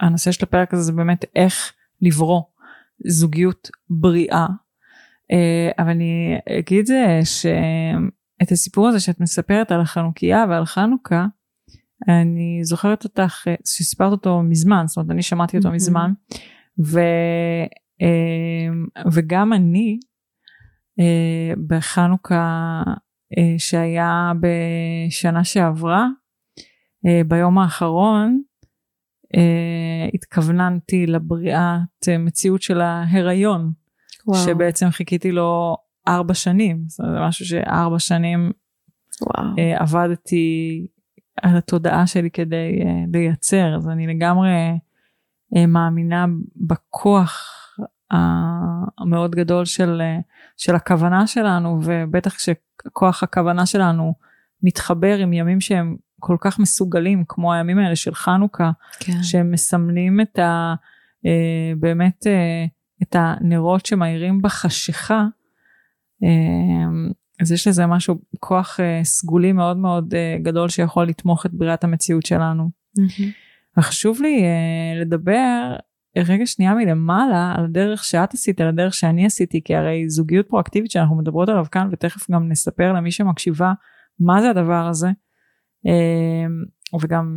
הנושא 0.00 0.32
של 0.32 0.44
הפרק 0.44 0.74
הזה 0.74 0.82
זה 0.82 0.92
באמת 0.92 1.24
איך 1.36 1.72
לברוא 2.02 2.42
זוגיות 3.06 3.70
בריאה 3.90 4.46
אה, 5.32 5.70
אבל 5.78 5.90
אני 5.90 6.38
אגיד 6.58 6.86
זה 6.86 7.20
שאת 7.24 8.52
הסיפור 8.52 8.88
הזה 8.88 9.00
שאת 9.00 9.20
מספרת 9.20 9.72
על 9.72 9.80
החנוכיה 9.80 10.44
ועל 10.48 10.64
חנוכה 10.64 11.26
אני 12.08 12.60
זוכרת 12.62 13.04
אותך 13.04 13.44
אה, 13.48 13.54
שסיפרת 13.64 14.12
אותו 14.12 14.42
מזמן 14.42 14.84
זאת 14.86 14.96
אומרת 14.96 15.10
אני 15.10 15.22
שמעתי 15.22 15.56
אותו 15.56 15.70
מזמן 15.70 16.12
ו, 16.84 17.00
אה, 18.02 18.68
וגם 19.12 19.52
אני 19.52 19.98
בחנוכה 21.66 22.82
שהיה 23.58 24.32
בשנה 24.40 25.44
שעברה 25.44 26.06
ביום 27.28 27.58
האחרון 27.58 28.42
התכווננתי 30.14 31.06
לבריאת 31.06 32.08
מציאות 32.18 32.62
של 32.62 32.80
ההיריון 32.80 33.72
וואו. 34.28 34.44
שבעצם 34.44 34.90
חיכיתי 34.90 35.32
לו 35.32 35.76
ארבע 36.08 36.34
שנים, 36.34 36.84
זה 36.88 37.02
משהו 37.28 37.46
שארבע 37.46 37.98
שנים 37.98 38.52
וואו. 39.22 39.54
uh, 39.54 39.82
עבדתי 39.82 40.86
על 41.42 41.56
התודעה 41.56 42.06
שלי 42.06 42.30
כדי 42.30 42.80
uh, 42.82 42.86
לייצר, 43.12 43.76
אז 43.76 43.88
אני 43.88 44.06
לגמרי 44.06 44.50
uh, 45.54 45.66
מאמינה 45.66 46.26
בכוח 46.56 47.54
המאוד 48.10 49.34
גדול 49.34 49.64
של, 49.64 50.00
uh, 50.00 50.22
של 50.56 50.74
הכוונה 50.74 51.26
שלנו, 51.26 51.80
ובטח 51.82 52.34
כשכוח 52.34 53.22
הכוונה 53.22 53.66
שלנו 53.66 54.14
מתחבר 54.62 55.18
עם 55.18 55.32
ימים 55.32 55.60
שהם 55.60 55.96
כל 56.20 56.36
כך 56.40 56.58
מסוגלים, 56.58 57.24
כמו 57.28 57.52
הימים 57.52 57.78
האלה 57.78 57.96
של 57.96 58.14
חנוכה, 58.14 58.70
כן. 59.00 59.22
שהם 59.22 59.50
מסמלים 59.50 60.20
את 60.20 60.38
ה... 60.38 60.74
uh, 61.24 61.78
באמת 61.80 62.26
uh, 62.26 63.02
את 63.02 63.16
הנרות 63.18 63.86
שמאירים 63.86 64.42
בחשיכה, 64.42 65.26
אמ, 66.22 67.10
אז 67.40 67.52
יש 67.52 67.68
לזה 67.68 67.86
משהו, 67.86 68.20
כוח 68.40 68.80
אה, 68.80 69.00
סגולי 69.04 69.52
מאוד 69.52 69.76
מאוד 69.76 70.14
אה, 70.14 70.36
גדול 70.42 70.68
שיכול 70.68 71.06
לתמוך 71.06 71.46
את 71.46 71.54
בריאת 71.54 71.84
המציאות 71.84 72.26
שלנו. 72.26 72.70
וחשוב 73.78 74.22
לי 74.22 74.42
אה, 74.42 75.00
לדבר 75.00 75.76
רגע 76.18 76.46
שנייה 76.46 76.74
מלמעלה 76.74 77.54
על 77.56 77.64
הדרך 77.64 78.04
שאת 78.04 78.34
עשית, 78.34 78.60
על 78.60 78.68
הדרך 78.68 78.94
שאני 78.94 79.26
עשיתי, 79.26 79.60
כי 79.64 79.74
הרי 79.74 80.08
זוגיות 80.08 80.48
פרואקטיבית 80.48 80.90
שאנחנו 80.90 81.16
מדברות 81.16 81.48
עליו 81.48 81.64
כאן, 81.70 81.88
ותכף 81.92 82.30
גם 82.30 82.48
נספר 82.48 82.92
למי 82.92 83.10
שמקשיבה 83.10 83.72
מה 84.20 84.42
זה 84.42 84.50
הדבר 84.50 84.86
הזה. 84.86 85.08
אמ, 85.86 86.64
וגם 87.00 87.36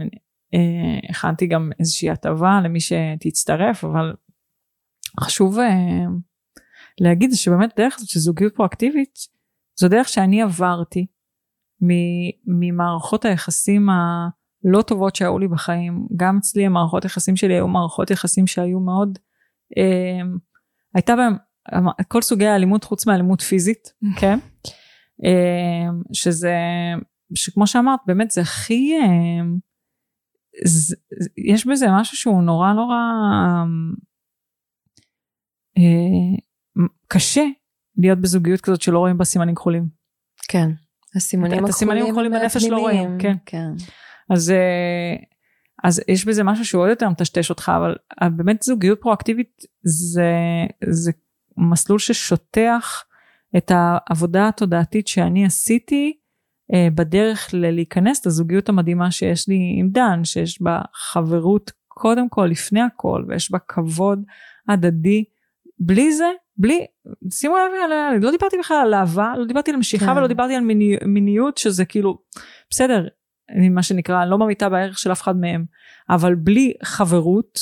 הכנתי 1.10 1.48
גם 1.48 1.72
איזושהי 1.80 2.10
הטבה 2.10 2.62
למי 2.64 2.80
שתצטרף, 2.80 3.84
אבל 3.84 4.14
חשוב 5.20 5.58
uh, 5.60 5.62
להגיד 7.02 7.32
שבאמת 7.34 7.70
דרך 7.78 7.96
הזאת 7.96 8.10
של 8.10 8.20
זוגיות 8.20 8.56
פרואקטיבית 8.56 9.20
זו 9.82 9.88
דרך 9.88 10.10
שאני 10.10 10.42
עברתי 10.42 11.06
ממערכות 12.48 13.26
היחסים 13.26 13.90
הלא 13.90 14.82
טובות 14.82 15.16
שהיו 15.16 15.40
לי 15.40 15.48
בחיים. 15.48 16.08
גם 16.16 16.38
אצלי 16.38 16.66
המערכות 16.66 17.06
יחסים 17.06 17.36
שלי 17.36 17.54
היו 17.54 17.68
מערכות 17.68 18.12
יחסים 18.12 18.48
שהיו 18.48 18.80
מאוד 18.80 19.20
uh, 19.80 20.40
הייתה 20.96 21.16
בהם 21.16 21.36
כל 22.08 22.22
סוגי 22.22 22.48
האלימות 22.48 22.84
חוץ 22.84 23.08
מאלימות 23.08 23.42
פיזית 23.42 23.94
כן? 24.20 24.40
uh, 25.22 26.14
שזה 26.14 26.56
שכמו 27.36 27.68
שאמרת 27.68 28.00
באמת 28.06 28.32
זה 28.32 28.42
הכי 28.42 28.94
זה, 30.66 30.96
יש 31.52 31.68
בזה 31.68 31.86
משהו 31.92 32.18
שהוא 32.18 32.44
נורא 32.44 32.74
נורא 32.74 32.96
אה, 35.78 36.38
קשה 37.08 37.46
להיות 38.02 38.20
בזוגיות 38.20 38.62
כזאת 38.62 38.82
שלא 38.82 39.00
רואים 39.00 39.18
בה 39.18 39.26
סימנים 39.26 39.56
כחולים. 39.56 39.88
כן. 40.48 40.70
הסימנים 41.16 41.66
הכחולים 42.06 42.32
בנפש 42.32 42.66
לא 42.66 42.78
רואים. 42.78 43.18
כן. 43.20 43.36
כן. 43.46 43.70
אז, 44.30 44.52
אה, 44.52 45.16
אז 45.84 46.02
יש 46.08 46.26
בזה 46.26 46.44
משהו 46.44 46.66
שהוא 46.66 46.82
עוד 46.82 46.90
יותר 46.90 47.10
מטשטש 47.10 47.50
אותך, 47.50 47.72
אבל 47.76 47.96
באמת 48.36 48.64
זוגיות 48.64 49.02
פרואקטיבית 49.02 49.62
זה, 49.84 50.32
זה 50.90 51.12
מסלול 51.58 52.00
ששוטח 52.00 53.04
את 53.58 53.72
העבודה 53.76 54.48
התודעתית 54.48 55.08
שאני 55.08 55.46
עשיתי 55.46 56.18
אה, 56.74 56.88
בדרך 56.96 57.50
להיכנס 57.54 58.26
לזוגיות 58.26 58.70
המדהימה 58.70 59.12
שיש 59.12 59.48
לי 59.48 59.76
עם 59.80 59.90
דן, 59.90 60.24
שיש 60.24 60.62
בה 60.62 60.82
חברות 60.94 61.72
קודם 61.88 62.30
כל, 62.30 62.46
לפני 62.52 62.82
הכל, 62.82 63.26
ויש 63.28 63.52
בה 63.52 63.60
כבוד 63.68 64.24
הדדי. 64.70 65.24
בלי 65.80 66.14
זה, 66.14 66.32
בלי, 66.58 66.86
שימו 67.32 67.56
לב, 67.58 68.24
לא 68.24 68.32
דיברתי 68.32 68.58
בכלל 68.58 68.78
על 68.78 68.94
אהבה, 68.94 69.34
לא 69.38 69.46
דיברתי 69.46 69.72
על 69.72 69.78
משיכה 69.78 70.06
כן. 70.06 70.18
ולא 70.18 70.28
דיברתי 70.28 70.56
על 70.56 70.62
מיני, 70.62 70.98
מיניות 71.06 71.58
שזה 71.58 71.86
כאילו, 71.86 72.20
בסדר, 72.70 73.08
מה 73.72 73.84
שנקרא, 73.84 74.26
לא 74.26 74.38
ממיתה 74.38 74.70
בערך 74.70 75.00
של 75.00 75.12
אף 75.12 75.22
אחד 75.22 75.36
מהם, 75.36 75.66
אבל 76.10 76.36
בלי 76.36 76.74
חברות, 76.84 77.60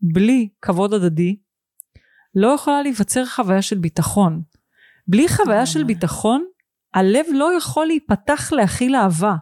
בלי 0.00 0.48
כבוד 0.62 0.94
הדדי, 0.94 1.36
לא 2.34 2.48
יכולה 2.48 2.82
להיווצר 2.82 3.26
חוויה 3.26 3.62
של 3.62 3.78
ביטחון. 3.78 4.42
בלי 5.08 5.28
חוויה 5.28 5.66
של 5.66 5.84
ביטחון, 5.84 6.44
הלב 6.94 7.26
לא 7.32 7.56
יכול 7.56 7.86
להיפתח 7.86 8.52
להכיל 8.52 8.94
אהבה. 8.96 9.34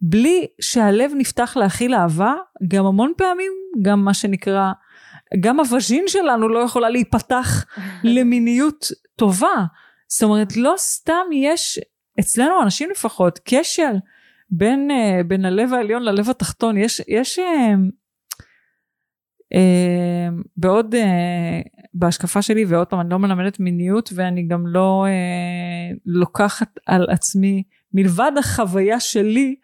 בלי 0.00 0.46
שהלב 0.60 1.12
נפתח 1.16 1.56
להכיל 1.56 1.94
אהבה, 1.94 2.34
גם 2.68 2.86
המון 2.86 3.12
פעמים, 3.16 3.52
גם 3.82 4.04
מה 4.04 4.14
שנקרא, 4.14 4.72
גם 5.40 5.60
הווז'ין 5.60 6.04
שלנו 6.06 6.48
לא 6.48 6.58
יכולה 6.58 6.90
להיפתח 6.90 7.64
למיניות 8.16 8.86
טובה. 9.16 9.64
זאת 10.08 10.22
אומרת, 10.22 10.56
לא 10.56 10.74
סתם 10.76 11.26
יש, 11.32 11.80
אצלנו 12.20 12.62
אנשים 12.62 12.90
לפחות, 12.90 13.40
קשר 13.44 13.92
בין, 14.50 14.90
uh, 14.90 15.22
בין 15.26 15.44
הלב 15.44 15.72
העליון 15.72 16.02
ללב 16.02 16.30
התחתון. 16.30 16.76
יש, 16.76 17.02
יש 17.08 17.38
uh, 17.38 17.42
uh, 19.54 20.46
בעוד, 20.56 20.94
uh, 20.94 21.68
בהשקפה 21.94 22.42
שלי, 22.42 22.64
ועוד 22.64 22.86
פעם, 22.86 23.00
אני 23.00 23.10
לא 23.10 23.18
מלמדת 23.18 23.60
מיניות, 23.60 24.10
ואני 24.14 24.46
גם 24.46 24.66
לא 24.66 25.06
uh, 25.06 25.96
לוקחת 26.06 26.78
על 26.86 27.06
עצמי 27.10 27.62
מלבד 27.96 28.32
החוויה 28.38 29.00
שלי 29.00 29.56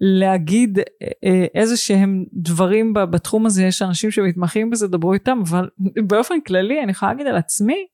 להגיד 0.00 0.78
אה, 1.24 1.46
איזה 1.54 1.76
שהם 1.76 2.24
דברים 2.32 2.94
בתחום 2.94 3.46
הזה, 3.46 3.64
יש 3.64 3.82
אנשים 3.82 4.10
שמתמחים 4.10 4.70
בזה, 4.70 4.88
דברו 4.88 5.14
איתם, 5.14 5.42
אבל 5.48 5.68
באופן 6.08 6.40
כללי 6.40 6.82
אני 6.82 6.92
יכולה 6.92 7.12
להגיד 7.12 7.26
על 7.26 7.36
עצמי, 7.36 7.86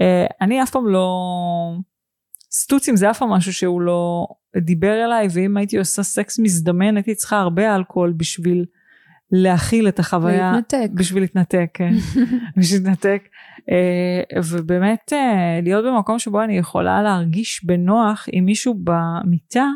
אה, 0.00 0.26
אני 0.40 0.62
אף 0.62 0.70
פעם 0.70 0.86
לא... 0.86 1.12
סטוצים 2.50 2.96
זה 2.96 3.10
אף 3.10 3.18
פעם 3.18 3.28
משהו 3.28 3.52
שהוא 3.52 3.80
לא 3.80 4.26
דיבר 4.56 5.04
אליי, 5.04 5.28
ואם 5.32 5.56
הייתי 5.56 5.78
עושה 5.78 6.02
סקס 6.02 6.38
מזדמן 6.38 6.96
הייתי 6.96 7.14
צריכה 7.14 7.40
הרבה 7.40 7.76
אלכוהול 7.76 8.12
בשביל 8.16 8.64
להכיל 9.30 9.88
את 9.88 9.98
החוויה. 9.98 10.52
להתנתק. 10.52 10.90
בשביל 10.94 11.22
להתנתק, 11.22 11.70
כן. 11.74 11.90
בשביל 12.56 12.80
להתנתק. 12.80 13.22
אה, 13.70 14.40
ובאמת 14.50 15.12
אה, 15.12 15.60
להיות 15.62 15.84
במקום 15.84 16.18
שבו 16.18 16.42
אני 16.42 16.58
יכולה 16.58 17.02
להרגיש 17.02 17.64
בנוח 17.64 18.26
עם 18.32 18.44
מישהו 18.44 18.74
במיטה, 18.84 19.66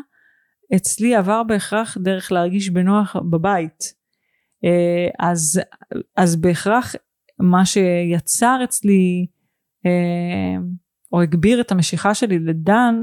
אצלי 0.75 1.15
עבר 1.15 1.43
בהכרח 1.43 1.97
דרך 1.97 2.31
להרגיש 2.31 2.69
בנוח 2.69 3.15
בבית. 3.31 3.79
אה, 4.65 5.27
אז, 5.27 5.61
אז 6.15 6.35
בהכרח 6.35 6.95
מה 7.39 7.65
שיצר 7.65 8.59
אצלי, 8.63 9.25
או 11.11 11.21
הגביר 11.21 11.61
את 11.61 11.71
המשיכה 11.71 12.13
שלי 12.13 12.39
לדן, 12.39 12.95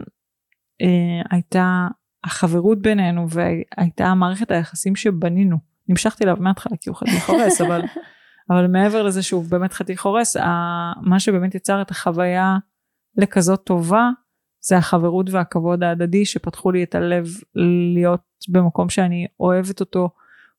הייתה 1.31 1.89
החברות 2.25 2.83
בינינו 2.83 3.27
והייתה 3.31 4.15
מערכת 4.15 4.51
היחסים 4.51 4.97
שבנינו. 4.97 5.70
נמשכתי 5.91 6.25
אליו 6.25 6.37
מההתחלה 6.41 6.77
כי 6.81 6.91
הוא 6.91 6.97
חתיך 6.97 7.31
הורס, 7.31 7.61
אבל, 7.67 7.83
אבל 8.51 8.67
מעבר 8.67 9.03
לזה 9.03 9.23
שהוא 9.23 9.45
באמת 9.49 9.73
חתיך 9.73 10.07
הורס, 10.07 10.37
מה 11.03 11.21
שבאמת 11.21 11.55
יצר 11.55 11.83
את 11.83 11.91
החוויה 11.91 12.57
לכזאת 13.17 13.61
טובה, 13.65 14.11
זה 14.61 14.77
החברות 14.77 15.31
והכבוד 15.31 15.83
ההדדי 15.83 16.25
שפתחו 16.25 16.71
לי 16.71 16.83
את 16.83 16.95
הלב 16.95 17.27
להיות 17.95 18.21
במקום 18.49 18.89
שאני 18.89 19.27
אוהבת 19.41 19.81
אותו 19.81 20.11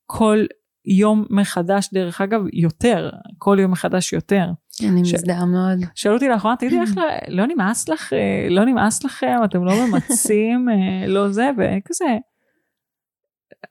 כל 0.06 0.46
יום 0.86 1.26
מחדש, 1.30 1.90
דרך 1.94 2.22
אגב, 2.22 2.42
יותר, 2.54 3.10
כל 3.38 3.58
יום 3.62 3.72
מחדש 3.72 4.14
יותר. 4.14 4.46
אני 4.90 5.06
ש... 5.06 5.14
מזדהה 5.14 5.46
מאוד. 5.46 5.80
שאלו 5.96 6.14
אותי 6.14 6.28
לאחרונה, 6.28 6.56
תגידי, 6.56 6.80
איך 6.80 6.90
לא 7.28 7.46
נמאס 7.46 7.90
לך, 7.90 8.14
לא 8.50 8.66
נמאס 8.66 9.04
לכם, 9.04 9.36
אתם 9.46 9.66
לא 9.66 9.74
ממצים, 9.88 10.70
אה, 10.70 11.08
לא 11.08 11.30
זה, 11.30 11.50
וכזה. 11.58 12.18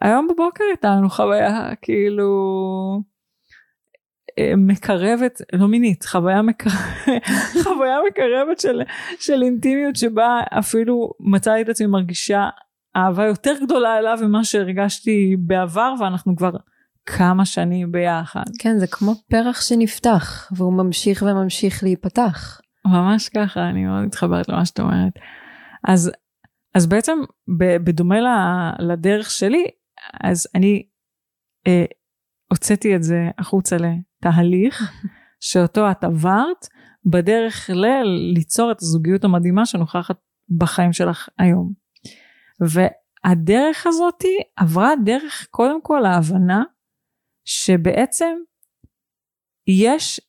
היום 0.01 0.29
בבוקר 0.29 0.65
הייתה 0.71 0.89
לנו 0.89 1.11
חוויה, 1.11 1.71
כאילו, 1.83 2.31
אה, 4.39 4.53
מקרבת, 4.57 5.41
לא 5.53 5.69
מינית, 5.69 6.05
חוויה, 6.05 6.43
מקר... 6.43 6.71
חוויה 7.65 7.97
מקרבת 8.11 8.61
של, 8.61 8.83
של 9.21 9.43
אינטימיות 9.43 9.97
שבה 9.97 10.41
אפילו 10.59 11.11
מצאתי 11.21 11.63
את 11.63 11.69
עצמי 11.69 11.87
מרגישה 11.87 12.49
אהבה 12.97 13.27
יותר 13.27 13.55
גדולה 13.65 13.99
אליו 13.99 14.19
ממה 14.23 14.45
שהרגשתי 14.45 15.37
בעבר 15.39 15.95
ואנחנו 16.01 16.37
כבר 16.37 16.51
כמה 17.07 17.45
שנים 17.45 17.93
ביחד. 17.93 18.45
כן, 18.59 18.79
זה 18.79 18.87
כמו 18.87 19.15
פרח 19.31 19.61
שנפתח 19.61 20.53
והוא 20.57 20.73
ממשיך 20.73 21.23
וממשיך 21.23 21.83
להיפתח. 21.83 22.61
ממש 22.87 23.29
ככה, 23.29 23.69
אני 23.69 23.85
מאוד 23.85 24.05
מתחברת 24.05 24.49
למה 24.49 24.65
שאת 24.65 24.81
אומרת. 24.81 25.13
אז, 25.89 26.11
אז 26.75 26.87
בעצם 26.87 27.19
בדומה 27.85 28.17
לדרך 28.79 29.31
שלי, 29.31 29.65
אז 30.25 30.49
אני 30.55 30.87
אה, 31.67 31.85
הוצאתי 32.51 32.97
את 32.97 33.03
זה 33.03 33.31
החוצה 33.39 33.77
לתהליך 33.77 34.93
שאותו 35.41 35.91
את 35.91 36.05
עברת 36.05 36.67
בדרך 37.05 37.71
ל- 37.71 38.33
ליצור 38.35 38.73
את 38.73 38.83
הזוגיות 38.83 39.25
המדהימה 39.25 39.67
שנוכחת 39.67 40.17
בחיים 40.59 40.93
שלך 40.93 41.29
היום. 41.39 41.73
והדרך 42.61 43.87
הזאתי 43.87 44.37
עברה 44.57 44.91
דרך 45.05 45.47
קודם 45.51 45.83
כל 45.83 46.05
ההבנה 46.05 46.63
שבעצם 47.45 48.37
יש 49.67 50.21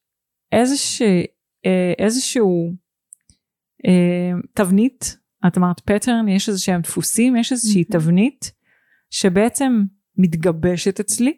איזשה, 0.51 1.21
אה, 1.65 1.93
איזשהו 1.97 2.73
אה, 3.87 4.31
תבנית, 4.53 5.17
את 5.47 5.57
אמרת 5.57 5.79
פטרן, 5.79 6.27
יש 6.27 6.49
איזה 6.49 6.59
שהם 6.59 6.81
דפוסים, 6.81 7.35
יש 7.35 7.51
איזושהי 7.51 7.83
תבנית 7.83 8.51
שבעצם 9.11 9.83
מתגבשת 10.17 10.99
אצלי, 10.99 11.37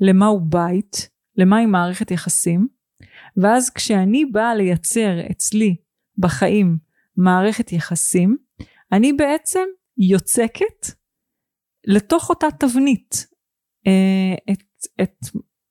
למהו 0.00 0.40
בית, 0.40 1.10
למהי 1.36 1.66
מערכת 1.66 2.10
יחסים, 2.10 2.68
ואז 3.36 3.70
כשאני 3.70 4.24
באה 4.24 4.54
לייצר 4.54 5.30
אצלי 5.30 5.76
בחיים 6.18 6.78
מערכת 7.16 7.72
יחסים, 7.72 8.36
אני 8.92 9.12
בעצם 9.12 9.64
יוצקת 9.98 10.86
לתוך 11.86 12.30
אותה 12.30 12.46
תבנית 12.60 13.26
אה, 13.86 14.52
את, 14.52 14.62
את, 15.02 15.16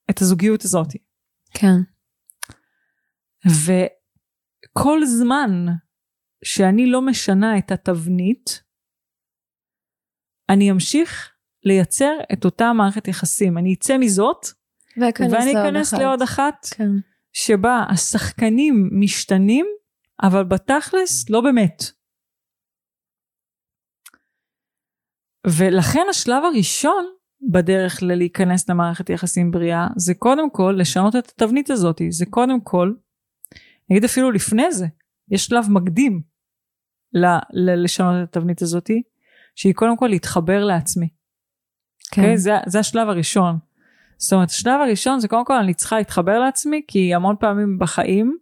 את 0.09 0.21
הזוגיות 0.21 0.63
הזאת. 0.63 0.87
כן. 1.53 1.77
וכל 3.65 5.05
זמן 5.05 5.65
שאני 6.43 6.85
לא 6.85 7.01
משנה 7.01 7.57
את 7.57 7.71
התבנית, 7.71 8.63
אני 10.49 10.71
אמשיך 10.71 11.31
לייצר 11.63 12.17
את 12.33 12.45
אותה 12.45 12.73
מערכת 12.73 13.07
יחסים. 13.07 13.57
אני 13.57 13.73
אצא 13.73 13.97
מזאת, 13.97 14.45
ואני 14.97 15.51
אכנס 15.51 15.93
לעוד 15.93 16.21
אחת, 16.21 16.65
כן. 16.71 16.89
שבה 17.33 17.83
השחקנים 17.89 18.89
משתנים, 18.93 19.65
אבל 20.23 20.43
בתכלס 20.43 21.29
לא 21.29 21.41
באמת. 21.41 21.83
ולכן 25.47 26.05
השלב 26.09 26.43
הראשון 26.43 27.05
בדרך 27.51 28.03
ללהיכנס 28.03 28.69
למערכת 28.69 29.09
יחסים 29.09 29.51
בריאה 29.51 29.87
זה 29.97 30.13
קודם 30.13 30.49
כל 30.49 30.75
לשנות 30.79 31.15
את 31.15 31.27
התבנית 31.29 31.69
הזאת 31.69 32.01
זה 32.09 32.25
קודם 32.25 32.61
כל 32.61 32.93
אני 33.89 33.97
אגיד 33.97 34.03
אפילו 34.03 34.31
לפני 34.31 34.71
זה 34.71 34.85
יש 35.31 35.45
שלב 35.45 35.65
מקדים 35.69 36.21
ל- 37.13 37.25
ל- 37.53 37.83
לשנות 37.83 38.13
את 38.23 38.37
התבנית 38.37 38.61
הזאת 38.61 38.89
שהיא 39.59 39.73
קודם 39.73 39.97
כל 39.97 40.07
להתחבר 40.07 40.65
לעצמי. 40.65 41.07
כן. 42.11 42.21
Okay, 42.21 42.25
אוקיי? 42.25 42.37
זה, 42.37 42.57
זה 42.67 42.79
השלב 42.79 43.09
הראשון. 43.09 43.57
זאת 44.17 44.33
אומרת 44.33 44.49
השלב 44.49 44.81
הראשון 44.81 45.19
זה 45.19 45.27
קודם 45.27 45.45
כל 45.45 45.55
אני 45.55 45.73
צריכה 45.73 45.97
להתחבר 45.97 46.39
לעצמי 46.39 46.81
כי 46.87 47.15
המון 47.15 47.35
פעמים 47.39 47.79
בחיים 47.79 48.37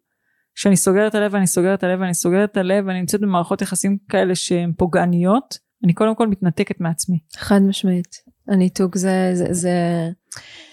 כשאני 0.55 0.77
סוגרת 0.77 1.09
את 1.09 1.15
הלב 1.15 1.33
ואני 1.33 1.47
סוגרת 1.47 1.79
את 1.79 1.83
הלב 1.83 2.01
ואני 2.01 2.13
סוגרת 2.13 2.51
את 2.51 2.57
הלב 2.57 2.85
ואני 2.87 2.99
נמצאת 2.99 3.21
במערכות 3.21 3.61
יחסים 3.61 3.97
כאלה 4.09 4.35
שהן 4.35 4.73
פוגעניות 4.77 5.57
אני 5.83 5.93
קודם 5.93 6.15
כל 6.15 6.27
מתנתקת 6.27 6.81
מעצמי. 6.81 7.19
חד 7.37 7.61
משמעית. 7.61 8.15
הניתוק 8.47 8.97
זה, 8.97 9.31
זה, 9.33 9.53
זה, 9.53 9.71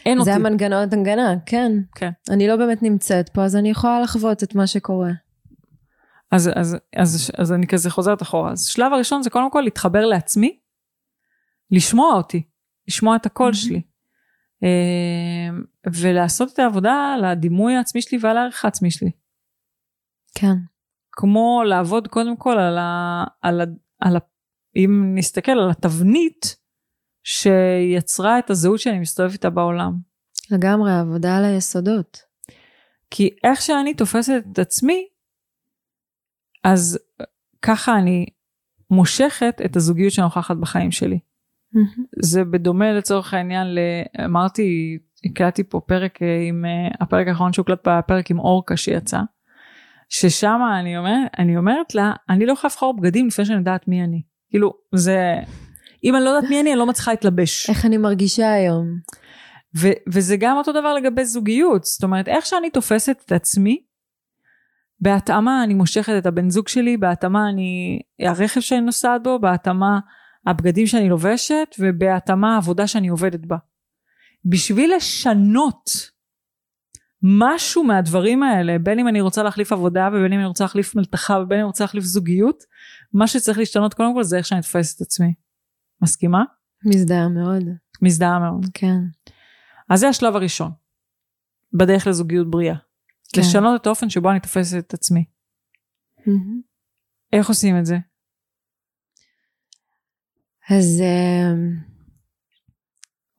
אין 0.07 0.22
זה 0.22 0.30
אותי. 0.30 0.47
המנגנון 0.47 0.82
הגנה, 0.82 1.34
כן. 1.47 1.72
כן. 1.95 2.11
אני 2.30 2.49
לא 2.49 2.57
באמת 2.57 2.82
נמצאת 2.82 3.28
פה, 3.28 3.45
אז 3.45 3.57
אני 3.57 3.70
יכולה 3.70 4.01
לחוות 4.01 4.42
את 4.42 4.55
מה 4.55 4.66
שקורה. 4.66 5.11
אז, 6.35 6.51
אז, 6.55 6.76
אז, 6.97 7.30
אז 7.39 7.53
אני 7.53 7.66
כזה 7.66 7.91
חוזרת 7.91 8.22
אחורה. 8.22 8.53
אז 8.53 8.66
שלב 8.66 8.93
הראשון 8.93 9.22
זה 9.22 9.30
קודם 9.30 9.51
כל 9.51 9.61
להתחבר 9.61 10.07
לעצמי, 10.07 10.59
לשמוע 11.70 12.14
אותי, 12.14 12.43
לשמוע 12.89 13.16
את 13.16 13.26
הקול 13.26 13.53
mm-hmm. 13.53 13.57
שלי. 13.57 13.82
אמ, 14.62 15.64
ולעשות 15.87 16.53
את 16.53 16.59
העבודה 16.59 17.12
על 17.14 17.24
הדימוי 17.24 17.74
העצמי 17.74 18.03
שלי 18.03 18.18
ועל 18.20 18.37
הערך 18.37 18.64
העצמי 18.64 18.91
שלי. 18.91 19.11
כן. 20.35 20.55
כמו 21.12 21.62
לעבוד 21.66 22.09
קודם 22.09 22.37
כל 22.37 22.59
על 22.59 22.78
ה... 22.78 23.24
על 23.43 23.61
ה, 23.61 23.64
על 24.01 24.16
ה 24.16 24.18
אם 24.76 25.12
נסתכל 25.14 25.53
על 25.53 25.70
התבנית 25.70 26.57
שיצרה 27.24 28.39
את 28.39 28.51
הזהות 28.51 28.80
שאני 28.80 28.99
מסתובבת 28.99 29.32
איתה 29.32 29.51
בעולם. 29.51 29.93
לגמרי, 30.51 30.93
עבודה 30.93 31.37
על 31.37 31.45
היסודות. 31.45 32.18
כי 33.11 33.30
איך 33.45 33.62
שאני 33.62 33.95
תופסת 33.95 34.43
את 34.53 34.59
עצמי, 34.59 35.09
אז 36.64 36.98
ככה 37.62 37.98
אני 37.98 38.26
מושכת 38.90 39.60
את 39.64 39.76
הזוגיות 39.76 40.12
שנוכחת 40.12 40.56
בחיים 40.56 40.90
שלי. 40.90 41.18
Mm-hmm. 41.18 42.00
זה 42.22 42.44
בדומה 42.44 42.92
לצורך 42.92 43.34
העניין, 43.34 43.66
אמרתי, 44.24 44.98
הקלטתי 45.24 45.64
פה 45.64 45.80
פרק 45.80 46.18
עם, 46.48 46.64
אה, 46.64 46.88
הפרק 47.00 47.28
האחרון 47.28 47.52
שהוקלט 47.52 47.88
בפרק 47.88 48.30
עם 48.30 48.38
אורקה 48.38 48.76
שיצא, 48.76 49.20
ששם 50.08 50.60
אני, 50.80 50.98
אומר, 50.98 51.16
אני 51.38 51.56
אומרת 51.56 51.94
לה, 51.94 52.12
אני 52.28 52.46
לא 52.46 52.52
יכולה 52.52 52.70
לבחור 52.72 52.96
בגדים 52.96 53.26
לפני 53.26 53.44
שאני 53.44 53.58
יודעת 53.58 53.88
מי 53.88 54.04
אני. 54.04 54.22
כאילו, 54.50 54.72
זה... 54.94 55.34
אם 56.04 56.16
אני 56.16 56.24
לא 56.24 56.30
יודעת 56.30 56.50
מי 56.50 56.60
אני, 56.60 56.70
אני 56.70 56.78
לא 56.78 56.86
מצליחה 56.86 57.10
להתלבש. 57.10 57.70
איך 57.70 57.86
אני 57.86 57.96
מרגישה 57.96 58.52
היום. 58.52 58.86
ו- 59.76 59.98
וזה 60.12 60.36
גם 60.36 60.56
אותו 60.56 60.72
דבר 60.72 60.94
לגבי 60.94 61.24
זוגיות. 61.24 61.84
זאת 61.84 62.02
אומרת, 62.02 62.28
איך 62.28 62.46
שאני 62.46 62.70
תופסת 62.70 63.22
את 63.26 63.32
עצמי, 63.32 63.80
בהתאמה 65.05 65.64
אני 65.64 65.74
מושכת 65.74 66.12
את 66.18 66.26
הבן 66.26 66.50
זוג 66.50 66.68
שלי, 66.68 66.96
בהתאמה 66.96 67.48
אני, 67.48 68.00
הרכב 68.20 68.61
שאני 68.61 68.80
נוסעת 68.80 69.22
בו, 69.22 69.38
בהתאמה 69.38 70.00
הבגדים 70.46 70.86
שאני 70.86 71.09
לובשת, 71.09 71.74
ובהתאמה 71.78 72.55
העבודה 72.55 72.86
שאני 72.86 73.09
עובדת 73.09 73.46
בה. 73.46 73.57
בשביל 74.44 74.94
לשנות 74.96 75.90
משהו 77.22 77.84
מהדברים 77.84 78.42
האלה, 78.42 78.78
בין 78.78 78.98
אם 78.98 79.09
אני 79.09 79.20
רוצה 79.20 79.42
להחליף 79.42 79.72
עבודה, 79.72 80.09
ובין 80.12 80.32
אם 80.32 80.38
אני 80.38 80.46
רוצה 80.46 80.64
להחליף 80.64 80.94
מלתחה, 80.94 81.38
ובין 81.38 81.59
אם 81.59 81.62
אני 81.62 81.66
רוצה 81.66 81.84
להחליף 81.84 82.05
זוגיות, 82.05 82.64
מה 83.12 83.26
שצריך 83.26 83.59
להשתנות 83.59 83.94
קודם 83.94 84.14
כל 84.14 84.22
זה 84.22 84.36
איך 84.36 84.46
שאני 84.46 84.62
תופסת 84.62 84.96
את 84.96 85.02
עצמי. 85.02 85.34
מסכימה? 86.02 86.44
מזדהה 86.84 87.28
מאוד. 87.28 87.62
מזדהה 88.02 88.38
מאוד. 88.38 88.66
כן. 88.74 88.98
אז 89.90 90.00
זה 90.00 90.09
השלב 90.09 90.36
הראשון, 90.36 90.70
בדרך 91.72 92.07
לזוגיות 92.07 92.50
בריאה. 92.50 92.76
כן. 93.33 93.41
לשנות 93.41 93.81
את 93.81 93.87
האופן 93.87 94.11
שבו 94.11 94.31
אני 94.31 94.41
תופסת 94.41 94.79
את 94.79 94.95
עצמי. 94.95 95.25
Mm-hmm. 96.18 96.62
איך 97.33 97.49
עושים 97.49 97.79
את 97.79 97.87
זה? 97.87 97.97
אז 100.70 101.01
אמ, 101.01 101.77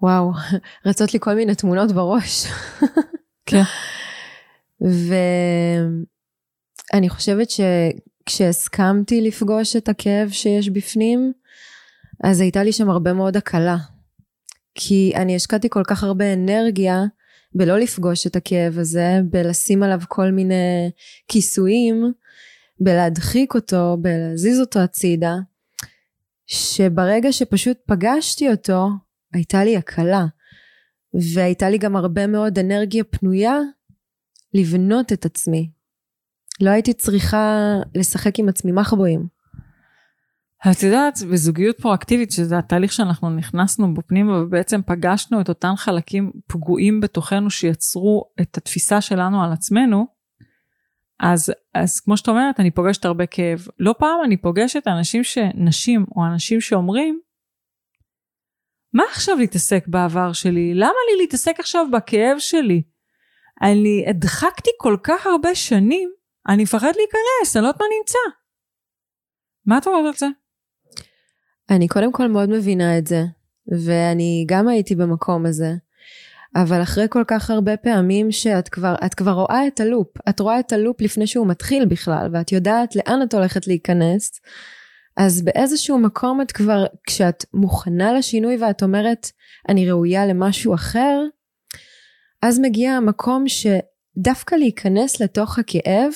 וואו, 0.02 0.32
רצות 0.86 1.14
לי 1.14 1.20
כל 1.20 1.34
מיני 1.34 1.56
תמונות 1.56 1.92
בראש. 1.92 2.46
כן. 3.46 3.62
ואני 6.94 7.10
חושבת 7.10 7.48
שכשהסכמתי 7.50 9.22
לפגוש 9.22 9.76
את 9.76 9.90
הכאב 9.90 10.30
שיש 10.30 10.70
בפנים, 10.70 11.34
אז 12.24 12.42
הייתה 12.42 12.64
לי 12.64 12.72
שם 12.72 12.90
הרבה 12.90 13.14
מאוד 13.14 13.38
הקלה. 13.38 13.78
כי 14.76 15.14
אני 15.16 15.36
השקעתי 15.36 15.68
כל 15.70 15.84
כך 15.88 16.04
הרבה 16.04 16.34
אנרגיה 16.34 17.04
בלא 17.56 17.80
לפגוש 17.80 18.28
את 18.28 18.36
הכאב 18.36 18.80
הזה, 18.80 19.20
בלשים 19.30 19.84
עליו 19.84 20.00
כל 20.08 20.32
מיני 20.32 20.90
כיסויים, 21.28 22.14
בלהדחיק 22.80 23.56
אותו, 23.56 23.98
בלהזיז 24.02 24.60
אותו 24.60 24.80
הצידה, 24.80 25.36
שברגע 26.48 27.32
שפשוט 27.32 27.78
פגשתי 27.86 28.52
אותו, 28.52 28.88
הייתה 29.34 29.64
לי 29.64 29.78
הקלה. 29.78 30.26
והייתה 31.34 31.70
לי 31.70 31.78
גם 31.78 31.96
הרבה 31.96 32.28
מאוד 32.28 32.60
אנרגיה 32.60 33.04
פנויה 33.04 33.58
לבנות 34.54 35.14
את 35.14 35.26
עצמי. 35.26 35.70
לא 36.62 36.70
הייתי 36.70 36.94
צריכה 36.94 37.76
לשחק 37.96 38.40
עם 38.40 38.50
עצמי 38.50 38.72
מחבואים. 38.72 39.35
את 40.72 40.84
יודעת, 40.84 41.14
בזוגיות 41.32 41.82
פרואקטיבית, 41.82 42.32
שזה 42.32 42.58
התהליך 42.58 42.94
שאנחנו 42.94 43.30
נכנסנו 43.30 43.94
בו 43.94 44.02
פנימה, 44.08 44.42
ובעצם 44.42 44.82
פגשנו 44.82 45.42
את 45.42 45.50
אותם 45.50 45.74
חלקים 45.78 46.32
פגועים 46.48 47.00
בתוכנו 47.00 47.50
שיצרו 47.50 48.24
את 48.42 48.58
התפיסה 48.58 49.02
שלנו 49.02 49.44
על 49.44 49.52
עצמנו, 49.54 50.06
אז, 51.20 51.54
אז 51.74 52.00
כמו 52.00 52.18
שאת 52.18 52.28
אומרת, 52.28 52.60
אני 52.60 52.72
פוגשת 52.72 53.06
הרבה 53.06 53.26
כאב. 53.26 53.68
לא 53.80 53.96
פעם 54.00 54.20
אני 54.26 54.38
פוגשת 54.38 54.88
אנשים 54.88 55.24
ש... 55.24 55.38
נשים 55.56 56.06
או 56.16 56.26
אנשים 56.26 56.62
שאומרים, 56.62 57.20
מה 58.94 59.04
עכשיו 59.12 59.36
להתעסק 59.38 59.88
בעבר 59.88 60.34
שלי? 60.34 60.74
למה 60.74 61.00
לי 61.12 61.22
להתעסק 61.22 61.60
עכשיו 61.60 61.86
בכאב 61.92 62.40
שלי? 62.40 62.84
אני 63.62 64.06
הדחקתי 64.10 64.70
כל 64.78 64.98
כך 65.04 65.26
הרבה 65.26 65.56
שנים, 65.56 66.10
אני 66.50 66.64
מפחד 66.64 66.92
להיכנס, 66.96 67.56
אני 67.56 67.64
לא 67.64 67.68
יודעת 67.68 67.82
מה 67.82 67.88
נמצא. 68.00 68.20
מה 69.66 69.78
את 69.78 69.88
אומרת 69.88 70.06
על 70.06 70.14
זה? 70.14 70.45
אני 71.70 71.88
קודם 71.88 72.12
כל 72.12 72.28
מאוד 72.28 72.50
מבינה 72.50 72.98
את 72.98 73.08
זה, 73.08 73.24
ואני 73.86 74.46
גם 74.48 74.68
הייתי 74.68 74.96
במקום 74.96 75.46
הזה. 75.46 75.74
אבל 76.56 76.82
אחרי 76.82 77.06
כל 77.10 77.24
כך 77.28 77.50
הרבה 77.50 77.78
פעמים 77.78 78.32
שאת 78.32 78.70
כבר, 78.70 78.96
את 79.06 79.14
כבר 79.14 79.32
רואה 79.32 79.68
את 79.68 79.80
הלופ, 79.80 80.08
את 80.30 80.40
רואה 80.40 80.60
את 80.60 80.72
הלופ 80.72 81.02
לפני 81.02 81.28
שהוא 81.28 81.48
מתחיל 81.48 81.86
בכלל, 81.86 82.30
ואת 82.34 82.52
יודעת 82.52 82.96
לאן 82.96 83.20
את 83.24 83.34
הולכת 83.34 83.68
להיכנס, 83.68 84.42
אז 85.18 85.42
באיזשהו 85.42 86.00
מקום 86.00 86.42
את 86.42 86.52
כבר, 86.52 86.86
כשאת 87.08 87.46
מוכנה 87.54 88.14
לשינוי 88.14 88.58
ואת 88.58 88.84
אומרת, 88.84 89.32
אני 89.70 89.90
ראויה 89.92 90.26
למשהו 90.26 90.74
אחר, 90.74 91.22
אז 92.42 92.60
מגיע 92.60 92.92
המקום 92.92 93.46
שדווקא 93.48 94.56
להיכנס 94.56 95.22
לתוך 95.22 95.60
הכאב, 95.60 96.12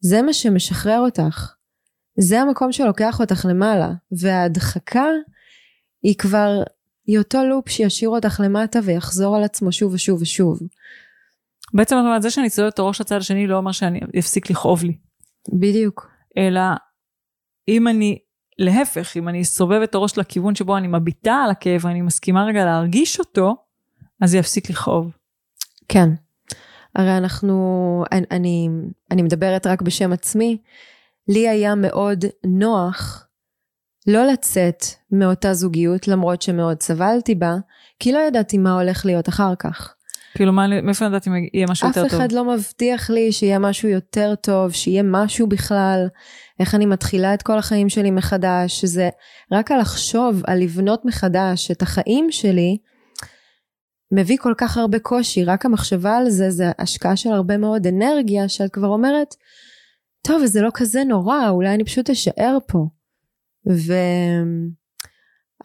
זה 0.00 0.22
מה 0.22 0.32
שמשחרר 0.32 0.98
אותך. 0.98 1.57
זה 2.20 2.40
המקום 2.40 2.72
שלוקח 2.72 3.20
אותך 3.20 3.46
למעלה, 3.48 3.92
וההדחקה 4.12 5.06
היא 6.02 6.14
כבר, 6.18 6.62
היא 7.06 7.18
אותו 7.18 7.44
לופ 7.44 7.68
שישאיר 7.68 8.10
אותך 8.10 8.40
למטה 8.44 8.78
ויחזור 8.84 9.36
על 9.36 9.44
עצמו 9.44 9.72
שוב 9.72 9.94
ושוב 9.94 10.22
ושוב. 10.22 10.60
בעצם 11.74 11.96
את 11.96 12.00
אומרת, 12.00 12.22
זה 12.22 12.30
שאני 12.30 12.50
צועדת 12.50 12.74
את 12.74 12.78
הראש 12.78 13.00
לצד 13.00 13.16
השני 13.16 13.46
לא 13.46 13.56
אומר 13.56 13.72
שאני 13.72 14.00
אפסיק 14.18 14.50
לכאוב 14.50 14.84
לי. 14.84 14.96
בדיוק. 15.52 16.10
אלא 16.38 16.60
אם 17.68 17.88
אני, 17.88 18.18
להפך, 18.58 19.16
אם 19.16 19.28
אני 19.28 19.42
אסובב 19.42 19.80
את 19.82 19.94
הראש 19.94 20.18
לכיוון 20.18 20.54
שבו 20.54 20.76
אני 20.76 20.88
מביטה 20.88 21.34
על 21.34 21.50
הכאב 21.50 21.84
ואני 21.84 22.00
מסכימה 22.00 22.44
רגע 22.44 22.64
להרגיש 22.64 23.18
אותו, 23.18 23.56
אז 24.20 24.30
זה 24.30 24.38
יפסיק 24.38 24.70
לכאוב. 24.70 25.10
כן. 25.88 26.08
הרי 26.94 27.16
אנחנו, 27.16 28.04
אני, 28.12 28.26
אני, 28.30 28.68
אני 29.10 29.22
מדברת 29.22 29.66
רק 29.66 29.82
בשם 29.82 30.12
עצמי, 30.12 30.58
לי 31.28 31.48
היה 31.48 31.74
מאוד 31.74 32.24
נוח 32.46 33.28
לא 34.06 34.26
לצאת 34.26 34.84
מאותה 35.12 35.54
זוגיות 35.54 36.08
למרות 36.08 36.42
שמאוד 36.42 36.82
סבלתי 36.82 37.34
בה, 37.34 37.56
כי 37.98 38.12
לא 38.12 38.18
ידעתי 38.18 38.58
מה 38.58 38.80
הולך 38.80 39.06
להיות 39.06 39.28
אחר 39.28 39.54
כך. 39.58 39.94
כאילו, 40.34 40.52
מה, 40.52 40.80
מאיפה 40.82 41.04
ידעתי 41.04 41.30
אם 41.30 41.34
יהיה 41.54 41.66
משהו 41.70 41.88
יותר 41.88 42.02
טוב? 42.02 42.10
אף 42.10 42.16
אחד 42.16 42.32
לא 42.32 42.44
מבטיח 42.44 43.10
לי 43.10 43.32
שיהיה 43.32 43.58
משהו 43.58 43.88
יותר 43.88 44.34
טוב, 44.34 44.72
שיהיה 44.72 45.02
משהו 45.02 45.46
בכלל, 45.46 46.06
איך 46.60 46.74
אני 46.74 46.86
מתחילה 46.86 47.34
את 47.34 47.42
כל 47.42 47.58
החיים 47.58 47.88
שלי 47.88 48.10
מחדש, 48.10 48.80
שזה 48.80 49.08
רק 49.52 49.70
על 49.70 49.80
לחשוב, 49.80 50.42
על 50.46 50.58
לבנות 50.58 51.04
מחדש 51.04 51.70
את 51.70 51.82
החיים 51.82 52.26
שלי, 52.30 52.78
מביא 54.12 54.36
כל 54.40 54.54
כך 54.58 54.76
הרבה 54.76 54.98
קושי, 54.98 55.44
רק 55.44 55.66
המחשבה 55.66 56.16
על 56.16 56.30
זה, 56.30 56.50
זה 56.50 56.70
השקעה 56.78 57.16
של 57.16 57.30
הרבה 57.30 57.56
מאוד 57.56 57.86
אנרגיה, 57.86 58.48
שאת 58.48 58.70
כבר 58.70 58.88
אומרת, 58.88 59.34
טוב, 60.22 60.42
אז 60.42 60.50
זה 60.52 60.62
לא 60.62 60.70
כזה 60.74 61.04
נורא, 61.04 61.48
אולי 61.48 61.74
אני 61.74 61.84
פשוט 61.84 62.10
אשאר 62.10 62.58
פה. 62.66 62.86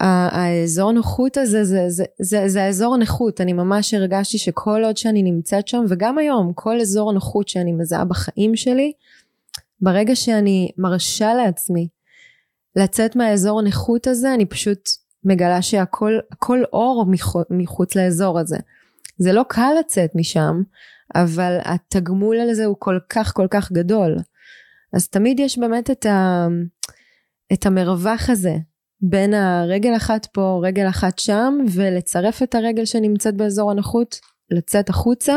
והאזור 0.02 0.92
נוחות 0.92 1.38
הזה, 1.38 1.64
זה, 1.64 1.90
זה, 1.90 2.04
זה, 2.22 2.44
זה 2.48 2.64
האזור 2.64 2.98
נוחות, 2.98 3.42
אני 3.42 3.54
ממש 3.54 3.94
הרגשתי 3.94 4.38
שכל 4.38 4.84
עוד 4.84 4.98
שאני 4.98 5.24
נמצאת 5.24 5.68
שם, 5.68 5.86
וגם 5.90 6.18
היום, 6.18 6.52
כל 6.56 6.80
אזור 6.82 7.14
נוחות 7.14 7.48
שאני 7.48 7.72
מזהה 7.72 8.06
בחיים 8.06 8.56
שלי, 8.56 8.94
ברגע 9.82 10.16
שאני 10.16 10.72
מרשה 10.78 11.34
לעצמי 11.34 11.88
לצאת 12.76 13.16
מהאזור 13.16 13.60
הנוחות 13.60 14.08
הזה, 14.08 14.34
אני 14.34 14.46
פשוט 14.46 14.90
מגלה 15.24 15.62
שהכל 15.62 16.20
הכל 16.32 16.64
אור 16.74 17.06
מחוץ 17.50 17.96
לאזור 17.96 18.40
הזה. 18.40 18.58
זה 19.18 19.34
לא 19.34 19.44
קל 19.50 19.72
לצאת 19.80 20.16
משם, 20.16 20.62
אבל 21.16 21.58
התגמול 21.64 22.40
על 22.40 22.54
זה 22.54 22.66
הוא 22.66 22.76
כל 22.80 23.00
כך 23.10 23.34
כל 23.34 23.48
כך 23.50 23.72
גדול. 23.72 24.18
אז 24.94 25.08
תמיד 25.08 25.40
יש 25.40 25.58
באמת 25.58 25.92
את, 25.92 26.06
ה, 26.06 26.48
את 27.54 27.66
המרווח 27.66 28.30
הזה 28.30 28.56
בין 29.02 29.34
הרגל 29.34 29.96
אחת 29.98 30.26
פה, 30.26 30.62
רגל 30.64 30.90
אחת 30.90 31.20
שם, 31.20 31.58
ולצרף 31.74 32.44
את 32.44 32.56
הרגל 32.56 32.86
שנמצאת 32.86 33.36
באזור 33.38 33.72
הנוחות, 33.72 34.20
לצאת 34.52 34.90
החוצה, 34.90 35.36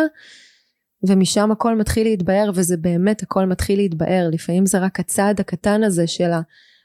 ומשם 1.09 1.53
הכל 1.53 1.77
מתחיל 1.77 2.07
להתבהר, 2.07 2.51
וזה 2.55 2.77
באמת 2.77 3.23
הכל 3.23 3.47
מתחיל 3.47 3.79
להתבהר. 3.79 4.29
לפעמים 4.33 4.67
זה 4.67 4.79
רק 4.79 5.01
הצעד 5.01 5.41
הקטן 5.41 5.85
הזה 5.85 6.07
של 6.07 6.31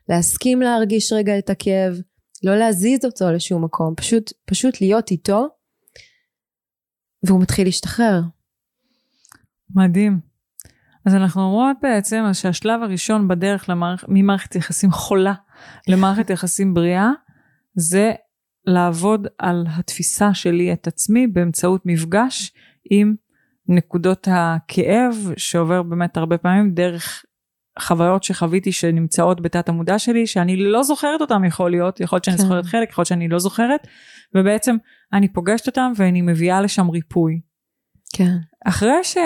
להסכים 0.09 0.61
להרגיש 0.61 1.13
רגע 1.13 1.37
את 1.37 1.49
הכאב, 1.49 2.01
לא 2.43 2.55
להזיז 2.55 3.05
אותו 3.05 3.31
לשום 3.31 3.63
מקום, 3.63 3.93
פשוט, 3.97 4.33
פשוט 4.45 4.81
להיות 4.81 5.11
איתו, 5.11 5.47
והוא 7.23 7.41
מתחיל 7.41 7.67
להשתחרר. 7.67 8.21
מדהים. 9.75 10.30
אז 11.05 11.15
אנחנו 11.15 11.41
אומרות 11.41 11.77
בעצם 11.81 12.23
שהשלב 12.33 12.83
הראשון 12.83 13.27
בדרך 13.27 13.69
למערכ... 13.69 14.05
ממערכת 14.07 14.55
יחסים 14.55 14.91
חולה 14.91 15.33
למערכת 15.87 16.29
יחסים 16.29 16.73
בריאה, 16.73 17.09
זה 17.75 18.11
לעבוד 18.65 19.27
על 19.37 19.65
התפיסה 19.69 20.33
שלי 20.33 20.73
את 20.73 20.87
עצמי 20.87 21.27
באמצעות 21.27 21.81
מפגש 21.85 22.53
עם 22.91 23.15
נקודות 23.67 24.27
הכאב 24.31 25.15
שעובר 25.37 25.83
באמת 25.83 26.17
הרבה 26.17 26.37
פעמים 26.37 26.73
דרך 26.73 27.25
חוויות 27.79 28.23
שחוויתי 28.23 28.71
שנמצאות 28.71 29.41
בתת 29.41 29.69
המודע 29.69 29.99
שלי 29.99 30.27
שאני 30.27 30.55
לא 30.57 30.83
זוכרת 30.83 31.21
אותם 31.21 31.43
יכול 31.45 31.71
להיות 31.71 31.99
יכול 31.99 32.15
להיות 32.15 32.23
שאני 32.23 32.37
כן. 32.37 32.43
זוכרת 32.43 32.65
חלק 32.65 32.89
יכול 32.89 33.01
להיות 33.01 33.07
שאני 33.07 33.27
לא 33.27 33.39
זוכרת 33.39 33.87
ובעצם 34.35 34.75
אני 35.13 35.33
פוגשת 35.33 35.67
אותם 35.67 35.91
ואני 35.95 36.21
מביאה 36.21 36.61
לשם 36.61 36.89
ריפוי. 36.89 37.41
כן. 38.15 38.35
אחרי 38.65 39.03
ש... 39.03 39.17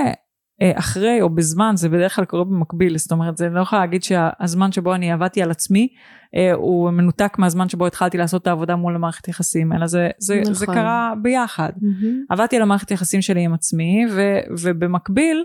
אחרי 0.64 1.22
או 1.22 1.30
בזמן 1.30 1.74
זה 1.76 1.90
בדרך 1.90 2.16
כלל 2.16 2.26
קורה 2.26 2.44
במקביל 2.44 2.98
זאת 2.98 3.12
אומרת 3.12 3.38
זה 3.38 3.50
לא 3.50 3.62
יכולה 3.62 3.82
להגיד 3.82 4.04
שהזמן 4.04 4.72
שבו 4.72 4.96
אני 4.96 5.12
עבדתי 5.12 5.42
על 5.42 5.52
עצמי 5.52 5.88
אה, 6.36 6.54
הוא 6.54 6.92
מנותק 6.92 7.36
מהזמן 7.38 7.70
שבו 7.70 7.88
התחלתי 7.88 8.18
לעשות 8.18 8.42
את 8.42 8.48
העבודה 8.48 8.76
מול 8.76 8.96
המערכת 8.96 9.28
יחסים 9.28 9.74
אלא 9.74 9.88
זה, 9.88 10.10
זה, 10.18 10.40
נכון. 10.42 10.54
זה 10.54 10.66
קרה 10.66 11.14
ביחד 11.22 11.70
mm-hmm. 11.70 12.06
עבדתי 12.30 12.56
על 12.56 12.62
המערכת 12.62 12.92
יחסים 12.92 13.22
שלי 13.22 13.42
עם 13.42 13.54
עצמי 13.54 14.06
ו, 14.12 14.22
ובמקביל 14.62 15.44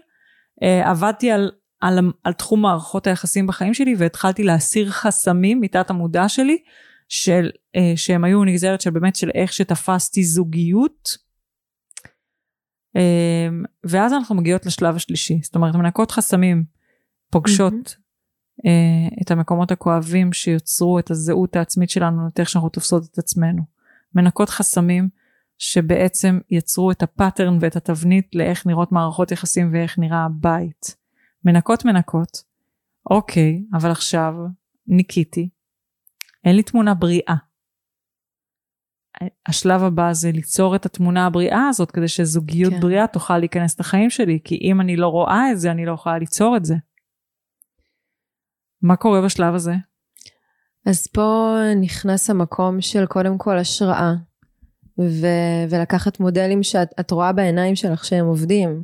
אה, 0.63 0.91
עבדתי 0.91 1.31
על, 1.31 1.51
על, 1.81 1.99
על 2.25 2.33
תחום 2.33 2.63
מערכות 2.63 3.07
היחסים 3.07 3.47
בחיים 3.47 3.75
שלי 3.75 3.95
והתחלתי 3.99 4.43
להסיר 4.43 4.91
חסמים 4.91 5.61
מתת 5.61 5.91
המודע 5.91 6.29
שלי 6.29 6.59
של, 7.09 7.51
שהם 7.97 8.25
היו 8.25 8.45
נגזרת 8.45 8.81
של 8.81 8.91
באמת 8.91 9.17
של 9.17 9.31
איך 9.35 9.53
שתפסתי 9.53 10.25
זוגיות 10.25 11.30
ואז 13.85 14.13
אנחנו 14.13 14.35
מגיעות 14.35 14.67
לשלב 14.67 14.97
השלישי, 14.97 15.41
זאת 15.43 15.55
אומרת 15.55 15.75
מנקות 15.75 16.11
חסמים, 16.11 16.65
פוגשות 17.31 17.73
mm-hmm. 17.75 19.23
את 19.23 19.31
המקומות 19.31 19.71
הכואבים 19.71 20.33
שיוצרו 20.33 20.99
את 20.99 21.11
הזהות 21.11 21.57
העצמית 21.57 21.91
שלנו, 21.91 22.29
את 22.29 22.41
איך 22.41 22.49
שאנחנו 22.49 22.69
תופסות 22.69 23.05
את 23.13 23.19
עצמנו. 23.19 23.63
מנקות 24.15 24.49
חסמים 24.49 25.09
שבעצם 25.59 26.39
יצרו 26.51 26.91
את 26.91 27.03
הפאטרן 27.03 27.59
ואת 27.61 27.77
התבנית 27.77 28.35
לאיך 28.35 28.67
נראות 28.67 28.93
מערכות 28.93 29.33
יחסים 29.33 29.71
ואיך 29.73 29.99
נראה 29.99 30.25
הבית. 30.25 30.97
מנקות 31.45 31.85
מנקות, 31.85 32.43
אוקיי, 33.11 33.65
אבל 33.75 33.91
עכשיו 33.91 34.35
ניקיתי, 34.87 35.49
אין 36.45 36.57
לי 36.57 36.63
תמונה 36.63 36.95
בריאה. 36.95 37.35
השלב 39.47 39.85
הבא 39.85 40.13
זה 40.13 40.33
ליצור 40.33 40.77
את 40.77 40.87
התמונה 40.87 41.27
הבריאה 41.27 41.69
הזאת 41.69 41.91
כדי 41.91 42.09
שזוגיות 42.09 42.73
כן. 42.73 42.81
בריאה 42.81 43.07
תוכל 43.07 43.39
להיכנס 43.39 43.81
לחיים 43.81 44.11
שלי 44.11 44.39
כי 44.45 44.59
אם 44.63 44.81
אני 44.81 44.97
לא 44.97 45.09
רואה 45.09 45.53
את 45.53 45.61
זה 45.61 45.71
אני 45.71 45.87
לא 45.87 45.93
יכולה 45.93 46.19
ליצור 46.19 46.57
את 46.57 46.65
זה. 46.65 46.75
מה 48.83 48.97
קורה 48.97 49.23
בשלב 49.23 49.55
הזה? 49.55 49.75
אז 50.87 51.07
פה 51.07 51.57
נכנס 51.81 52.31
המקום 52.31 52.81
של 52.81 53.07
קודם 53.07 53.39
כל 53.39 53.59
השראה 53.59 54.15
ו- 54.99 55.65
ולקחת 55.71 56.21
מודלים 56.21 56.63
שאת 56.63 57.11
רואה 57.11 57.33
בעיניים 57.33 57.77
שלך 57.77 58.05
שהם 58.05 58.27
עובדים. 58.27 58.83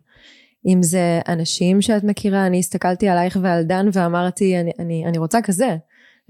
אם 0.66 0.82
זה 0.82 1.20
אנשים 1.28 1.82
שאת 1.82 2.04
מכירה, 2.04 2.46
אני 2.46 2.58
הסתכלתי 2.58 3.08
עלייך 3.08 3.38
ועל 3.42 3.62
דן 3.62 3.86
ואמרתי 3.92 4.60
אני, 4.60 4.70
אני, 4.78 5.06
אני 5.06 5.18
רוצה 5.18 5.42
כזה. 5.42 5.76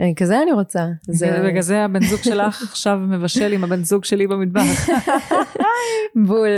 אה, 0.01 0.11
כזה 0.17 0.43
אני 0.43 0.53
רוצה. 0.53 0.87
זה... 1.09 1.43
בגלל 1.49 1.63
זה 1.63 1.85
הבן 1.85 2.05
זוג 2.05 2.21
שלך 2.23 2.63
עכשיו 2.71 2.99
מבשל 2.99 3.53
עם 3.53 3.65
הבן 3.65 3.85
זוג 3.85 4.05
שלי 4.05 4.27
במטבח. 4.27 4.89
בול. 6.27 6.57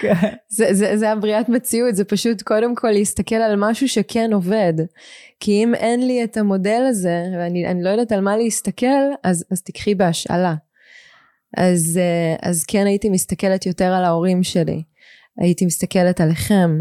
כן. 0.00 0.14
זה, 0.48 0.74
זה, 0.74 0.96
זה 0.96 1.10
הבריאת 1.10 1.48
מציאות, 1.48 1.94
זה 1.94 2.04
פשוט 2.04 2.42
קודם 2.42 2.74
כל 2.74 2.90
להסתכל 2.90 3.34
על 3.34 3.54
משהו 3.58 3.88
שכן 3.88 4.32
עובד. 4.32 4.72
כי 5.40 5.64
אם 5.64 5.74
אין 5.74 6.06
לי 6.06 6.24
את 6.24 6.36
המודל 6.36 6.82
הזה, 6.88 7.24
ואני 7.38 7.82
לא 7.82 7.88
יודעת 7.88 8.12
על 8.12 8.20
מה 8.20 8.36
להסתכל, 8.36 8.86
אז, 9.22 9.44
אז 9.50 9.62
תקחי 9.62 9.94
בהשאלה. 9.94 10.54
אז, 11.56 12.00
אה, 12.02 12.50
אז 12.50 12.64
כן 12.64 12.86
הייתי 12.86 13.08
מסתכלת 13.08 13.66
יותר 13.66 13.92
על 13.92 14.04
ההורים 14.04 14.42
שלי. 14.42 14.82
הייתי 15.38 15.66
מסתכלת 15.66 16.20
עליכם. 16.20 16.80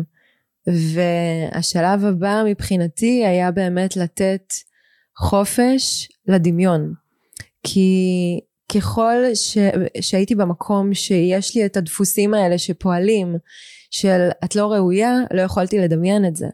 והשלב 0.67 2.05
הבא 2.05 2.43
מבחינתי 2.47 3.25
היה 3.25 3.51
באמת 3.51 3.97
לתת 3.97 4.53
חופש 5.17 6.09
לדמיון. 6.27 6.93
כי 7.63 8.39
ככל 8.75 9.15
ש, 9.33 9.57
שהייתי 10.01 10.35
במקום 10.35 10.93
שיש 10.93 11.55
לי 11.55 11.65
את 11.65 11.77
הדפוסים 11.77 12.33
האלה 12.33 12.57
שפועלים 12.57 13.35
של 13.91 14.29
את 14.43 14.55
לא 14.55 14.71
ראויה, 14.71 15.13
לא 15.33 15.41
יכולתי 15.41 15.79
לדמיין 15.79 16.25
את 16.25 16.35
זה. 16.35 16.47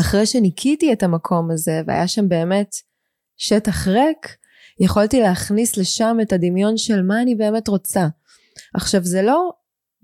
אחרי 0.00 0.26
שניקיתי 0.26 0.92
את 0.92 1.02
המקום 1.02 1.50
הזה 1.50 1.80
והיה 1.86 2.08
שם 2.08 2.28
באמת 2.28 2.70
שטח 3.36 3.88
ריק, 3.88 4.36
יכולתי 4.80 5.20
להכניס 5.20 5.76
לשם 5.76 6.16
את 6.22 6.32
הדמיון 6.32 6.76
של 6.76 7.02
מה 7.02 7.22
אני 7.22 7.34
באמת 7.34 7.68
רוצה. 7.68 8.06
עכשיו 8.74 9.04
זה 9.04 9.22
לא 9.22 9.50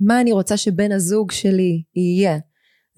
מה 0.00 0.20
אני 0.20 0.32
רוצה 0.32 0.56
שבן 0.56 0.92
הזוג 0.92 1.30
שלי 1.32 1.82
יהיה, 1.96 2.38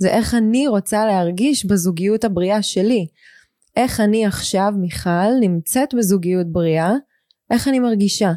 זה 0.01 0.09
איך 0.09 0.35
אני 0.35 0.69
רוצה 0.69 1.07
להרגיש 1.07 1.67
בזוגיות 1.67 2.25
הבריאה 2.25 2.63
שלי. 2.63 3.07
איך 3.77 4.01
אני 4.01 4.27
עכשיו, 4.27 4.73
מיכל, 4.77 5.31
נמצאת 5.41 5.95
בזוגיות 5.95 6.53
בריאה, 6.53 6.93
איך 7.51 7.69
אני 7.69 7.79
מרגישה? 7.79 8.33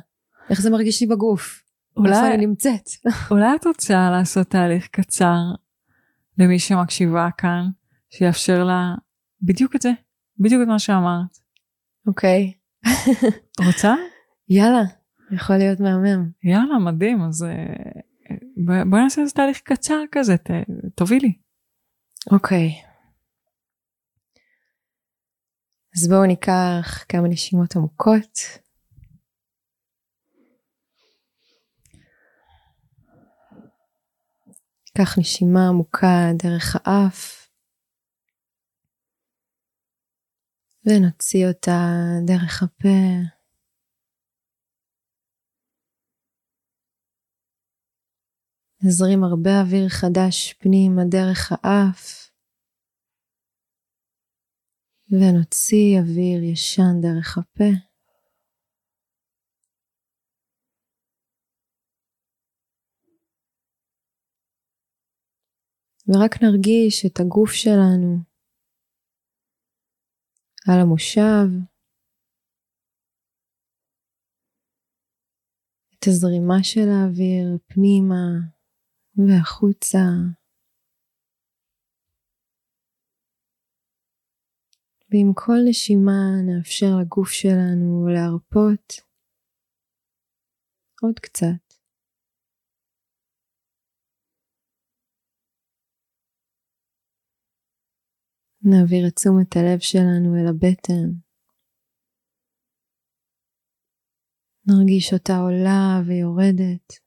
איך 0.50 0.62
זה 0.62 0.70
מרגיש 0.70 1.02
לי 1.02 1.08
בגוף? 1.08 1.64
אולי 1.98 2.10
איפה 2.10 2.28
אני 2.28 2.46
נמצאת? 2.46 2.90
אולי 3.32 3.56
את 3.56 3.68
רוצה 3.68 4.10
לעשות 4.12 4.48
תהליך 4.48 4.88
קצר 4.88 5.38
למי 6.38 6.60
שמקשיבה 6.60 7.30
כאן, 7.38 7.66
שיאפשר 8.10 8.64
לה 8.64 8.96
בדיוק 9.42 9.76
את 9.76 9.82
זה, 9.82 9.92
בדיוק 10.40 10.62
את 10.64 10.68
מה 10.68 10.80
שאמרת. 10.80 11.38
אוקיי. 12.08 12.54
רוצה? 13.68 13.94
יאללה, 14.50 14.84
יכול 15.32 15.58
להיות 15.58 15.80
מהמם. 15.80 16.30
יאללה, 16.44 16.80
מדהים, 16.80 17.22
אז 17.22 17.44
אה, 17.44 18.84
בואי 18.86 19.02
נעשה 19.02 19.22
איזה 19.22 19.34
תהליך 19.34 19.62
קצר 19.64 20.02
כזה, 20.12 20.36
תובילי. 20.96 21.43
אוקיי. 22.32 22.82
אז 25.96 26.08
בואו 26.10 26.26
ניקח 26.26 27.06
כמה 27.10 27.28
נשימות 27.28 27.76
עמוקות. 27.76 28.40
ניקח 34.98 35.18
נשימה 35.20 35.68
עמוקה 35.70 36.30
דרך 36.38 36.76
האף. 36.76 37.50
ונוציא 40.86 41.48
אותה 41.48 41.92
דרך 42.26 42.64
הפה. 42.64 43.33
נזרים 48.86 49.24
הרבה 49.24 49.50
אוויר 49.62 49.90
חדש 49.90 50.54
פנימה 50.54 51.02
דרך 51.12 51.52
האף, 51.52 52.32
ונוציא 55.10 56.00
אוויר 56.00 56.44
ישן 56.44 56.94
דרך 57.02 57.38
הפה. 57.38 57.72
ורק 66.08 66.44
נרגיש 66.44 67.06
את 67.06 67.20
הגוף 67.20 67.52
שלנו. 67.52 68.18
על 70.68 70.80
המושב, 70.82 71.48
את 75.94 76.08
הזרימה 76.08 76.64
של 76.64 76.88
האוויר 76.90 77.58
פנימה 77.68 78.53
והחוצה. 79.18 80.08
ועם 85.10 85.32
כל 85.34 85.60
נשימה 85.70 86.22
נאפשר 86.48 86.92
לגוף 87.02 87.30
שלנו 87.30 88.08
להרפות 88.08 88.94
עוד 91.02 91.20
קצת. 91.20 91.64
נעביר 98.62 99.08
את 99.08 99.16
תשומת 99.16 99.56
הלב 99.56 99.80
שלנו 99.80 100.36
אל 100.36 100.48
הבטן. 100.50 101.10
נרגיש 104.68 105.14
אותה 105.14 105.34
עולה 105.38 106.02
ויורדת. 106.08 107.03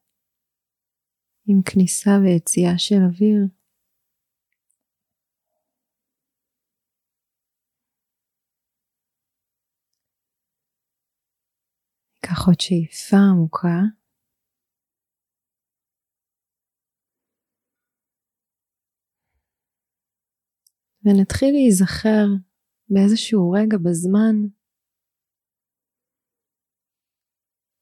עם 1.49 1.62
כניסה 1.62 2.11
ויציאה 2.22 2.78
של 2.78 3.03
אוויר. 3.09 3.47
ניקח 12.14 12.47
עוד 12.47 12.61
שאיפה 12.61 13.16
עמוקה. 13.16 13.78
ונתחיל 21.05 21.49
להיזכר 21.53 22.26
באיזשהו 22.88 23.51
רגע 23.51 23.78
בזמן 23.78 24.36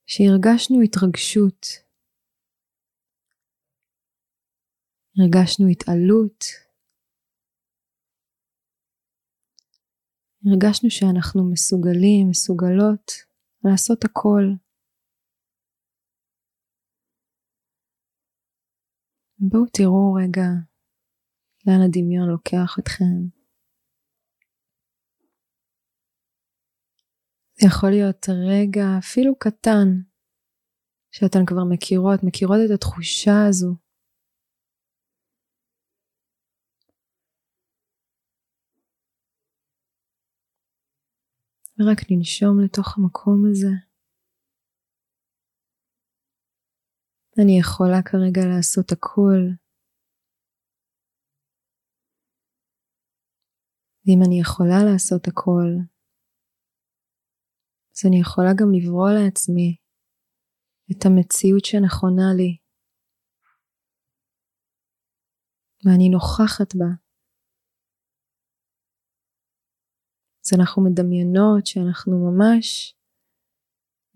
שהרגשנו 0.06 0.80
התרגשות 0.80 1.84
הרגשנו 5.18 5.66
התעלות, 5.68 6.44
הרגשנו 10.46 10.90
שאנחנו 10.90 11.50
מסוגלים, 11.52 12.30
מסוגלות 12.30 13.12
לעשות 13.64 14.04
הכל. 14.04 14.42
בואו 19.38 19.66
תראו 19.72 20.12
רגע 20.22 20.46
לאן 21.66 21.80
הדמיון 21.86 22.28
לוקח 22.28 22.76
אתכם. 22.78 23.44
זה 27.60 27.66
יכול 27.66 27.90
להיות 27.90 28.26
רגע 28.28 28.86
אפילו 28.98 29.38
קטן 29.38 29.88
שאתן 31.10 31.46
כבר 31.46 31.64
מכירות, 31.70 32.20
מכירות 32.22 32.56
את 32.66 32.70
התחושה 32.74 33.46
הזו 33.48 33.84
ורק 41.79 41.99
לנשום 42.11 42.55
לתוך 42.64 42.99
המקום 42.99 43.43
הזה. 43.51 43.75
אני 47.43 47.59
יכולה 47.61 48.03
כרגע 48.03 48.41
לעשות 48.57 48.93
הכל. 48.93 49.41
ואם 54.07 54.20
אני 54.27 54.41
יכולה 54.41 54.81
לעשות 54.93 55.29
הכל, 55.29 55.70
אז 57.93 58.01
אני 58.09 58.20
יכולה 58.20 58.51
גם 58.61 58.68
לברוא 58.77 59.11
לעצמי 59.18 59.77
את 60.91 61.07
המציאות 61.07 61.64
שנכונה 61.64 62.29
לי. 62.37 62.59
ואני 65.85 66.09
נוכחת 66.09 66.75
בה. 66.79 67.03
אז 70.45 70.59
אנחנו 70.59 70.82
מדמיינות 70.84 71.66
שאנחנו 71.66 72.12
ממש 72.26 72.95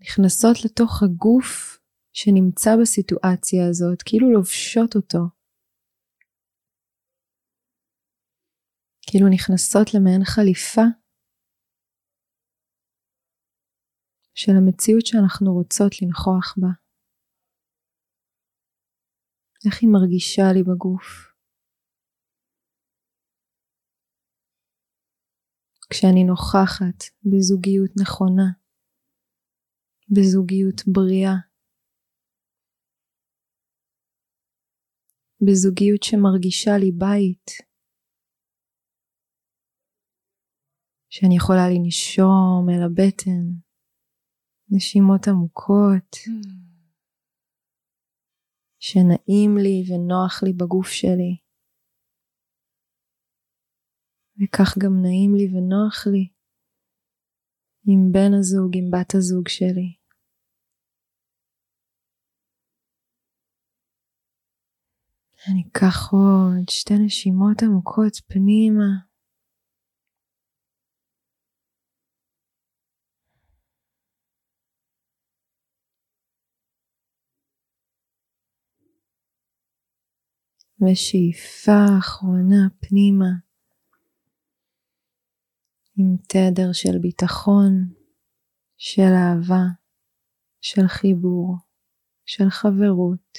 נכנסות 0.01 0.55
לתוך 0.65 1.03
הגוף 1.03 1.79
שנמצא 2.13 2.71
בסיטואציה 2.81 3.67
הזאת, 3.69 4.01
כאילו 4.05 4.31
לובשות 4.31 4.95
אותו. 4.95 5.19
כאילו 9.11 9.27
נכנסות 9.29 9.87
למעין 9.93 10.23
חליפה 10.23 10.85
של 14.35 14.51
המציאות 14.57 15.05
שאנחנו 15.05 15.53
רוצות 15.53 15.91
לנכוח 16.01 16.55
בה. 16.57 16.71
איך 19.65 19.81
היא 19.81 19.89
מרגישה 19.89 20.53
לי 20.53 20.63
בגוף. 20.63 21.28
כשאני 25.89 26.23
נוכחת 26.23 26.99
בזוגיות 27.31 27.91
נכונה, 28.01 28.49
בזוגיות 30.09 30.81
בריאה, 30.87 31.35
בזוגיות 35.45 36.03
שמרגישה 36.03 36.71
לי 36.79 36.91
בית, 36.91 37.47
שאני 41.09 41.35
יכולה 41.35 41.69
לנשום 41.73 42.69
אל 42.69 42.81
הבטן, 42.85 43.45
נשימות 44.69 45.27
עמוקות, 45.27 46.15
שנעים 48.79 49.57
לי 49.57 49.83
ונוח 49.87 50.43
לי 50.43 50.53
בגוף 50.53 50.87
שלי. 50.87 51.48
וכך 54.43 54.77
גם 54.77 55.01
נעים 55.01 55.35
לי 55.35 55.47
ונוח 55.53 56.07
לי 56.07 56.27
עם 57.87 58.11
בן 58.11 58.33
הזוג, 58.39 58.71
עם 58.77 58.91
בת 58.91 59.15
הזוג 59.15 59.47
שלי. 59.47 59.95
אני 65.47 65.63
אקח 65.71 66.11
עוד 66.11 66.69
שתי 66.69 66.93
נשימות 67.05 67.63
עמוקות 67.63 68.13
פנימה. 68.27 69.09
ושאיפה 80.81 81.97
אחרונה 81.99 82.67
פנימה 82.79 83.48
עם 85.99 86.17
תדר 86.17 86.73
של 86.73 86.97
ביטחון, 87.01 87.71
של 88.77 89.11
אהבה, 89.19 89.63
של 90.61 90.87
חיבור, 90.87 91.55
של 92.25 92.49
חברות. 92.49 93.37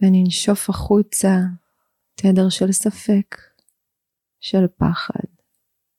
וננשוף 0.00 0.70
החוצה 0.70 1.34
תדר 2.14 2.48
של 2.50 2.72
ספק, 2.72 3.36
של 4.40 4.68
פחד, 4.78 5.30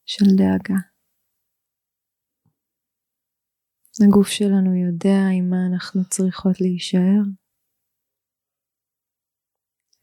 של 0.05 0.25
דאגה. 0.37 0.79
הגוף 4.07 4.27
שלנו 4.27 4.75
יודע 4.75 5.21
עם 5.37 5.49
מה 5.49 5.57
אנחנו 5.73 6.01
צריכות 6.09 6.61
להישאר. 6.61 7.23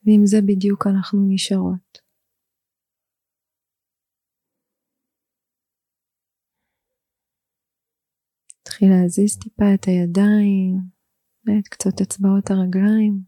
ועם 0.04 0.22
זה 0.24 0.36
בדיוק 0.46 0.86
אנחנו 0.86 1.18
נשארות. 1.28 2.09
תתחיל 8.80 8.94
להזיז 9.02 9.38
טיפה 9.38 9.64
את 9.74 9.84
הידיים 9.84 10.80
ואת 11.44 11.68
קצות 11.68 12.00
אצבעות 12.00 12.50
הרגליים. 12.50 13.22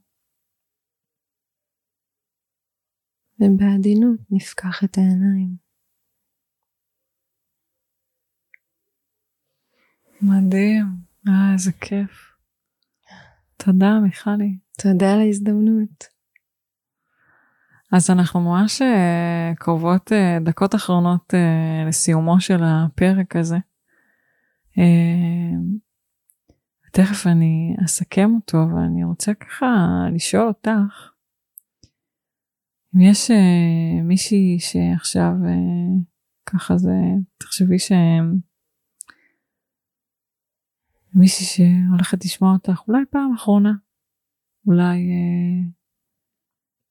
ובעדינות 3.40 4.20
נפקח 4.30 4.84
את 4.84 4.98
העיניים. 4.98 5.56
מדהים, 10.22 10.86
אה, 11.28 11.52
איזה 11.52 11.72
כיף. 11.72 12.36
תודה, 13.56 14.00
מיכלי. 14.02 14.58
תודה 14.82 15.14
על 15.14 15.20
ההזדמנות. 15.20 16.04
אז 17.92 18.10
אנחנו 18.10 18.40
ממש 18.40 18.82
uh, 18.82 19.56
קרובות 19.56 20.12
uh, 20.12 20.44
דקות 20.44 20.74
אחרונות 20.74 21.34
uh, 21.34 21.88
לסיומו 21.88 22.40
של 22.40 22.58
הפרק 22.64 23.36
הזה. 23.36 23.58
Uh, 24.76 25.78
תכף 26.92 27.26
אני 27.26 27.76
אסכם 27.84 28.30
אותו 28.34 28.58
ואני 28.58 29.04
רוצה 29.04 29.34
ככה 29.34 29.66
לשאול 30.14 30.48
אותך 30.48 31.10
אם 32.96 33.00
יש 33.00 33.30
uh, 33.30 34.02
מישהי 34.02 34.58
שעכשיו 34.60 35.32
uh, 35.42 36.04
ככה 36.46 36.76
זה 36.76 36.94
תחשבי 37.38 37.78
שהם 37.78 38.38
מישהי 41.14 41.46
שהולכת 41.46 42.24
לשמוע 42.24 42.52
אותך 42.52 42.82
אולי 42.88 43.02
פעם 43.10 43.34
אחרונה 43.34 43.72
אולי 44.66 44.98
uh, 44.98 45.82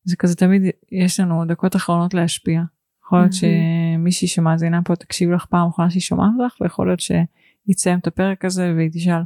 זה 0.03 0.15
כזה 0.15 0.35
תמיד 0.35 0.61
יש 0.91 1.19
לנו 1.19 1.45
דקות 1.45 1.75
אחרונות 1.75 2.13
להשפיע. 2.13 2.61
יכול 3.05 3.19
להיות 3.19 3.33
שמישהי 3.33 4.27
שמאזינה 4.27 4.81
פה 4.85 4.95
תקשיב 4.95 5.31
לך 5.31 5.45
פעם 5.45 5.67
אחרונה 5.67 5.89
שהיא 5.89 6.01
שומעת 6.01 6.31
לך 6.45 6.61
ויכול 6.61 6.87
להיות 6.87 6.99
תסיים 7.69 7.99
את 7.99 8.07
הפרק 8.07 8.45
הזה 8.45 8.73
והיא 8.75 8.89
תשאל 8.93 9.21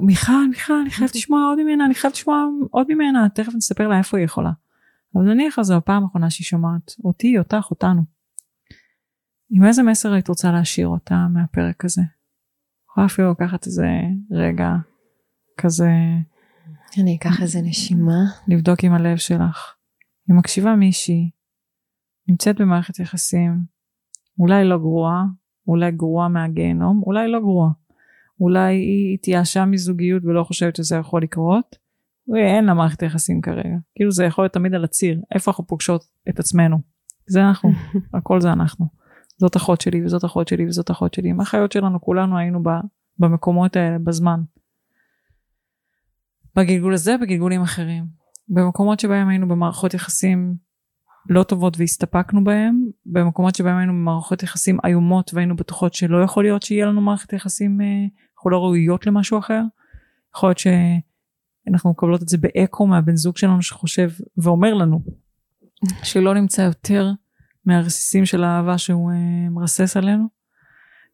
מיכל 0.00 0.48
מיכל 0.50 0.72
אני 0.82 0.90
חייבת 0.90 1.14
לשמוע 1.14 1.44
עוד 1.44 1.62
ממנה 1.62 1.86
אני 1.86 1.94
חייבת 1.94 2.16
לשמוע 2.16 2.46
עוד 2.70 2.86
ממנה 2.94 3.28
תכף 3.28 3.54
נספר 3.54 3.88
לה 3.88 3.98
איפה 3.98 4.16
היא 4.16 4.24
יכולה. 4.24 4.50
אבל 5.14 5.24
נניח 5.24 5.62
זו 5.62 5.76
הפעם 5.76 6.02
האחרונה 6.04 6.30
שהיא 6.30 6.44
שומעת 6.44 6.94
אותי 7.04 7.38
אותך 7.38 7.66
אותנו. 7.70 8.02
עם 9.50 9.64
איזה 9.64 9.82
מסר 9.82 10.12
היית 10.12 10.28
רוצה 10.28 10.52
להשאיר 10.52 10.88
אותה 10.88 11.26
מהפרק 11.32 11.84
הזה? 11.84 12.02
יכולה 12.90 13.06
אפילו 13.06 13.30
לקחת 13.30 13.66
איזה 13.66 13.86
רגע 14.30 14.70
כזה 15.58 15.90
אני 16.98 17.16
אקח 17.16 17.42
איזה 17.42 17.60
נשימה. 17.62 18.20
לבדוק 18.48 18.84
עם 18.84 18.92
הלב 18.92 19.16
שלך. 19.16 19.74
היא 20.28 20.36
מקשיבה 20.36 20.76
מישהי, 20.76 21.30
נמצאת 22.28 22.60
במערכת 22.60 22.98
יחסים, 22.98 23.64
אולי 24.38 24.64
לא 24.64 24.78
גרועה, 24.78 25.22
אולי 25.68 25.90
גרועה 25.90 26.28
מהגיהנום, 26.28 27.02
אולי 27.06 27.28
לא 27.28 27.40
גרועה. 27.40 27.70
אולי 28.40 28.74
היא 28.74 29.14
התייאשה 29.14 29.64
מזוגיות 29.64 30.24
ולא 30.24 30.44
חושבת 30.44 30.76
שזה 30.76 30.96
יכול 30.96 31.22
לקרות. 31.22 31.76
אין 32.36 32.64
לה 32.64 32.74
מערכת 32.74 33.02
יחסים 33.02 33.40
כרגע. 33.40 33.76
כאילו 33.94 34.10
זה 34.10 34.24
יכול 34.24 34.44
להיות 34.44 34.52
תמיד 34.52 34.74
על 34.74 34.84
הציר, 34.84 35.20
איפה 35.34 35.50
אנחנו 35.50 35.66
פוגשות 35.66 36.04
את 36.28 36.38
עצמנו. 36.38 36.78
זה 37.26 37.40
אנחנו, 37.48 37.70
הכל 38.18 38.40
זה 38.40 38.52
אנחנו. 38.52 38.86
זאת 39.38 39.56
אחות 39.56 39.80
שלי 39.80 40.04
וזאת 40.04 40.24
אחות 40.24 40.48
שלי 40.48 40.66
וזאת 40.66 40.90
אחות 40.90 41.14
שלי. 41.14 41.30
עם 41.30 41.40
האחיות 41.40 41.72
שלנו 41.72 42.00
כולנו 42.00 42.38
היינו 42.38 42.62
במקומות 43.18 43.76
האלה 43.76 43.98
בזמן. 43.98 44.40
בגלגול 46.56 46.94
הזה, 46.94 47.16
בגלגולים 47.22 47.62
אחרים. 47.62 48.04
במקומות 48.48 49.00
שבהם 49.00 49.28
היינו 49.28 49.48
במערכות 49.48 49.94
יחסים 49.94 50.54
לא 51.28 51.42
טובות 51.42 51.78
והסתפקנו 51.78 52.44
בהם, 52.44 52.84
במקומות 53.06 53.54
שבהם 53.54 53.76
היינו 53.76 53.92
במערכות 53.92 54.42
יחסים 54.42 54.78
איומות 54.86 55.34
והיינו 55.34 55.56
בטוחות 55.56 55.94
שלא 55.94 56.22
יכול 56.22 56.44
להיות 56.44 56.62
שיהיה 56.62 56.86
לנו 56.86 57.00
מערכת 57.00 57.32
יחסים, 57.32 57.80
אה, 57.80 57.86
אנחנו 58.36 58.50
לא 58.50 58.58
ראויות 58.58 59.06
למשהו 59.06 59.38
אחר. 59.38 59.62
יכול 60.36 60.48
להיות 60.48 60.58
שאנחנו 60.58 61.90
מקבלות 61.90 62.22
את 62.22 62.28
זה 62.28 62.38
באקו 62.38 62.86
מהבן 62.86 63.16
זוג 63.16 63.36
שלנו 63.36 63.62
שחושב 63.62 64.10
ואומר 64.36 64.74
לנו 64.74 65.04
שלא 66.02 66.34
נמצא 66.34 66.62
יותר 66.62 67.10
מהרסיסים 67.64 68.26
של 68.26 68.44
האהבה 68.44 68.78
שהוא 68.78 69.12
אה, 69.12 69.48
מרסס 69.50 69.96
עלינו. 69.96 70.42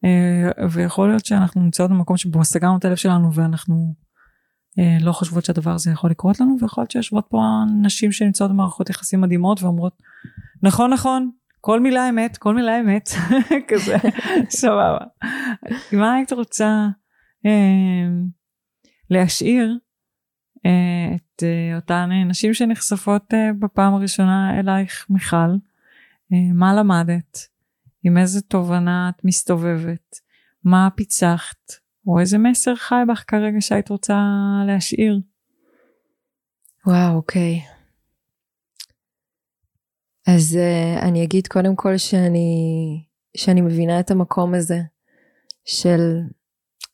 אה, 0.05 0.67
ויכול 0.71 1.09
להיות 1.09 1.25
שאנחנו 1.25 1.61
נמצאות 1.61 1.91
במקום 1.91 2.17
שבו 2.17 2.43
סגרנו 2.43 2.77
את 2.77 2.85
הלב 2.85 2.95
שלנו 2.95 3.33
ואנחנו 3.33 3.93
לא 5.01 5.11
חושבות 5.11 5.45
שהדבר 5.45 5.71
הזה 5.71 5.91
יכול 5.91 6.09
לקרות 6.09 6.39
לנו 6.39 6.57
ויכול 6.61 6.81
להיות 6.81 6.91
שיושבות 6.91 7.25
פה 7.29 7.41
נשים 7.81 8.11
שנמצאות 8.11 8.51
במערכות 8.51 8.89
יחסים 8.89 9.21
מדהימות 9.21 9.63
ואומרות 9.63 10.01
נכון 10.63 10.93
נכון 10.93 11.29
כל 11.61 11.79
מילה 11.79 12.09
אמת 12.09 12.37
כל 12.37 12.55
מילה 12.55 12.79
אמת. 12.79 13.09
כזה 13.69 13.95
סבבה. 14.61 15.05
מה 15.91 16.13
היית 16.13 16.33
רוצה 16.33 16.87
אה, 17.45 18.09
להשאיר 19.09 19.77
אה, 20.65 21.15
את 21.15 21.43
אה, 21.43 21.75
אותן 21.75 22.09
נשים 22.25 22.53
שנחשפות 22.53 23.33
אה, 23.33 23.49
בפעם 23.59 23.93
הראשונה 23.93 24.59
אלייך 24.59 25.05
מיכל? 25.09 25.35
אה, 26.33 26.53
מה 26.53 26.73
למדת? 26.73 27.37
עם 28.03 28.17
איזה 28.17 28.41
תובנה 28.41 29.09
את 29.09 29.25
מסתובבת? 29.25 30.15
מה 30.63 30.89
פיצחת 30.95 31.71
או 32.09 32.19
איזה 32.19 32.37
מסר 32.37 32.75
חי 32.75 32.95
בך 33.11 33.23
כרגע 33.27 33.57
שהיית 33.59 33.89
רוצה 33.89 34.17
להשאיר? 34.67 35.19
וואו, 36.87 37.15
אוקיי. 37.15 37.61
אז 40.27 40.57
uh, 40.57 41.03
אני 41.03 41.23
אגיד 41.23 41.47
קודם 41.47 41.75
כל 41.75 41.97
שאני, 41.97 42.49
שאני 43.37 43.61
מבינה 43.61 43.99
את 43.99 44.11
המקום 44.11 44.53
הזה 44.53 44.79
של 45.65 45.99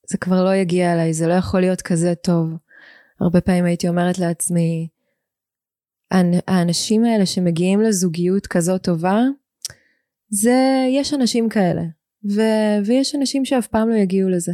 זה 0.10 0.18
כבר 0.18 0.44
לא 0.44 0.56
יגיע 0.56 0.94
אליי, 0.94 1.14
זה 1.14 1.28
לא 1.28 1.34
יכול 1.34 1.60
להיות 1.60 1.82
כזה 1.82 2.16
טוב. 2.16 2.50
הרבה 3.22 3.42
פעמים 3.42 3.66
הייתי 3.66 3.88
אומרת 3.88 4.20
לעצמי, 4.20 4.88
האנשים 6.48 7.06
האלה 7.06 7.26
שמגיעים 7.26 7.82
לזוגיות 7.82 8.48
כזאת 8.48 8.84
טובה, 8.84 9.22
זה, 10.30 10.86
יש 10.90 11.14
אנשים 11.14 11.50
כאלה, 11.50 11.84
ו, 12.36 12.42
ויש 12.86 13.16
אנשים 13.16 13.46
שאף 13.46 13.68
פעם 13.68 13.90
לא 13.90 13.96
יגיעו 13.96 14.30
לזה. 14.30 14.52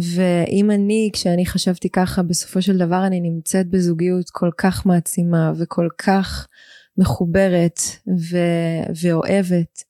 ואם 0.00 0.70
אני, 0.70 1.10
כשאני 1.12 1.46
חשבתי 1.46 1.88
ככה, 1.88 2.22
בסופו 2.22 2.62
של 2.62 2.78
דבר 2.78 3.06
אני 3.06 3.20
נמצאת 3.20 3.70
בזוגיות 3.70 4.30
כל 4.30 4.50
כך 4.58 4.86
מעצימה 4.86 5.52
וכל 5.58 5.88
כך 5.98 6.48
מחוברת 6.96 7.80
ו- 8.30 8.92
ואוהבת, 9.02 9.82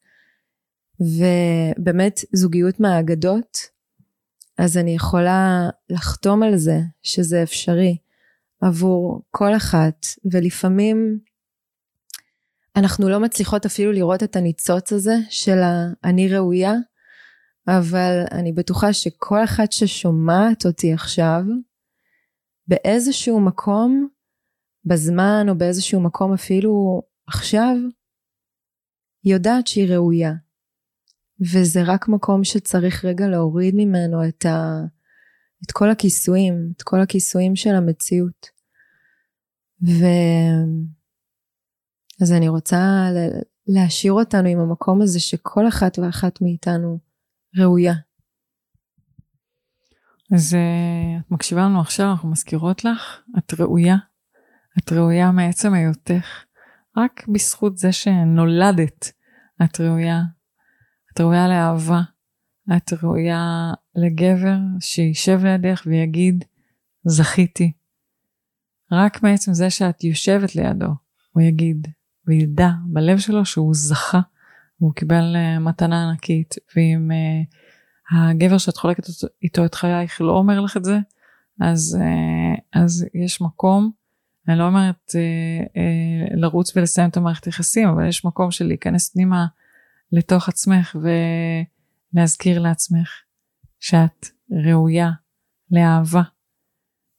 ובאמת 1.00 2.20
זוגיות 2.32 2.80
מהאגדות, 2.80 3.58
אז 4.58 4.76
אני 4.76 4.94
יכולה 4.94 5.68
לחתום 5.90 6.42
על 6.42 6.56
זה 6.56 6.78
שזה 7.02 7.42
אפשרי 7.42 7.96
עבור 8.60 9.22
כל 9.30 9.56
אחת, 9.56 10.06
ולפעמים 10.32 11.18
אנחנו 12.76 13.08
לא 13.08 13.20
מצליחות 13.20 13.66
אפילו 13.66 13.92
לראות 13.92 14.22
את 14.22 14.36
הניצוץ 14.36 14.92
הזה 14.92 15.14
של 15.30 15.58
ה"אני 15.58 16.28
ראויה", 16.28 16.74
אבל 17.68 18.24
אני 18.32 18.52
בטוחה 18.52 18.92
שכל 18.92 19.44
אחת 19.44 19.72
ששומעת 19.72 20.66
אותי 20.66 20.92
עכשיו, 20.92 21.42
באיזשהו 22.68 23.40
מקום, 23.40 24.08
בזמן 24.84 25.46
או 25.48 25.58
באיזשהו 25.58 26.00
מקום 26.00 26.32
אפילו 26.32 27.02
עכשיו, 27.26 27.76
יודעת 29.24 29.66
שהיא 29.66 29.94
ראויה. 29.94 30.32
וזה 31.40 31.82
רק 31.86 32.08
מקום 32.08 32.44
שצריך 32.44 33.04
רגע 33.04 33.28
להוריד 33.28 33.74
ממנו 33.74 34.28
את, 34.28 34.46
ה... 34.46 34.80
את 35.66 35.72
כל 35.72 35.90
הכיסויים, 35.90 36.72
את 36.76 36.82
כל 36.82 37.00
הכיסויים 37.00 37.56
של 37.56 37.74
המציאות. 37.74 38.46
ו... 39.86 40.04
אז 42.22 42.32
אני 42.32 42.48
רוצה 42.48 43.08
להשאיר 43.66 44.12
אותנו 44.12 44.48
עם 44.48 44.58
המקום 44.58 45.02
הזה 45.02 45.20
שכל 45.20 45.68
אחת 45.68 45.98
ואחת 45.98 46.40
מאיתנו 46.40 46.98
ראויה. 47.56 47.94
אז 50.34 50.54
uh, 50.54 51.20
את 51.20 51.30
מקשיבה 51.30 51.60
לנו 51.60 51.80
עכשיו, 51.80 52.10
אנחנו 52.10 52.30
מזכירות 52.30 52.84
לך, 52.84 53.20
את 53.38 53.54
ראויה. 53.60 53.96
את 54.78 54.92
ראויה 54.92 55.30
מעצם 55.30 55.74
היותך. 55.74 56.44
רק 56.96 57.28
בזכות 57.28 57.78
זה 57.78 57.92
שנולדת, 57.92 59.12
את 59.64 59.80
ראויה. 59.80 60.20
את 61.12 61.20
ראויה 61.20 61.48
לאהבה. 61.48 62.00
את 62.76 62.92
ראויה 63.02 63.72
לגבר 63.94 64.56
שישב 64.80 65.40
לידך 65.44 65.82
ויגיד, 65.86 66.44
זכיתי. 67.04 67.72
רק 68.92 69.22
מעצם 69.22 69.54
זה 69.54 69.70
שאת 69.70 70.04
יושבת 70.04 70.56
לידו, 70.56 70.94
הוא 71.32 71.42
יגיד, 71.42 71.88
וידע 72.26 72.68
בלב 72.84 73.18
שלו 73.18 73.44
שהוא 73.44 73.74
זכה, 73.74 74.20
והוא 74.82 74.94
קיבל 74.94 75.36
uh, 75.36 75.60
מתנה 75.60 76.08
ענקית, 76.08 76.54
ואם 76.76 77.10
uh, 77.10 78.16
הגבר 78.16 78.58
שאת 78.58 78.76
חולקת 78.76 79.04
איתו 79.42 79.64
את 79.64 79.74
חייך 79.74 80.20
לא 80.20 80.32
אומר 80.32 80.60
לך 80.60 80.76
את 80.76 80.84
זה, 80.84 80.98
אז, 81.60 81.98
uh, 82.00 82.60
אז 82.80 83.06
יש 83.14 83.40
מקום, 83.40 83.90
אני 84.48 84.58
לא 84.58 84.66
אומרת 84.66 85.14
לרוץ 86.34 86.76
ולסיים 86.76 87.10
את 87.10 87.16
המערכת 87.16 87.46
יחסים, 87.46 87.88
אבל 87.88 88.08
יש 88.08 88.24
מקום 88.24 88.50
של 88.50 88.66
להיכנס 88.66 89.08
פנימה 89.08 89.46
לתוך 90.12 90.48
עצמך 90.48 90.96
ולהזכיר 92.14 92.60
לעצמך 92.60 93.08
שאת 93.80 94.26
ראויה 94.66 95.10
לאהבה, 95.70 96.22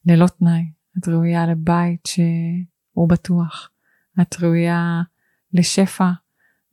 ללא 0.06 0.26
תנאי. 0.26 0.62
את 0.98 1.08
ראויה 1.08 1.46
לבית 1.46 2.06
שהוא 2.06 3.08
בטוח. 3.08 3.70
את 4.22 4.36
ראויה 4.42 5.02
לשפע 5.52 6.10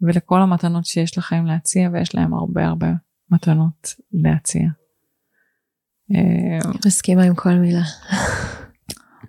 ולכל 0.01 0.41
המתנות 0.41 0.85
שיש 0.85 1.17
לכם 1.17 1.45
להציע, 1.45 1.89
ויש 1.93 2.15
להם 2.15 2.33
הרבה 2.33 2.65
הרבה 2.65 2.87
מתנות 3.31 3.95
להציע. 4.11 4.67
אה, 6.15 6.69
מסכימה 6.85 7.23
עם 7.23 7.35
כל 7.35 7.53
מילה. 7.53 7.83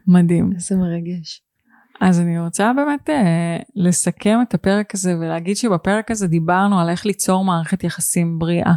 מדהים. 0.07 0.53
איזה 0.55 0.77
מרגש. 0.77 1.43
אז 2.01 2.20
אני 2.20 2.39
רוצה 2.39 2.73
באמת 2.77 3.11
אה, 3.11 3.57
לסכם 3.77 4.39
את 4.43 4.55
הפרק 4.55 4.94
הזה 4.94 5.16
ולהגיד 5.19 5.57
שבפרק 5.57 6.11
הזה 6.11 6.27
דיברנו 6.27 6.81
על 6.81 6.89
איך 6.89 7.07
ליצור 7.07 7.44
מערכת 7.44 7.85
יחסים 7.85 8.39
בריאה. 8.39 8.73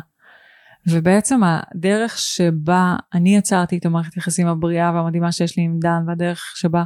ובעצם 0.89 1.41
הדרך 1.43 2.17
שבה 2.17 2.95
אני 3.13 3.37
יצרתי 3.37 3.77
את 3.77 3.85
המערכת 3.85 4.17
יחסים 4.17 4.47
הבריאה 4.47 4.91
והמדהימה 4.93 5.31
שיש 5.31 5.57
לי 5.57 5.63
עם 5.63 5.79
דן, 5.79 6.03
והדרך 6.07 6.53
שבה 6.55 6.83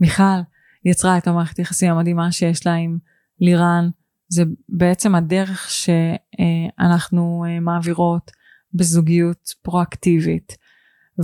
מיכל 0.00 0.40
יצרה 0.84 1.18
את 1.18 1.26
המערכת 1.26 1.58
יחסים 1.58 1.90
המדהימה 1.90 2.32
שיש 2.32 2.66
לה 2.66 2.74
עם 2.74 2.98
לירן, 3.40 3.88
זה 4.32 4.42
בעצם 4.68 5.14
הדרך 5.14 5.70
שאנחנו 5.70 7.44
אה, 7.48 7.60
מעבירות 7.60 8.30
בזוגיות 8.74 9.54
פרואקטיבית. 9.62 10.56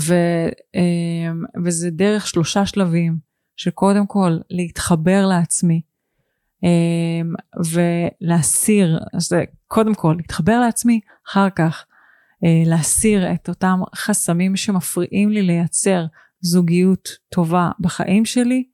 ו, 0.01 0.15
אה, 0.75 1.33
וזה 1.65 1.91
דרך 1.91 2.27
שלושה 2.27 2.67
שלבים, 2.67 3.19
שקודם 3.57 4.07
כל 4.07 4.39
להתחבר 4.51 5.27
לעצמי, 5.27 5.81
אה, 6.65 7.21
ולהסיר, 7.73 8.99
אז 9.15 9.33
קודם 9.67 9.95
כל 9.95 10.15
להתחבר 10.17 10.61
לעצמי, 10.61 11.01
אחר 11.29 11.51
כך 11.51 11.87
להסיר 12.67 13.33
את 13.33 13.49
אותם 13.49 13.81
חסמים 13.95 14.57
שמפריעים 14.57 15.31
לי 15.31 15.43
לייצר 15.43 16.07
זוגיות 16.41 17.09
טובה 17.29 17.71
בחיים 17.81 18.25
שלי, 18.25 18.65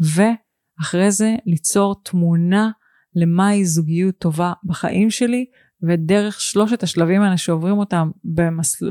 ואחרי 0.00 1.10
זה 1.10 1.36
ליצור 1.46 2.02
תמונה 2.02 2.70
למהי 3.14 3.64
זוגיות 3.64 4.18
טובה 4.18 4.52
בחיים 4.64 5.10
שלי, 5.10 5.46
ודרך 5.82 6.40
שלושת 6.40 6.82
השלבים 6.82 7.22
האלה 7.22 7.36
שעוברים 7.36 7.78
אותם 7.78 8.10
במסל... 8.24 8.90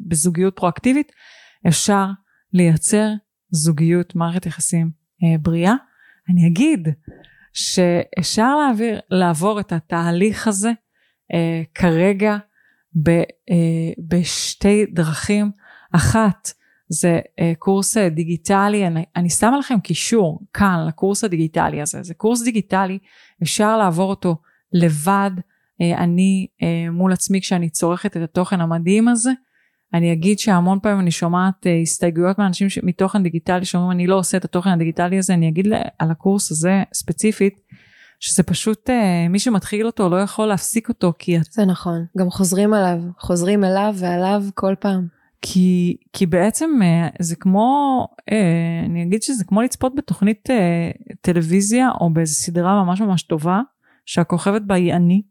בזוגיות 0.00 0.56
פרואקטיבית, 0.56 1.12
אפשר 1.68 2.06
לייצר 2.52 3.08
זוגיות, 3.50 4.16
מערכת 4.16 4.46
יחסים 4.46 4.90
אה, 5.24 5.38
בריאה. 5.38 5.74
אני 6.28 6.46
אגיד 6.46 6.88
שאפשר 7.52 8.56
להעביר, 8.56 9.00
לעבור 9.10 9.60
את 9.60 9.72
התהליך 9.72 10.48
הזה 10.48 10.72
אה, 11.34 11.62
כרגע 11.74 12.36
ב, 13.02 13.08
אה, 13.08 13.92
בשתי 14.08 14.86
דרכים. 14.86 15.50
אחת, 15.92 16.52
זה 16.92 17.20
uh, 17.24 17.42
קורס 17.58 17.96
אה, 17.96 18.08
דיגיטלי, 18.08 18.86
אני, 18.86 19.04
אני 19.16 19.30
שמה 19.30 19.58
לכם 19.58 19.80
קישור 19.80 20.40
כאן 20.52 20.84
לקורס 20.88 21.24
הדיגיטלי 21.24 21.82
הזה, 21.82 22.02
זה 22.02 22.14
קורס 22.14 22.42
דיגיטלי, 22.42 22.98
אפשר 23.42 23.76
לעבור 23.76 24.10
אותו 24.10 24.36
לבד, 24.72 25.30
uh, 25.36 25.98
אני 25.98 26.46
uh, 26.50 26.90
מול 26.90 27.12
עצמי 27.12 27.40
כשאני 27.40 27.70
צורכת 27.70 28.16
את 28.16 28.22
התוכן 28.22 28.60
המדהים 28.60 29.08
הזה, 29.08 29.30
אני 29.94 30.12
אגיד 30.12 30.38
שהמון 30.38 30.78
פעמים 30.82 31.00
אני 31.00 31.10
שומעת 31.10 31.66
uh, 31.66 31.82
הסתייגויות 31.82 32.38
מאנשים 32.38 32.70
ש... 32.70 32.78
מתוכן 32.82 33.22
דיגיטלי 33.22 33.64
שאומרים 33.64 33.90
אני 33.90 34.06
לא 34.06 34.18
עושה 34.18 34.36
את 34.36 34.44
התוכן 34.44 34.70
הדיגיטלי 34.70 35.18
הזה, 35.18 35.34
אני 35.34 35.48
אגיד 35.48 35.66
על 35.98 36.10
הקורס 36.10 36.50
הזה 36.50 36.82
ספציפית, 36.94 37.54
שזה 38.20 38.42
פשוט 38.42 38.90
uh, 38.90 39.28
מי 39.30 39.38
שמתחיל 39.38 39.86
אותו 39.86 40.08
לא 40.08 40.16
יכול 40.16 40.46
להפסיק 40.46 40.88
אותו 40.88 41.12
כי... 41.18 41.38
זה 41.50 41.64
נכון, 41.64 42.04
גם 42.18 42.30
חוזרים 42.30 42.74
עליו, 42.74 42.98
חוזרים 43.18 43.64
אליו 43.64 43.94
ועליו 43.98 44.42
כל 44.54 44.74
פעם. 44.80 45.21
כי, 45.42 45.96
כי 46.12 46.26
בעצם 46.26 46.70
אה, 46.82 47.08
זה 47.20 47.36
כמו, 47.36 48.06
אה, 48.32 48.82
אני 48.86 49.02
אגיד 49.02 49.22
שזה 49.22 49.44
כמו 49.44 49.62
לצפות 49.62 49.94
בתוכנית 49.94 50.50
אה, 50.50 50.90
טלוויזיה 51.20 51.90
או 52.00 52.12
באיזו 52.12 52.34
סדרה 52.34 52.84
ממש 52.84 53.00
ממש 53.00 53.22
טובה, 53.22 53.60
שהכוכבת 54.06 54.62
בה 54.62 54.74
היא 54.74 54.94
אני. 54.94 55.22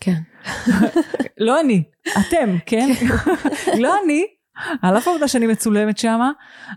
כן. 0.00 0.20
לא 1.46 1.60
אני, 1.60 1.82
אתם, 2.20 2.56
כן? 2.66 2.88
לא 3.82 3.94
אני, 4.04 4.24
על 4.82 4.98
אף 4.98 5.08
העובדה 5.08 5.28
שאני 5.28 5.46
מצולמת 5.46 5.98
שמה, 5.98 6.30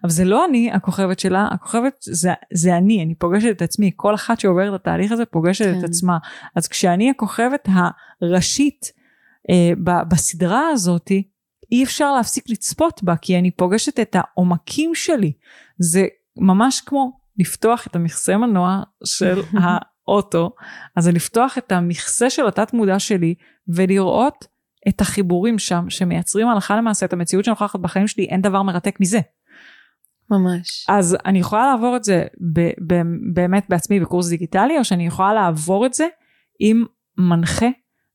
אבל 0.03 0.11
זה 0.11 0.25
לא 0.25 0.45
אני 0.45 0.71
הכוכבת 0.71 1.19
שלה, 1.19 1.47
הכוכבת 1.51 1.95
זה, 2.01 2.31
זה 2.53 2.77
אני, 2.77 3.03
אני 3.03 3.15
פוגשת 3.15 3.51
את 3.51 3.61
עצמי, 3.61 3.91
כל 3.95 4.15
אחת 4.15 4.39
שעוברת 4.39 4.75
את 4.75 4.81
התהליך 4.81 5.11
הזה 5.11 5.25
פוגשת 5.25 5.65
כן. 5.65 5.79
את 5.79 5.83
עצמה. 5.83 6.17
אז 6.55 6.67
כשאני 6.67 7.09
הכוכבת 7.09 7.69
הראשית 8.21 8.91
אה, 9.49 10.03
בסדרה 10.07 10.69
הזאתי, 10.69 11.23
אי 11.71 11.83
אפשר 11.83 12.13
להפסיק 12.13 12.49
לצפות 12.49 13.03
בה 13.03 13.15
כי 13.15 13.39
אני 13.39 13.51
פוגשת 13.51 13.99
את 13.99 14.15
העומקים 14.19 14.95
שלי. 14.95 15.33
זה 15.79 16.05
ממש 16.37 16.81
כמו 16.81 17.11
לפתוח 17.39 17.87
את 17.87 17.95
המכסה 17.95 18.37
מנוע 18.37 18.83
של 19.05 19.41
האוטו, 20.07 20.55
אז 20.95 21.03
זה 21.03 21.11
לפתוח 21.11 21.57
את 21.57 21.71
המכסה 21.71 22.29
של 22.29 22.47
התת 22.47 22.73
מודע 22.73 22.99
שלי 22.99 23.35
ולראות 23.67 24.45
את 24.87 25.01
החיבורים 25.01 25.59
שם 25.59 25.89
שמייצרים 25.89 26.47
הלכה 26.47 26.75
למעשה 26.75 27.05
את 27.05 27.13
המציאות 27.13 27.45
שנוכחת 27.45 27.79
בחיים 27.79 28.07
שלי, 28.07 28.25
אין 28.25 28.41
דבר 28.41 28.61
מרתק 28.61 28.99
מזה. 28.99 29.19
ממש. 30.31 30.85
אז 30.89 31.17
אני 31.25 31.39
יכולה 31.39 31.71
לעבור 31.71 31.95
את 31.95 32.03
זה 32.03 32.23
ב- 32.53 32.93
ב- 32.93 33.33
באמת 33.33 33.65
בעצמי 33.69 33.99
בקורס 33.99 34.29
דיגיטלי, 34.29 34.77
או 34.77 34.85
שאני 34.85 35.07
יכולה 35.07 35.33
לעבור 35.33 35.85
את 35.85 35.93
זה 35.93 36.07
עם 36.59 36.85
מנחה 37.17 37.67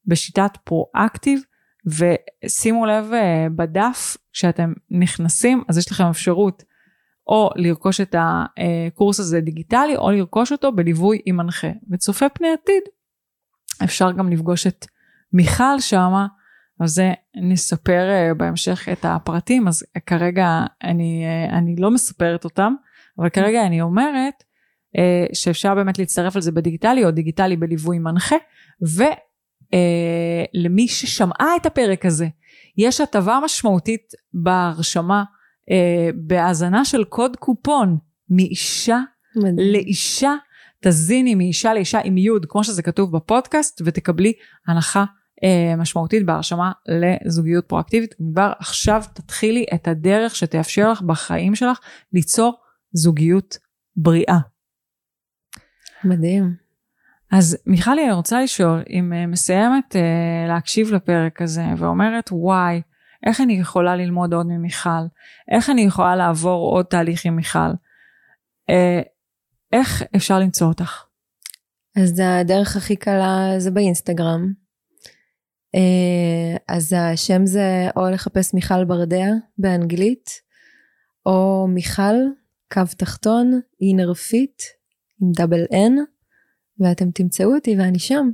בשיטת 0.06 0.50
פרואקטיב 0.64 1.40
ושימו 1.86 2.86
לב 2.86 3.12
אה, 3.12 3.46
בדף 3.56 4.16
כשאתם 4.32 4.72
נכנסים 4.90 5.62
אז 5.68 5.78
יש 5.78 5.92
לכם 5.92 6.04
אפשרות 6.04 6.62
או 7.26 7.50
לרכוש 7.56 8.00
את 8.00 8.14
הקורס 8.18 9.20
הזה 9.20 9.40
דיגיטלי 9.40 9.96
או 9.96 10.10
לרכוש 10.10 10.52
אותו 10.52 10.72
בליווי 10.72 11.20
עם 11.26 11.36
מנחה 11.36 11.68
וצופה 11.90 12.28
פני 12.28 12.48
עתיד. 12.52 12.82
אפשר 13.84 14.12
גם 14.12 14.32
לפגוש 14.32 14.66
את 14.66 14.86
מיכל 15.32 15.80
שמה 15.80 16.26
אז 16.80 16.90
זה 16.90 17.12
נספר 17.36 18.08
אה, 18.10 18.34
בהמשך 18.34 18.88
את 18.92 19.04
הפרטים 19.04 19.68
אז 19.68 19.84
כרגע 20.06 20.64
אני, 20.84 21.24
אה, 21.26 21.58
אני 21.58 21.76
לא 21.76 21.90
מספרת 21.90 22.44
אותם 22.44 22.74
אבל 23.18 23.28
כרגע 23.28 23.66
אני 23.66 23.80
אומרת 23.80 24.34
שאפשר 25.32 25.74
באמת 25.74 25.98
להצטרף 25.98 26.36
על 26.36 26.42
זה 26.42 26.52
בדיגיטלי 26.52 27.04
או 27.04 27.10
דיגיטלי 27.10 27.56
בליווי 27.56 27.98
מנחה, 27.98 28.36
ולמי 29.72 30.88
ששמעה 30.88 31.56
את 31.56 31.66
הפרק 31.66 32.06
הזה, 32.06 32.26
יש 32.76 33.00
הטבה 33.00 33.38
משמעותית 33.44 34.12
בהרשמה, 34.34 35.24
אה, 35.70 36.10
בהאזנה 36.14 36.84
של 36.84 37.04
קוד 37.04 37.36
קופון 37.36 37.98
מאישה 38.30 38.98
מדהים. 39.36 39.72
לאישה, 39.72 40.34
תזיני 40.84 41.34
מאישה 41.34 41.74
לאישה 41.74 42.00
עם 42.04 42.18
יוד, 42.18 42.46
כמו 42.48 42.64
שזה 42.64 42.82
כתוב 42.82 43.16
בפודקאסט, 43.16 43.82
ותקבלי 43.84 44.32
הנחה 44.66 45.04
אה, 45.44 45.76
משמעותית 45.76 46.26
בהרשמה 46.26 46.72
לזוגיות 46.88 47.64
פרואקטיבית. 47.68 48.14
כבר 48.14 48.52
עכשיו 48.58 49.02
תתחילי 49.14 49.64
את 49.74 49.88
הדרך 49.88 50.36
שתאפשר 50.36 50.92
לך 50.92 51.02
בחיים 51.02 51.54
שלך 51.54 51.78
ליצור 52.12 52.54
זוגיות 52.92 53.58
בריאה. 53.96 54.38
מדהים. 56.04 56.69
אז 57.32 57.58
מיכלי, 57.66 58.04
אני 58.04 58.12
רוצה 58.12 58.42
לשאול, 58.42 58.82
אם 58.90 59.12
אה, 59.12 59.26
מסיימת 59.26 59.96
אה, 59.96 60.48
להקשיב 60.48 60.92
לפרק 60.92 61.42
הזה 61.42 61.64
ואומרת, 61.76 62.28
וואי, 62.32 62.82
איך 63.26 63.40
אני 63.40 63.52
יכולה 63.52 63.96
ללמוד 63.96 64.34
עוד 64.34 64.46
ממיכל? 64.46 65.06
איך 65.50 65.70
אני 65.70 65.80
יכולה 65.80 66.16
לעבור 66.16 66.70
עוד 66.70 66.86
תהליך 66.86 67.24
עם 67.24 67.36
מיכל? 67.36 67.70
אה, 68.70 69.00
איך 69.72 70.02
אפשר 70.16 70.38
למצוא 70.38 70.66
אותך? 70.66 71.04
אז 71.96 72.22
הדרך 72.24 72.76
הכי 72.76 72.96
קלה 72.96 73.54
זה 73.58 73.70
באינסטגרם. 73.70 74.52
אז 76.68 76.92
השם 76.92 77.46
זה 77.46 77.88
או 77.96 78.10
לחפש 78.10 78.54
מיכל 78.54 78.84
ברדע 78.84 79.26
באנגלית, 79.58 80.30
או 81.26 81.66
מיכל, 81.68 82.14
קו 82.72 82.82
תחתון, 82.96 83.60
Inner 83.80 84.14
Fit, 84.14 84.62
עם 85.22 85.32
double 85.32 85.64
N, 85.64 86.19
ואתם 86.80 87.10
תמצאו 87.10 87.54
אותי 87.54 87.76
ואני 87.78 87.98
שם. 87.98 88.30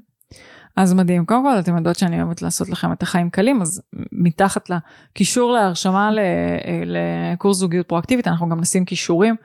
אז 0.76 0.94
מדהים. 0.94 1.26
קודם 1.26 1.42
כל, 1.42 1.58
אתם 1.58 1.76
יודעות 1.76 1.96
שאני 1.96 2.22
אוהבת 2.22 2.42
לעשות 2.42 2.68
לכם 2.68 2.92
את 2.92 3.02
החיים 3.02 3.30
קלים, 3.30 3.62
אז 3.62 3.82
מתחת 4.12 4.70
לקישור 4.70 5.52
להרשמה 5.52 6.10
לקורס 6.86 7.56
זוגיות 7.56 7.88
פרואקטיבית, 7.88 8.28
אנחנו 8.28 8.48
גם 8.48 8.60
נשים 8.60 8.84
קישורים 8.84 9.36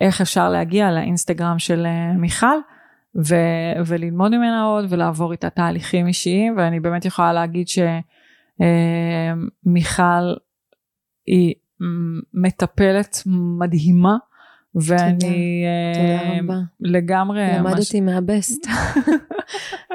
איך 0.00 0.20
אפשר 0.20 0.48
להגיע 0.48 0.90
לאינסטגרם 0.90 1.58
של 1.58 1.86
אה, 1.86 2.12
מיכל, 2.12 2.58
ו- 3.28 3.82
וללמוד 3.86 4.30
ממנה 4.36 4.62
עוד 4.62 4.84
ולעבור 4.88 5.32
איתה 5.32 5.50
תהליכים 5.50 6.06
אישיים, 6.06 6.54
ואני 6.56 6.80
באמת 6.80 7.04
יכולה 7.04 7.32
להגיד 7.32 7.66
שמיכל 8.58 10.34
היא 11.26 11.54
מטפלת 12.34 13.22
מדהימה. 13.58 14.16
ואני 14.74 15.64
תודה 15.94 16.32
אה, 16.32 16.40
רבה. 16.40 16.58
לגמרי, 16.80 17.42
למדתי 17.58 18.00
מהבסט. 18.00 18.66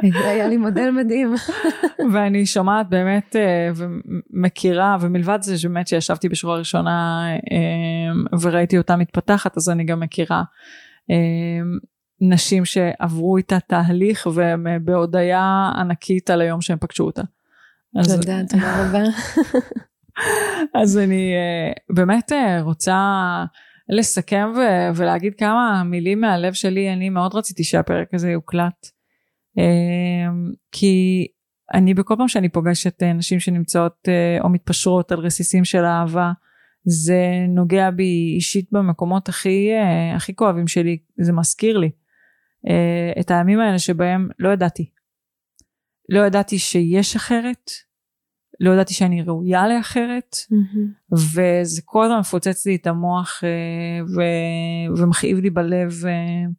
היה 0.03 0.47
לי 0.47 0.57
מודל 0.57 0.89
מדהים. 0.91 1.33
ואני 2.13 2.45
שומעת 2.45 2.89
באמת 2.89 3.35
אה, 3.35 3.69
ומכירה, 3.75 4.97
ומלבד 5.01 5.39
זה 5.41 5.57
שבאמת 5.57 5.87
שישבתי 5.87 6.29
בשורה 6.29 6.55
הראשונה 6.55 7.27
אה, 7.51 8.37
וראיתי 8.41 8.77
אותה 8.77 8.95
מתפתחת, 8.95 9.57
אז 9.57 9.69
אני 9.69 9.83
גם 9.83 9.99
מכירה 9.99 10.43
נשים 12.21 12.65
שעברו 12.65 13.37
איתה 13.37 13.59
תהליך 13.59 14.27
אה, 14.27 14.55
בהודיה 14.81 15.71
ענקית 15.77 16.29
על 16.29 16.41
היום 16.41 16.61
שהם 16.61 16.77
פגשו 16.77 17.03
אותה. 17.03 17.21
תודה, 18.03 18.41
תודה 18.49 18.85
רבה. 18.85 19.03
אז 20.81 20.97
אני 20.97 21.33
באמת 21.89 22.31
רוצה 22.61 22.95
לסכם 23.89 24.51
ו- 24.55 24.97
ולהגיד 24.97 25.35
כמה 25.35 25.83
מילים 25.85 26.21
מהלב 26.21 26.53
שלי, 26.53 26.93
אני 26.93 27.09
מאוד 27.09 27.35
רציתי 27.35 27.63
שהפרק 27.63 28.13
הזה 28.13 28.29
יוקלט. 28.29 28.87
אה, 29.57 30.31
כי 30.71 31.27
אני 31.73 31.93
בכל 31.93 32.15
פעם 32.17 32.27
שאני 32.27 32.49
פוגשת 32.49 33.03
אה, 33.03 33.13
נשים 33.13 33.39
שנמצאות 33.39 33.97
אה, 34.07 34.37
או 34.41 34.49
מתפשרות 34.49 35.11
על 35.11 35.19
רסיסים 35.19 35.65
של 35.65 35.85
אהבה, 35.85 36.31
זה 36.83 37.21
נוגע 37.49 37.91
בי 37.91 38.33
אישית 38.35 38.67
במקומות 38.71 39.29
הכי, 39.29 39.71
אה, 39.71 40.15
הכי 40.15 40.35
כואבים 40.35 40.67
שלי, 40.67 40.97
זה 41.17 41.33
מזכיר 41.33 41.77
לי 41.77 41.89
את 43.19 43.31
הימים 43.31 43.59
האלה 43.59 43.79
שבהם 43.79 44.29
לא 44.39 44.49
ידעתי. 44.49 44.89
לא 46.09 46.25
ידעתי 46.25 46.59
שיש 46.59 47.15
אחרת, 47.15 47.71
לא 48.59 48.71
ידעתי 48.71 48.93
שאני 48.93 49.21
ראויה 49.21 49.67
לאחרת, 49.67 50.35
וזה 51.13 51.81
כל 51.85 52.05
הזמן 52.05 52.19
מפוצץ 52.19 52.65
לי 52.65 52.75
את 52.75 52.87
המוח 52.87 53.43
אה, 53.43 54.05
ו- 54.05 54.99
ומכאיב 54.99 55.37
לי 55.37 55.49
בלב 55.49 56.05
אה, 56.05 56.49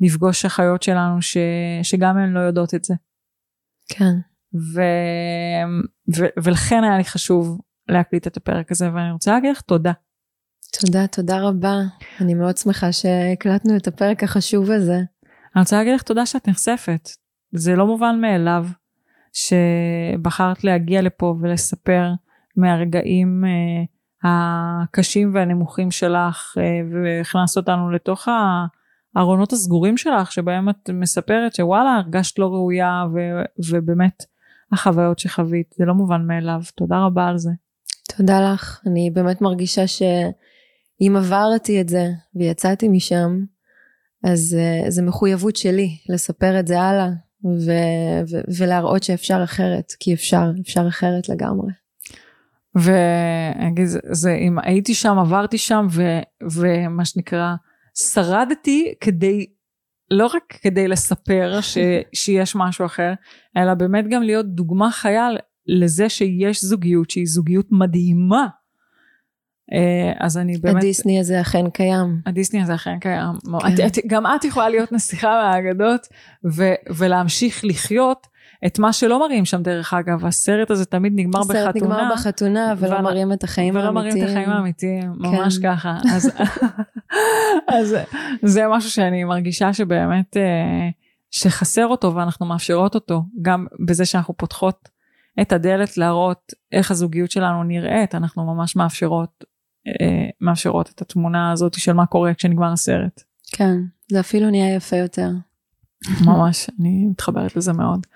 לפגוש 0.00 0.44
אחיות 0.44 0.82
שלנו 0.82 1.22
ש- 1.22 1.36
שגם 1.82 2.18
הן 2.18 2.32
לא 2.32 2.40
יודעות 2.40 2.74
את 2.74 2.84
זה. 2.84 2.94
כן. 3.88 4.14
ו- 4.74 5.82
ו- 6.16 6.42
ולכן 6.44 6.84
היה 6.84 6.98
לי 6.98 7.04
חשוב 7.04 7.60
להקליט 7.88 8.26
את 8.26 8.36
הפרק 8.36 8.70
הזה 8.70 8.92
ואני 8.94 9.12
רוצה 9.12 9.32
להגיד 9.32 9.50
לך 9.50 9.60
תודה. 9.60 9.92
תודה, 10.80 11.06
תודה 11.06 11.40
רבה. 11.40 11.74
אני 12.20 12.34
מאוד 12.34 12.56
שמחה 12.56 12.92
שהקלטנו 12.92 13.76
את 13.76 13.86
הפרק 13.86 14.24
החשוב 14.24 14.70
הזה. 14.70 14.96
אני 15.56 15.60
רוצה 15.60 15.76
להגיד 15.76 15.94
לך 15.94 16.02
תודה 16.02 16.26
שאת 16.26 16.48
נחשפת. 16.48 17.08
זה 17.54 17.74
לא 17.74 17.86
מובן 17.86 18.20
מאליו 18.20 18.66
שבחרת 19.32 20.64
להגיע 20.64 21.02
לפה 21.02 21.36
ולספר 21.40 22.10
מהרגעים 22.56 23.44
אה, 23.44 23.84
הקשים 24.24 25.34
והנמוכים 25.34 25.90
שלך 25.90 26.54
אה, 26.58 26.80
והכנסת 26.92 27.56
אותנו 27.56 27.90
לתוך 27.90 28.28
הארונות 29.16 29.52
הסגורים 29.52 29.96
שלך 29.96 30.32
שבהם 30.32 30.68
את 30.68 30.90
מספרת 30.90 31.54
שוואלה 31.54 31.94
הרגשת 31.96 32.38
לא 32.38 32.46
ראויה 32.46 33.04
ו- 33.14 33.70
ובאמת 33.70 34.24
החוויות 34.72 35.18
שחווית 35.18 35.74
זה 35.78 35.84
לא 35.84 35.94
מובן 35.94 36.26
מאליו 36.26 36.60
תודה 36.74 36.98
רבה 36.98 37.26
על 37.26 37.38
זה. 37.38 37.50
תודה 38.16 38.52
לך. 38.52 38.80
אני 38.86 39.10
באמת 39.10 39.40
מרגישה 39.40 39.86
שאם 39.86 41.16
עברתי 41.16 41.80
את 41.80 41.88
זה 41.88 42.06
ויצאתי 42.34 42.88
משם, 42.88 43.38
אז 44.24 44.56
uh, 44.58 44.90
זו 44.90 45.02
מחויבות 45.02 45.56
שלי 45.56 45.98
לספר 46.08 46.60
את 46.60 46.66
זה 46.66 46.80
הלאה 46.80 47.08
ו- 47.44 48.22
ו- 48.30 48.42
ולהראות 48.58 49.02
שאפשר 49.02 49.40
אחרת, 49.44 49.92
כי 50.00 50.14
אפשר, 50.14 50.50
אפשר 50.60 50.88
אחרת 50.88 51.28
לגמרי. 51.28 51.72
ואגיד, 52.74 53.86
זה, 53.86 53.98
זה, 54.10 54.34
אם 54.34 54.58
הייתי 54.58 54.94
שם, 54.94 55.18
עברתי 55.18 55.58
שם, 55.58 55.86
ו, 55.90 56.02
ומה 56.52 57.04
שנקרא, 57.04 57.54
שרדתי 57.94 58.94
כדי, 59.00 59.46
לא 60.10 60.26
רק 60.26 60.58
כדי 60.62 60.88
לספר 60.88 61.60
ש, 61.60 61.78
שיש 62.14 62.56
משהו 62.56 62.86
אחר, 62.86 63.12
אלא 63.56 63.74
באמת 63.74 64.04
גם 64.10 64.22
להיות 64.22 64.46
דוגמה 64.46 64.90
חיה 64.90 65.28
לזה 65.66 66.08
שיש 66.08 66.64
זוגיות, 66.64 67.10
שהיא 67.10 67.26
זוגיות 67.26 67.66
מדהימה. 67.70 68.46
אה, 69.72 70.12
אז 70.20 70.38
אני 70.38 70.58
באמת... 70.58 70.76
הדיסני 70.76 71.20
הזה 71.20 71.40
אכן 71.40 71.70
קיים. 71.70 72.20
הדיסני 72.26 72.62
הזה 72.62 72.74
אכן 72.74 72.98
קיים. 72.98 73.32
כן. 73.66 73.86
את, 73.86 73.98
את, 73.98 74.06
גם 74.06 74.26
את 74.26 74.44
יכולה 74.44 74.68
להיות 74.68 74.92
נסיכה 74.92 75.28
מהאגדות 75.28 76.06
ו, 76.56 76.62
ולהמשיך 76.96 77.64
לחיות 77.64 78.26
את 78.66 78.78
מה 78.78 78.92
שלא 78.92 79.20
מראים 79.20 79.44
שם 79.44 79.62
דרך 79.62 79.94
אגב. 79.94 80.26
הסרט 80.26 80.70
הזה 80.70 80.84
תמיד 80.84 81.12
נגמר 81.16 81.40
בחתונה. 81.40 81.60
הסרט 81.60 81.76
נגמר 81.76 82.10
בחתונה 82.12 82.74
ולא 82.78 82.96
ואנ- 82.96 83.02
מראים 83.02 83.32
את 83.32 83.44
החיים 83.44 83.74
ולא 83.74 83.82
האמיתיים. 83.84 84.14
מראים 84.14 84.24
את 84.24 84.30
החיים 84.30 84.50
האמיתיים, 84.50 85.12
ממש 85.16 85.58
כן. 85.58 85.74
ככה. 85.74 85.96
אז, 86.14 86.30
אז 87.78 87.96
זה 88.42 88.68
משהו 88.68 88.90
שאני 88.90 89.24
מרגישה 89.24 89.72
שבאמת 89.72 90.36
אה, 90.36 90.88
שחסר 91.30 91.86
אותו 91.86 92.14
ואנחנו 92.14 92.46
מאפשרות 92.46 92.94
אותו, 92.94 93.22
גם 93.42 93.66
בזה 93.86 94.04
שאנחנו 94.04 94.36
פותחות 94.36 94.88
את 95.40 95.52
הדלת 95.52 95.96
להראות 95.96 96.52
איך 96.72 96.90
הזוגיות 96.90 97.30
שלנו 97.30 97.64
נראית, 97.64 98.14
אנחנו 98.14 98.54
ממש 98.54 98.76
מאפשרות, 98.76 99.44
מאפשרות 100.40 100.90
את 100.90 101.02
התמונה 101.02 101.52
הזאת 101.52 101.74
של 101.74 101.92
מה 101.92 102.06
קורה 102.06 102.34
כשנגמר 102.34 102.72
הסרט. 102.72 103.22
כן, 103.52 103.76
זה 104.10 104.20
אפילו 104.20 104.50
נהיה 104.50 104.74
יפה 104.74 104.96
יותר. 104.96 105.30
ממש, 106.26 106.70
אני 106.80 107.04
מתחברת 107.04 107.56
לזה 107.56 107.72
מאוד. 107.72 108.06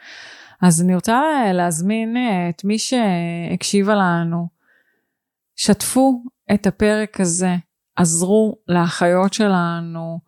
אז 0.62 0.82
אני 0.82 0.94
רוצה 0.94 1.20
להזמין 1.54 2.16
אה, 2.16 2.48
את 2.48 2.64
מי 2.64 2.78
שהקשיבה 2.78 3.94
לנו, 3.94 4.48
שתפו 5.56 6.22
את 6.54 6.66
הפרק 6.66 7.20
הזה, 7.20 7.56
עזרו 7.96 8.56
לאחיות 8.68 9.32
שלנו 9.32 10.20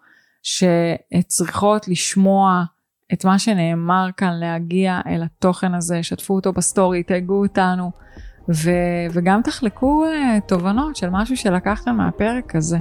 שצריכות 0.43 1.89
לשמוע 1.89 2.65
את 3.12 3.24
מה 3.24 3.39
שנאמר 3.39 4.09
כאן, 4.16 4.40
להגיע 4.40 5.01
אל 5.06 5.23
התוכן 5.23 5.74
הזה, 5.74 6.02
שתפו 6.02 6.35
אותו 6.35 6.52
בסטורי, 6.52 7.02
תייגו 7.02 7.43
אותנו, 7.43 7.90
ו- 8.49 9.07
וגם 9.12 9.43
תחלקו 9.43 10.05
אה, 10.05 10.41
תובנות 10.47 10.97
של 10.97 11.11
משהו 11.11 11.37
שלקחתם 11.37 11.97
מהפרק 11.97 12.57
הזה. 12.57 12.79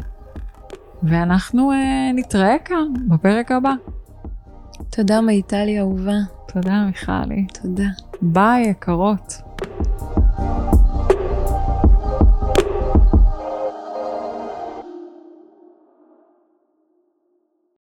ואנחנו 1.04 1.72
אה, 1.72 1.76
נתראה 2.16 2.56
כאן 2.66 2.94
בפרק 3.08 3.52
הבא. 3.52 3.74
תודה 4.90 5.22
מיטלי 5.22 5.80
אהובה. 5.80 6.18
תודה 6.54 6.86
מיכלי. 6.86 7.48
תודה. 7.62 7.88
ביי 8.22 8.64
יקרות. 8.64 9.42